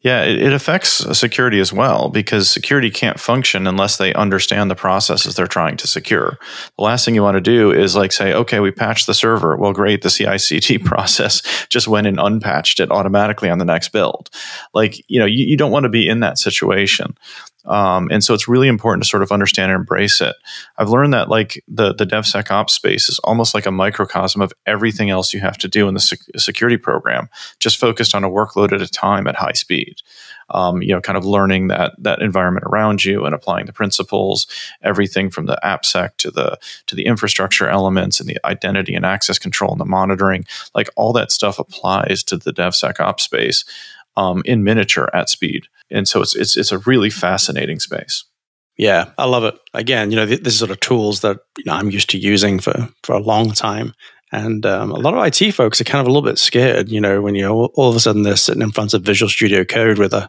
Yeah, 0.00 0.24
it, 0.24 0.42
it, 0.42 0.52
affects 0.52 1.06
uh, 1.06 1.14
security 1.14 1.60
as 1.60 1.72
well 1.72 2.08
because 2.08 2.50
security 2.50 2.90
can't 2.90 3.20
function 3.20 3.68
unless 3.68 3.96
they 3.96 4.12
understand 4.14 4.68
the 4.68 4.74
processes 4.74 5.36
they're 5.36 5.46
trying 5.46 5.76
to 5.76 5.86
secure. 5.86 6.36
The 6.76 6.82
last 6.82 7.04
thing 7.04 7.14
you 7.14 7.22
want 7.22 7.36
to 7.36 7.40
do 7.40 7.70
is 7.70 7.94
like 7.94 8.10
say, 8.10 8.34
okay, 8.34 8.58
we 8.58 8.72
patched 8.72 9.06
the 9.06 9.14
server. 9.14 9.56
Well, 9.56 9.72
great, 9.72 10.02
the 10.02 10.10
CI/CD 10.10 10.78
process 10.84 11.42
just 11.68 11.86
went 11.86 12.08
and 12.08 12.18
unpatched 12.18 12.80
it 12.80 12.90
automatically 12.90 13.48
on 13.48 13.58
the 13.58 13.64
next 13.64 13.90
build. 13.90 14.30
Like, 14.74 14.96
you 15.06 15.20
know, 15.20 15.26
you, 15.26 15.46
you 15.46 15.56
don't 15.56 15.70
want 15.70 15.84
to 15.84 15.90
be 15.90 16.08
in 16.08 16.18
that 16.18 16.38
situation. 16.38 17.16
Um, 17.64 18.08
and 18.10 18.24
so 18.24 18.34
it's 18.34 18.48
really 18.48 18.68
important 18.68 19.04
to 19.04 19.08
sort 19.08 19.22
of 19.22 19.30
understand 19.30 19.70
and 19.70 19.78
embrace 19.78 20.20
it. 20.20 20.34
I've 20.78 20.88
learned 20.88 21.14
that 21.14 21.28
like 21.28 21.62
the 21.68 21.94
the 21.94 22.04
DevSecOps 22.04 22.70
space 22.70 23.08
is 23.08 23.18
almost 23.20 23.54
like 23.54 23.66
a 23.66 23.70
microcosm 23.70 24.42
of 24.42 24.52
everything 24.66 25.10
else 25.10 25.32
you 25.32 25.40
have 25.40 25.58
to 25.58 25.68
do 25.68 25.86
in 25.86 25.94
the 25.94 26.00
sec- 26.00 26.18
security 26.36 26.76
program, 26.76 27.28
just 27.60 27.78
focused 27.78 28.14
on 28.14 28.24
a 28.24 28.30
workload 28.30 28.72
at 28.72 28.82
a 28.82 28.88
time 28.88 29.26
at 29.26 29.36
high 29.36 29.52
speed. 29.52 29.96
Um, 30.50 30.82
you 30.82 30.88
know, 30.88 31.00
kind 31.00 31.16
of 31.16 31.24
learning 31.24 31.68
that 31.68 31.94
that 31.98 32.20
environment 32.20 32.66
around 32.66 33.04
you 33.04 33.24
and 33.24 33.34
applying 33.34 33.66
the 33.66 33.72
principles, 33.72 34.46
everything 34.82 35.30
from 35.30 35.46
the 35.46 35.58
AppSec 35.64 36.16
to 36.18 36.30
the 36.30 36.58
to 36.86 36.96
the 36.96 37.06
infrastructure 37.06 37.68
elements 37.68 38.18
and 38.18 38.28
the 38.28 38.38
identity 38.44 38.94
and 38.94 39.06
access 39.06 39.38
control 39.38 39.70
and 39.70 39.80
the 39.80 39.84
monitoring, 39.84 40.44
like 40.74 40.90
all 40.96 41.12
that 41.12 41.30
stuff 41.30 41.58
applies 41.58 42.24
to 42.24 42.36
the 42.36 42.52
DevSecOps 42.52 43.20
space 43.20 43.64
um, 44.16 44.42
in 44.44 44.64
miniature 44.64 45.08
at 45.14 45.30
speed 45.30 45.68
and 45.92 46.08
so 46.08 46.22
it's 46.22 46.34
it's 46.34 46.56
it's 46.56 46.72
a 46.72 46.78
really 46.78 47.10
fascinating 47.10 47.80
space. 47.80 48.24
Yeah, 48.78 49.10
I 49.18 49.26
love 49.26 49.44
it. 49.44 49.54
Again, 49.74 50.10
you 50.10 50.16
know, 50.16 50.26
th- 50.26 50.40
this 50.40 50.54
is 50.54 50.58
sort 50.58 50.70
of 50.70 50.80
tools 50.80 51.20
that 51.20 51.38
you 51.58 51.64
know 51.66 51.74
I'm 51.74 51.90
used 51.90 52.10
to 52.10 52.18
using 52.18 52.58
for 52.58 52.88
for 53.04 53.14
a 53.14 53.20
long 53.20 53.52
time, 53.52 53.94
and 54.32 54.64
um, 54.66 54.90
a 54.90 54.98
lot 54.98 55.14
of 55.14 55.24
IT 55.24 55.52
folks 55.52 55.80
are 55.80 55.84
kind 55.84 56.00
of 56.00 56.06
a 56.06 56.10
little 56.10 56.28
bit 56.28 56.38
scared. 56.38 56.88
You 56.88 57.00
know, 57.00 57.20
when 57.20 57.34
you 57.34 57.46
all, 57.48 57.70
all 57.74 57.90
of 57.90 57.96
a 57.96 58.00
sudden 58.00 58.22
they're 58.22 58.36
sitting 58.36 58.62
in 58.62 58.72
front 58.72 58.94
of 58.94 59.02
Visual 59.02 59.28
Studio 59.28 59.64
Code 59.64 59.98
with 59.98 60.14
a 60.14 60.28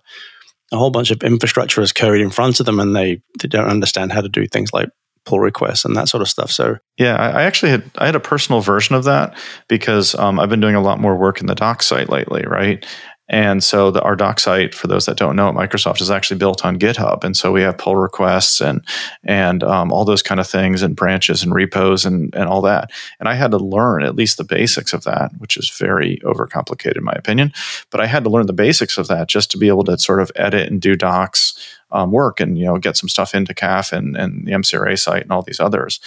a 0.72 0.78
whole 0.78 0.92
bunch 0.92 1.12
of 1.12 1.24
infrastructure 1.24 1.82
as 1.82 1.94
code 1.94 2.20
in 2.20 2.30
front 2.32 2.60
of 2.60 2.66
them, 2.66 2.80
and 2.80 2.96
they 2.96 3.22
they 3.40 3.48
don't 3.48 3.70
understand 3.70 4.12
how 4.12 4.22
to 4.22 4.30
do 4.30 4.48
things 4.48 4.74
like 4.74 4.90
pull 5.26 5.40
requests 5.40 5.86
and 5.86 5.96
that 5.96 6.10
sort 6.10 6.22
of 6.22 6.28
stuff. 6.28 6.52
So 6.52 6.78
yeah, 6.98 7.16
I, 7.16 7.44
actually 7.44 7.72
had 7.72 7.90
I 7.98 8.06
had 8.06 8.16
a 8.16 8.20
personal 8.20 8.62
version 8.62 8.96
of 8.96 9.06
that 9.06 9.38
because 9.70 10.16
um, 10.16 10.40
I've 10.40 10.50
been 10.50 10.60
doing 10.60 10.76
a 10.76 10.82
lot 10.82 11.00
more 11.00 11.16
work 11.16 11.40
in 11.40 11.48
the 11.48 11.56
doc 11.56 11.82
site 11.82 12.10
lately, 12.10 12.44
right? 12.46 12.86
And 13.30 13.64
so 13.64 13.90
the, 13.90 14.02
our 14.02 14.18
doc 14.18 14.40
site, 14.40 14.76
for 14.76 14.88
those 14.88 15.06
that 15.06 15.16
don't 15.16 15.38
know, 15.38 15.52
Microsoft 15.52 16.02
is 16.02 16.12
actually 16.12 16.38
built 16.38 16.66
on 16.66 16.78
GitHub, 16.78 17.24
and 17.24 17.38
so 17.38 17.54
we 17.54 17.62
have 17.62 17.78
pull 17.78 17.96
requests 17.96 18.60
and 18.60 18.84
and 19.24 19.64
um, 19.64 19.94
all 19.94 20.04
those 20.04 20.22
kind 20.22 20.42
of 20.42 20.48
things, 20.48 20.82
and 20.82 20.96
branches 20.96 21.42
and 21.42 21.54
repos 21.54 22.06
and 22.06 22.36
and 22.36 22.50
all 22.50 22.62
that. 22.62 22.92
And 23.20 23.30
I 23.30 23.36
had 23.36 23.52
to 23.52 23.58
learn 23.58 24.04
at 24.04 24.16
least 24.16 24.38
the 24.38 24.44
basics 24.44 24.92
of 24.92 25.06
that, 25.06 25.32
which 25.38 25.56
is 25.56 25.70
very 25.70 26.20
overcomplicated 26.26 26.98
in 26.98 27.04
my 27.06 27.14
opinion. 27.14 27.54
But 27.92 28.02
I 28.02 28.08
had 28.08 28.26
to 28.26 28.30
learn 28.30 28.48
the 28.48 28.54
basics 28.54 28.98
of 28.98 29.08
that 29.08 29.30
just 29.30 29.50
to 29.52 29.58
be 29.58 29.70
able 29.70 29.86
to 29.86 29.98
sort 29.98 30.20
of 30.20 30.32
edit 30.36 30.70
and 30.70 30.82
do 30.82 30.96
docs 30.96 31.54
um, 31.92 32.12
work, 32.12 32.42
and 32.42 32.58
you 32.58 32.66
know 32.66 32.78
get 32.78 32.98
some 32.98 33.10
stuff 33.10 33.34
into 33.34 33.54
CAF 33.54 33.94
and 33.94 34.18
and 34.18 34.46
the 34.46 34.52
MCRA 34.52 35.00
site 35.00 35.24
and 35.24 35.32
all 35.32 35.44
these 35.44 35.62
others. 35.62 36.02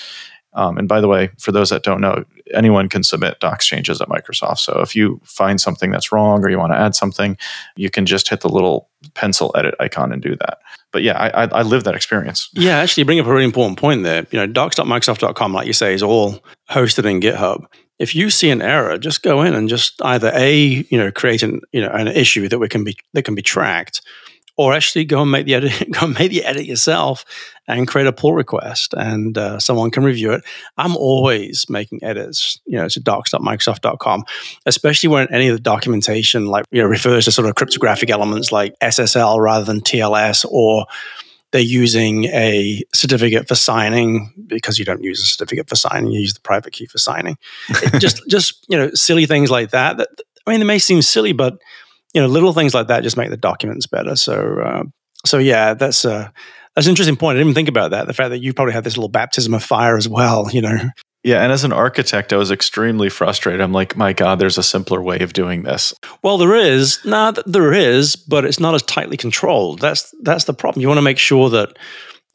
Um, 0.53 0.79
and 0.79 0.89
by 0.89 1.01
the 1.01 1.09
way, 1.09 1.31
for 1.39 1.53
those 1.53 1.69
that 1.71 1.83
don't 1.83 2.01
know, 2.01 2.25
anyone 2.55 2.89
can 2.89 3.03
submit 3.03 3.41
docs 3.41 3.67
changes 3.67 4.01
at 4.01 4.09
Microsoft. 4.09 4.59
So 4.59 4.81
if 4.81 4.95
you 4.95 5.21
find 5.25 5.61
something 5.61 5.91
that's 5.91 6.13
wrong 6.13 6.45
or 6.45 6.51
you 6.51 6.59
want 6.59 6.73
to 6.73 6.79
add 6.79 6.95
something, 6.95 7.37
you 7.77 7.91
can 7.91 8.07
just 8.07 8.29
hit 8.29 8.41
the 8.41 8.49
little 8.49 8.89
pencil 9.15 9.53
edit 9.57 9.75
icon 9.81 10.13
and 10.13 10.23
do 10.23 10.37
that. 10.37 10.59
But 10.93 11.03
yeah, 11.03 11.19
I, 11.19 11.45
I, 11.45 11.49
I 11.59 11.63
live 11.63 11.85
that 11.85 11.95
experience. 11.95 12.49
Yeah, 12.67 12.79
actually, 12.79 13.03
you 13.03 13.05
bring 13.05 13.21
up 13.21 13.27
a 13.27 13.33
really 13.33 13.45
important 13.45 13.79
point 13.79 14.03
there. 14.03 14.27
You 14.31 14.39
know, 14.39 14.47
docs.microsoft.com, 14.47 15.53
like 15.53 15.67
you 15.67 15.73
say, 15.73 15.95
is 15.95 16.03
all 16.03 16.43
hosted 16.71 17.09
in 17.09 17.21
GitHub. 17.21 17.67
If 17.99 18.15
you 18.15 18.29
see 18.31 18.51
an 18.51 18.61
error, 18.61 18.99
just 18.99 19.23
go 19.23 19.43
in 19.43 19.55
and 19.55 19.69
just 19.69 20.03
either 20.03 20.31
a 20.35 20.85
you 20.91 20.99
know 20.99 21.11
create 21.11 21.43
an 21.43 21.61
you 21.73 21.81
know 21.81 21.91
an 21.91 22.09
issue 22.09 22.49
that 22.49 22.59
we 22.59 22.69
can 22.69 22.83
be 22.83 22.97
that 23.13 23.23
can 23.23 23.35
be 23.35 23.43
tracked, 23.43 24.03
or 24.57 24.73
actually 24.73 25.05
go 25.05 25.23
and 25.23 25.31
make 25.31 25.47
the 25.47 25.55
edit, 25.55 25.73
go 25.93 26.07
and 26.07 26.19
make 26.19 26.31
the 26.31 26.45
edit 26.45 26.65
yourself 26.65 27.25
and 27.69 27.87
create 27.89 28.07
a 28.07 28.13
pull 28.13 28.33
request 28.33 28.95
and 28.97 29.37
uh, 29.37 29.59
someone 29.59 29.91
can 29.91 30.05
review 30.05 30.33
it. 30.33 30.43
I'm 30.79 30.97
always 30.97 31.69
making 31.69 32.03
edits, 32.03 32.61
you 32.65 32.79
know, 32.79 32.89
to 32.89 33.01
docs.microsoft.com, 33.01 34.25
especially 34.65 35.09
when 35.09 35.33
any 35.33 35.49
of 35.49 35.57
the 35.57 35.63
documentation 35.63 36.47
like, 36.47 36.65
you 36.71 36.81
know, 36.81 36.89
refers 36.89 37.25
to 37.27 37.33
sort 37.33 37.49
of 37.49 37.55
cryptographic 37.55 38.11
elements 38.11 38.53
like 38.53 38.75
SSL 38.81 39.41
rather 39.41 39.65
than 39.65 39.81
TLS 39.81 40.47
or 40.49 40.87
they're 41.53 41.61
using 41.61 42.25
a 42.27 42.83
certificate 42.95 43.49
for 43.49 43.55
signing 43.55 44.33
because 44.47 44.79
you 44.79 44.85
don't 44.85 45.03
use 45.03 45.21
a 45.21 45.25
certificate 45.25 45.69
for 45.69 45.77
signing, 45.77 46.11
you 46.11 46.21
use 46.21 46.35
the 46.35 46.41
private 46.41 46.73
key 46.73 46.87
for 46.87 46.99
signing. 46.99 47.39
just, 47.99 48.23
just 48.29 48.65
you 48.69 48.77
know, 48.77 48.91
silly 48.95 49.27
things 49.27 49.51
like 49.51 49.71
that. 49.71 49.97
That 49.97 50.09
I 50.47 50.51
mean, 50.51 50.61
they 50.61 50.67
may 50.67 50.79
seem 50.79 51.03
silly, 51.03 51.33
but 51.33 51.59
you 52.17 52.23
know, 52.23 52.29
little 52.29 52.55
things 52.55 52.73
like 52.73 52.87
that 52.87 53.03
just 53.03 53.19
make 53.19 53.29
the 53.29 53.37
documents 53.37 53.87
better. 53.87 54.17
So, 54.17 54.59
uh, 54.59 54.85
so 55.27 55.37
yeah, 55.37 55.75
that's 55.75 56.07
a 56.07 56.33
that's 56.75 56.87
an 56.87 56.93
interesting 56.93 57.17
point. 57.17 57.37
I 57.37 57.41
didn't 57.41 57.49
even 57.49 57.55
think 57.55 57.69
about 57.69 57.91
that. 57.91 58.07
The 58.07 58.15
fact 58.15 58.31
that 58.31 58.39
you 58.39 58.55
probably 58.55 58.73
had 58.73 58.85
this 58.85 58.97
little 58.97 59.11
baptism 59.11 59.53
of 59.53 59.63
fire 59.63 59.99
as 59.99 60.09
well. 60.09 60.51
You 60.51 60.63
know, 60.63 60.79
yeah, 61.25 61.43
and 61.43 61.53
as 61.53 61.63
an 61.63 61.75
architect, 61.75 62.33
I 62.33 62.39
was 62.39 62.51
extremely 62.51 63.11
frustrated. 63.11 63.61
I'm 63.61 63.73
like, 63.73 63.99
my 63.99 64.15
God, 64.15 64.39
there's 64.39 64.57
a 64.57 64.63
simpler 64.63 65.03
way 65.03 65.19
of 65.19 65.35
doing 65.35 65.65
this. 65.65 65.93
Well, 66.23 66.39
there 66.39 66.55
is. 66.55 67.05
No, 67.05 67.33
there 67.33 67.75
is, 67.75 68.17
but 68.17 68.47
it's 68.47 68.61
not 68.61 68.75
as 68.75 68.83
tightly 68.83 69.19
controlled. 69.19 69.81
That's 69.81 70.15
that's 70.23 70.45
the 70.45 70.55
problem. 70.55 70.81
You 70.81 70.89
want 70.89 70.97
to 70.97 71.03
make 71.03 71.19
sure 71.19 71.51
that 71.51 71.77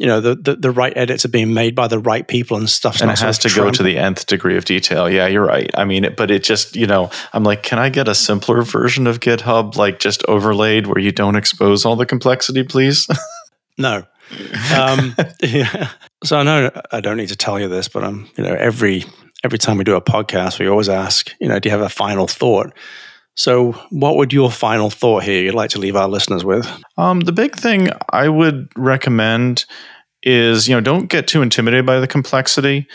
you 0.01 0.07
know 0.07 0.19
the, 0.19 0.33
the, 0.33 0.55
the 0.55 0.71
right 0.71 0.93
edits 0.95 1.25
are 1.25 1.29
being 1.29 1.53
made 1.53 1.75
by 1.75 1.87
the 1.87 1.99
right 1.99 2.27
people 2.27 2.57
and 2.57 2.67
stuff. 2.67 3.01
And 3.01 3.11
it 3.11 3.19
has 3.19 3.37
to 3.37 3.49
go 3.53 3.69
to 3.69 3.83
the 3.83 3.99
nth 3.99 4.25
degree 4.25 4.57
of 4.57 4.65
detail. 4.65 5.07
Yeah, 5.07 5.27
you're 5.27 5.45
right. 5.45 5.69
I 5.75 5.85
mean, 5.85 6.11
but 6.17 6.31
it 6.31 6.43
just 6.43 6.75
you 6.75 6.87
know, 6.87 7.11
I'm 7.33 7.43
like, 7.43 7.61
can 7.61 7.77
I 7.77 7.89
get 7.89 8.07
a 8.07 8.15
simpler 8.15 8.63
version 8.63 9.05
of 9.05 9.19
GitHub, 9.19 9.75
like 9.75 9.99
just 9.99 10.25
overlaid 10.27 10.87
where 10.87 10.97
you 10.97 11.11
don't 11.11 11.35
expose 11.35 11.85
all 11.85 11.95
the 11.95 12.07
complexity, 12.07 12.63
please? 12.63 13.07
no. 13.77 14.03
Um, 14.75 15.15
yeah. 15.43 15.91
So 16.23 16.39
I 16.39 16.43
know 16.43 16.71
I 16.91 16.99
don't 16.99 17.17
need 17.17 17.29
to 17.29 17.35
tell 17.35 17.59
you 17.59 17.67
this, 17.67 17.87
but 17.87 18.03
I'm, 18.03 18.27
you 18.35 18.43
know, 18.43 18.55
every 18.55 19.05
every 19.43 19.59
time 19.59 19.77
we 19.77 19.83
do 19.83 19.95
a 19.95 20.01
podcast, 20.01 20.57
we 20.57 20.67
always 20.67 20.89
ask, 20.89 21.31
you 21.39 21.47
know, 21.47 21.59
do 21.59 21.69
you 21.69 21.71
have 21.71 21.85
a 21.85 21.89
final 21.89 22.25
thought? 22.25 22.73
So, 23.35 23.71
what 23.89 24.17
would 24.17 24.33
your 24.33 24.51
final 24.51 24.89
thought 24.89 25.23
here 25.23 25.41
you'd 25.41 25.55
like 25.55 25.69
to 25.71 25.79
leave 25.79 25.95
our 25.95 26.07
listeners 26.07 26.43
with? 26.43 26.69
Um, 26.97 27.21
the 27.21 27.31
big 27.31 27.55
thing 27.55 27.89
I 28.09 28.27
would 28.29 28.69
recommend 28.75 29.65
is, 30.23 30.67
you 30.67 30.75
know, 30.75 30.81
don't 30.81 31.07
get 31.07 31.27
too 31.27 31.41
intimidated 31.41 31.85
by 31.85 31.99
the 31.99 32.07
complexity. 32.07 32.87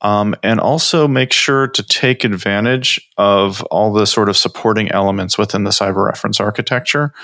Um, 0.00 0.34
and 0.42 0.60
also 0.60 1.08
make 1.08 1.32
sure 1.32 1.66
to 1.68 1.82
take 1.82 2.24
advantage 2.24 3.00
of 3.16 3.62
all 3.70 3.90
the 3.90 4.06
sort 4.06 4.28
of 4.28 4.36
supporting 4.36 4.90
elements 4.90 5.38
within 5.38 5.64
the 5.64 5.70
cyber 5.70 6.04
reference 6.04 6.40
architecture 6.40 7.14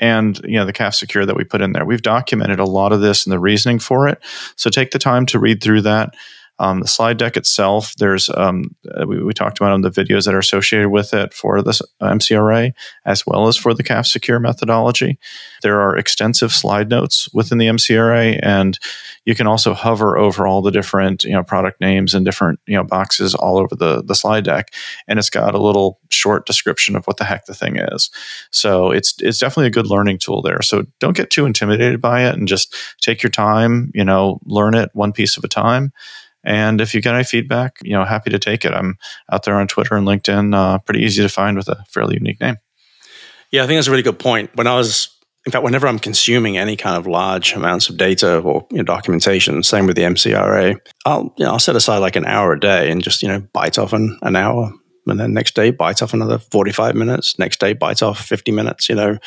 and 0.00 0.40
you 0.44 0.56
know 0.58 0.64
the 0.64 0.72
CAF 0.72 0.94
secure 0.94 1.24
that 1.24 1.36
we 1.36 1.44
put 1.44 1.60
in 1.60 1.72
there. 1.72 1.84
We've 1.84 2.02
documented 2.02 2.58
a 2.58 2.64
lot 2.64 2.92
of 2.92 3.00
this 3.00 3.24
and 3.24 3.32
the 3.32 3.38
reasoning 3.38 3.78
for 3.78 4.08
it. 4.08 4.18
So 4.56 4.70
take 4.70 4.90
the 4.90 4.98
time 4.98 5.26
to 5.26 5.38
read 5.38 5.62
through 5.62 5.82
that. 5.82 6.14
Um, 6.60 6.80
the 6.80 6.88
slide 6.88 7.16
deck 7.16 7.36
itself, 7.36 7.94
there's 7.96 8.30
um, 8.30 8.76
uh, 8.94 9.04
we, 9.06 9.20
we, 9.20 9.32
talked 9.32 9.58
about 9.58 9.72
on 9.72 9.80
the 9.80 9.90
videos 9.90 10.24
that 10.24 10.34
are 10.34 10.38
associated 10.38 10.88
with 10.88 11.12
it 11.12 11.34
for 11.34 11.60
the 11.62 11.72
MCRA 12.00 12.72
as 13.04 13.26
well 13.26 13.48
as 13.48 13.56
for 13.56 13.74
the 13.74 13.82
CAF 13.82 14.06
secure 14.06 14.38
methodology. 14.38 15.18
There 15.62 15.80
are 15.80 15.96
extensive 15.96 16.52
slide 16.52 16.88
notes 16.88 17.28
within 17.34 17.58
the 17.58 17.66
MCRA, 17.66 18.38
and 18.40 18.78
you 19.24 19.34
can 19.34 19.48
also 19.48 19.74
hover 19.74 20.16
over 20.16 20.46
all 20.46 20.62
the 20.62 20.70
different 20.70 21.24
you 21.24 21.32
know 21.32 21.42
product 21.42 21.80
names 21.80 22.14
and 22.14 22.24
different 22.24 22.60
you 22.66 22.76
know 22.76 22.84
boxes 22.84 23.34
all 23.34 23.58
over 23.58 23.74
the 23.74 24.04
the 24.04 24.14
slide 24.14 24.44
deck, 24.44 24.72
and 25.08 25.18
it's 25.18 25.30
got 25.30 25.56
a 25.56 25.62
little 25.62 25.98
short 26.10 26.46
description 26.46 26.94
of 26.94 27.04
what 27.06 27.16
the 27.16 27.24
heck 27.24 27.46
the 27.46 27.54
thing 27.54 27.78
is. 27.78 28.10
So 28.52 28.92
it's 28.92 29.20
it's 29.20 29.40
definitely 29.40 29.66
a 29.66 29.70
good 29.70 29.88
learning 29.88 30.18
tool 30.18 30.40
there. 30.40 30.62
So 30.62 30.84
don't 31.00 31.16
get 31.16 31.30
too 31.30 31.46
intimidated 31.46 32.00
by 32.00 32.28
it, 32.28 32.36
and 32.36 32.46
just 32.46 32.76
take 33.00 33.24
your 33.24 33.30
time. 33.30 33.90
You 33.92 34.04
know, 34.04 34.38
learn 34.44 34.76
it 34.76 34.90
one 34.92 35.12
piece 35.12 35.36
of 35.36 35.42
a 35.42 35.48
time 35.48 35.92
and 36.44 36.80
if 36.80 36.94
you 36.94 37.00
get 37.00 37.14
any 37.14 37.24
feedback, 37.24 37.78
you 37.82 37.92
know, 37.92 38.04
happy 38.04 38.30
to 38.30 38.38
take 38.38 38.64
it. 38.64 38.72
I'm 38.72 38.98
out 39.32 39.44
there 39.44 39.56
on 39.56 39.66
Twitter 39.66 39.96
and 39.96 40.06
LinkedIn, 40.06 40.54
uh, 40.54 40.78
pretty 40.78 41.00
easy 41.00 41.22
to 41.22 41.28
find 41.28 41.56
with 41.56 41.68
a 41.68 41.84
fairly 41.88 42.14
unique 42.14 42.40
name. 42.40 42.56
Yeah, 43.50 43.64
I 43.64 43.66
think 43.66 43.78
that's 43.78 43.88
a 43.88 43.90
really 43.90 44.02
good 44.02 44.18
point. 44.18 44.50
When 44.54 44.66
I 44.66 44.76
was, 44.76 45.08
in 45.46 45.52
fact, 45.52 45.64
whenever 45.64 45.86
I'm 45.86 45.98
consuming 45.98 46.58
any 46.58 46.76
kind 46.76 46.96
of 46.96 47.06
large 47.06 47.54
amounts 47.54 47.88
of 47.88 47.96
data 47.96 48.40
or 48.40 48.66
you 48.70 48.78
know, 48.78 48.82
documentation, 48.82 49.62
same 49.62 49.86
with 49.86 49.96
the 49.96 50.02
MCRA, 50.02 50.76
I'll 51.06 51.34
you 51.38 51.44
know 51.44 51.52
I'll 51.52 51.58
set 51.58 51.76
aside 51.76 51.98
like 51.98 52.16
an 52.16 52.26
hour 52.26 52.52
a 52.52 52.60
day 52.60 52.90
and 52.90 53.02
just 53.02 53.22
you 53.22 53.28
know 53.28 53.40
bite 53.52 53.78
off 53.78 53.92
an, 53.92 54.18
an 54.22 54.36
hour, 54.36 54.72
and 55.06 55.18
then 55.18 55.32
next 55.32 55.54
day 55.54 55.70
bite 55.70 56.02
off 56.02 56.12
another 56.12 56.38
45 56.38 56.94
minutes. 56.94 57.38
Next 57.38 57.60
day 57.60 57.72
bite 57.72 58.02
off 58.02 58.18
50 58.18 58.52
minutes. 58.52 58.88
You 58.88 58.96
know, 58.96 59.18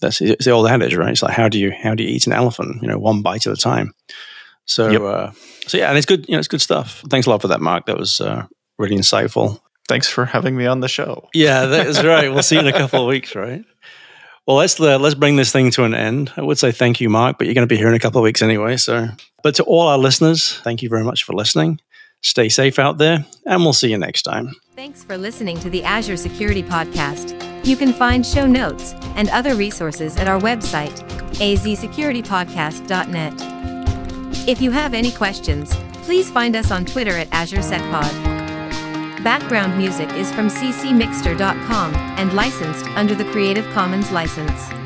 that's 0.00 0.20
it's 0.20 0.44
the 0.44 0.50
old 0.50 0.68
adage, 0.68 0.94
right? 0.94 1.10
It's 1.10 1.22
like 1.22 1.34
how 1.34 1.48
do 1.48 1.58
you 1.58 1.72
how 1.72 1.94
do 1.94 2.04
you 2.04 2.10
eat 2.10 2.26
an 2.26 2.34
elephant? 2.34 2.82
You 2.82 2.88
know, 2.88 2.98
one 2.98 3.22
bite 3.22 3.46
at 3.46 3.52
a 3.52 3.60
time. 3.60 3.94
So, 4.66 4.90
yep. 4.90 5.02
uh, 5.02 5.30
so 5.66 5.78
yeah, 5.78 5.88
and 5.88 5.98
it's 5.98 6.06
good. 6.06 6.28
You 6.28 6.34
know, 6.34 6.38
it's 6.38 6.48
good 6.48 6.60
stuff. 6.60 7.02
Thanks 7.10 7.26
a 7.26 7.30
lot 7.30 7.42
for 7.42 7.48
that, 7.48 7.60
Mark. 7.60 7.86
That 7.86 7.98
was 7.98 8.20
uh, 8.20 8.46
really 8.78 8.96
insightful. 8.96 9.60
Thanks 9.88 10.08
for 10.08 10.24
having 10.24 10.56
me 10.56 10.66
on 10.66 10.80
the 10.80 10.88
show. 10.88 11.28
Yeah, 11.34 11.66
that's 11.66 12.02
right. 12.04 12.32
We'll 12.32 12.42
see 12.42 12.54
you 12.54 12.60
in 12.60 12.68
a 12.68 12.72
couple 12.72 13.02
of 13.02 13.08
weeks, 13.08 13.34
right? 13.34 13.64
Well, 14.46 14.56
let's 14.56 14.80
uh, 14.80 14.98
let's 14.98 15.14
bring 15.14 15.36
this 15.36 15.52
thing 15.52 15.70
to 15.72 15.84
an 15.84 15.94
end. 15.94 16.32
I 16.36 16.42
would 16.42 16.58
say 16.58 16.72
thank 16.72 17.00
you, 17.00 17.08
Mark, 17.08 17.38
but 17.38 17.46
you're 17.46 17.54
going 17.54 17.66
to 17.66 17.72
be 17.72 17.76
here 17.76 17.88
in 17.88 17.94
a 17.94 18.00
couple 18.00 18.20
of 18.20 18.24
weeks 18.24 18.42
anyway. 18.42 18.76
So, 18.76 19.08
but 19.42 19.54
to 19.56 19.64
all 19.64 19.88
our 19.88 19.98
listeners, 19.98 20.58
thank 20.60 20.82
you 20.82 20.88
very 20.88 21.04
much 21.04 21.24
for 21.24 21.32
listening. 21.32 21.80
Stay 22.22 22.48
safe 22.48 22.78
out 22.78 22.98
there, 22.98 23.24
and 23.46 23.62
we'll 23.62 23.72
see 23.72 23.90
you 23.90 23.98
next 23.98 24.22
time. 24.22 24.52
Thanks 24.76 25.02
for 25.04 25.18
listening 25.18 25.58
to 25.60 25.70
the 25.70 25.82
Azure 25.82 26.16
Security 26.16 26.62
Podcast. 26.62 27.36
You 27.64 27.76
can 27.76 27.92
find 27.92 28.24
show 28.24 28.46
notes 28.46 28.94
and 29.16 29.28
other 29.30 29.54
resources 29.54 30.16
at 30.16 30.28
our 30.28 30.40
website, 30.40 30.96
azsecuritypodcast.net. 31.34 33.61
If 34.44 34.60
you 34.60 34.72
have 34.72 34.92
any 34.92 35.12
questions, 35.12 35.72
please 36.02 36.28
find 36.28 36.56
us 36.56 36.72
on 36.72 36.84
Twitter 36.84 37.12
at 37.12 37.30
AzureSecPod. 37.30 39.22
Background 39.22 39.78
music 39.78 40.10
is 40.14 40.32
from 40.32 40.48
ccmixter.com 40.48 41.94
and 41.94 42.32
licensed 42.32 42.84
under 42.96 43.14
the 43.14 43.24
Creative 43.26 43.64
Commons 43.66 44.10
license. 44.10 44.81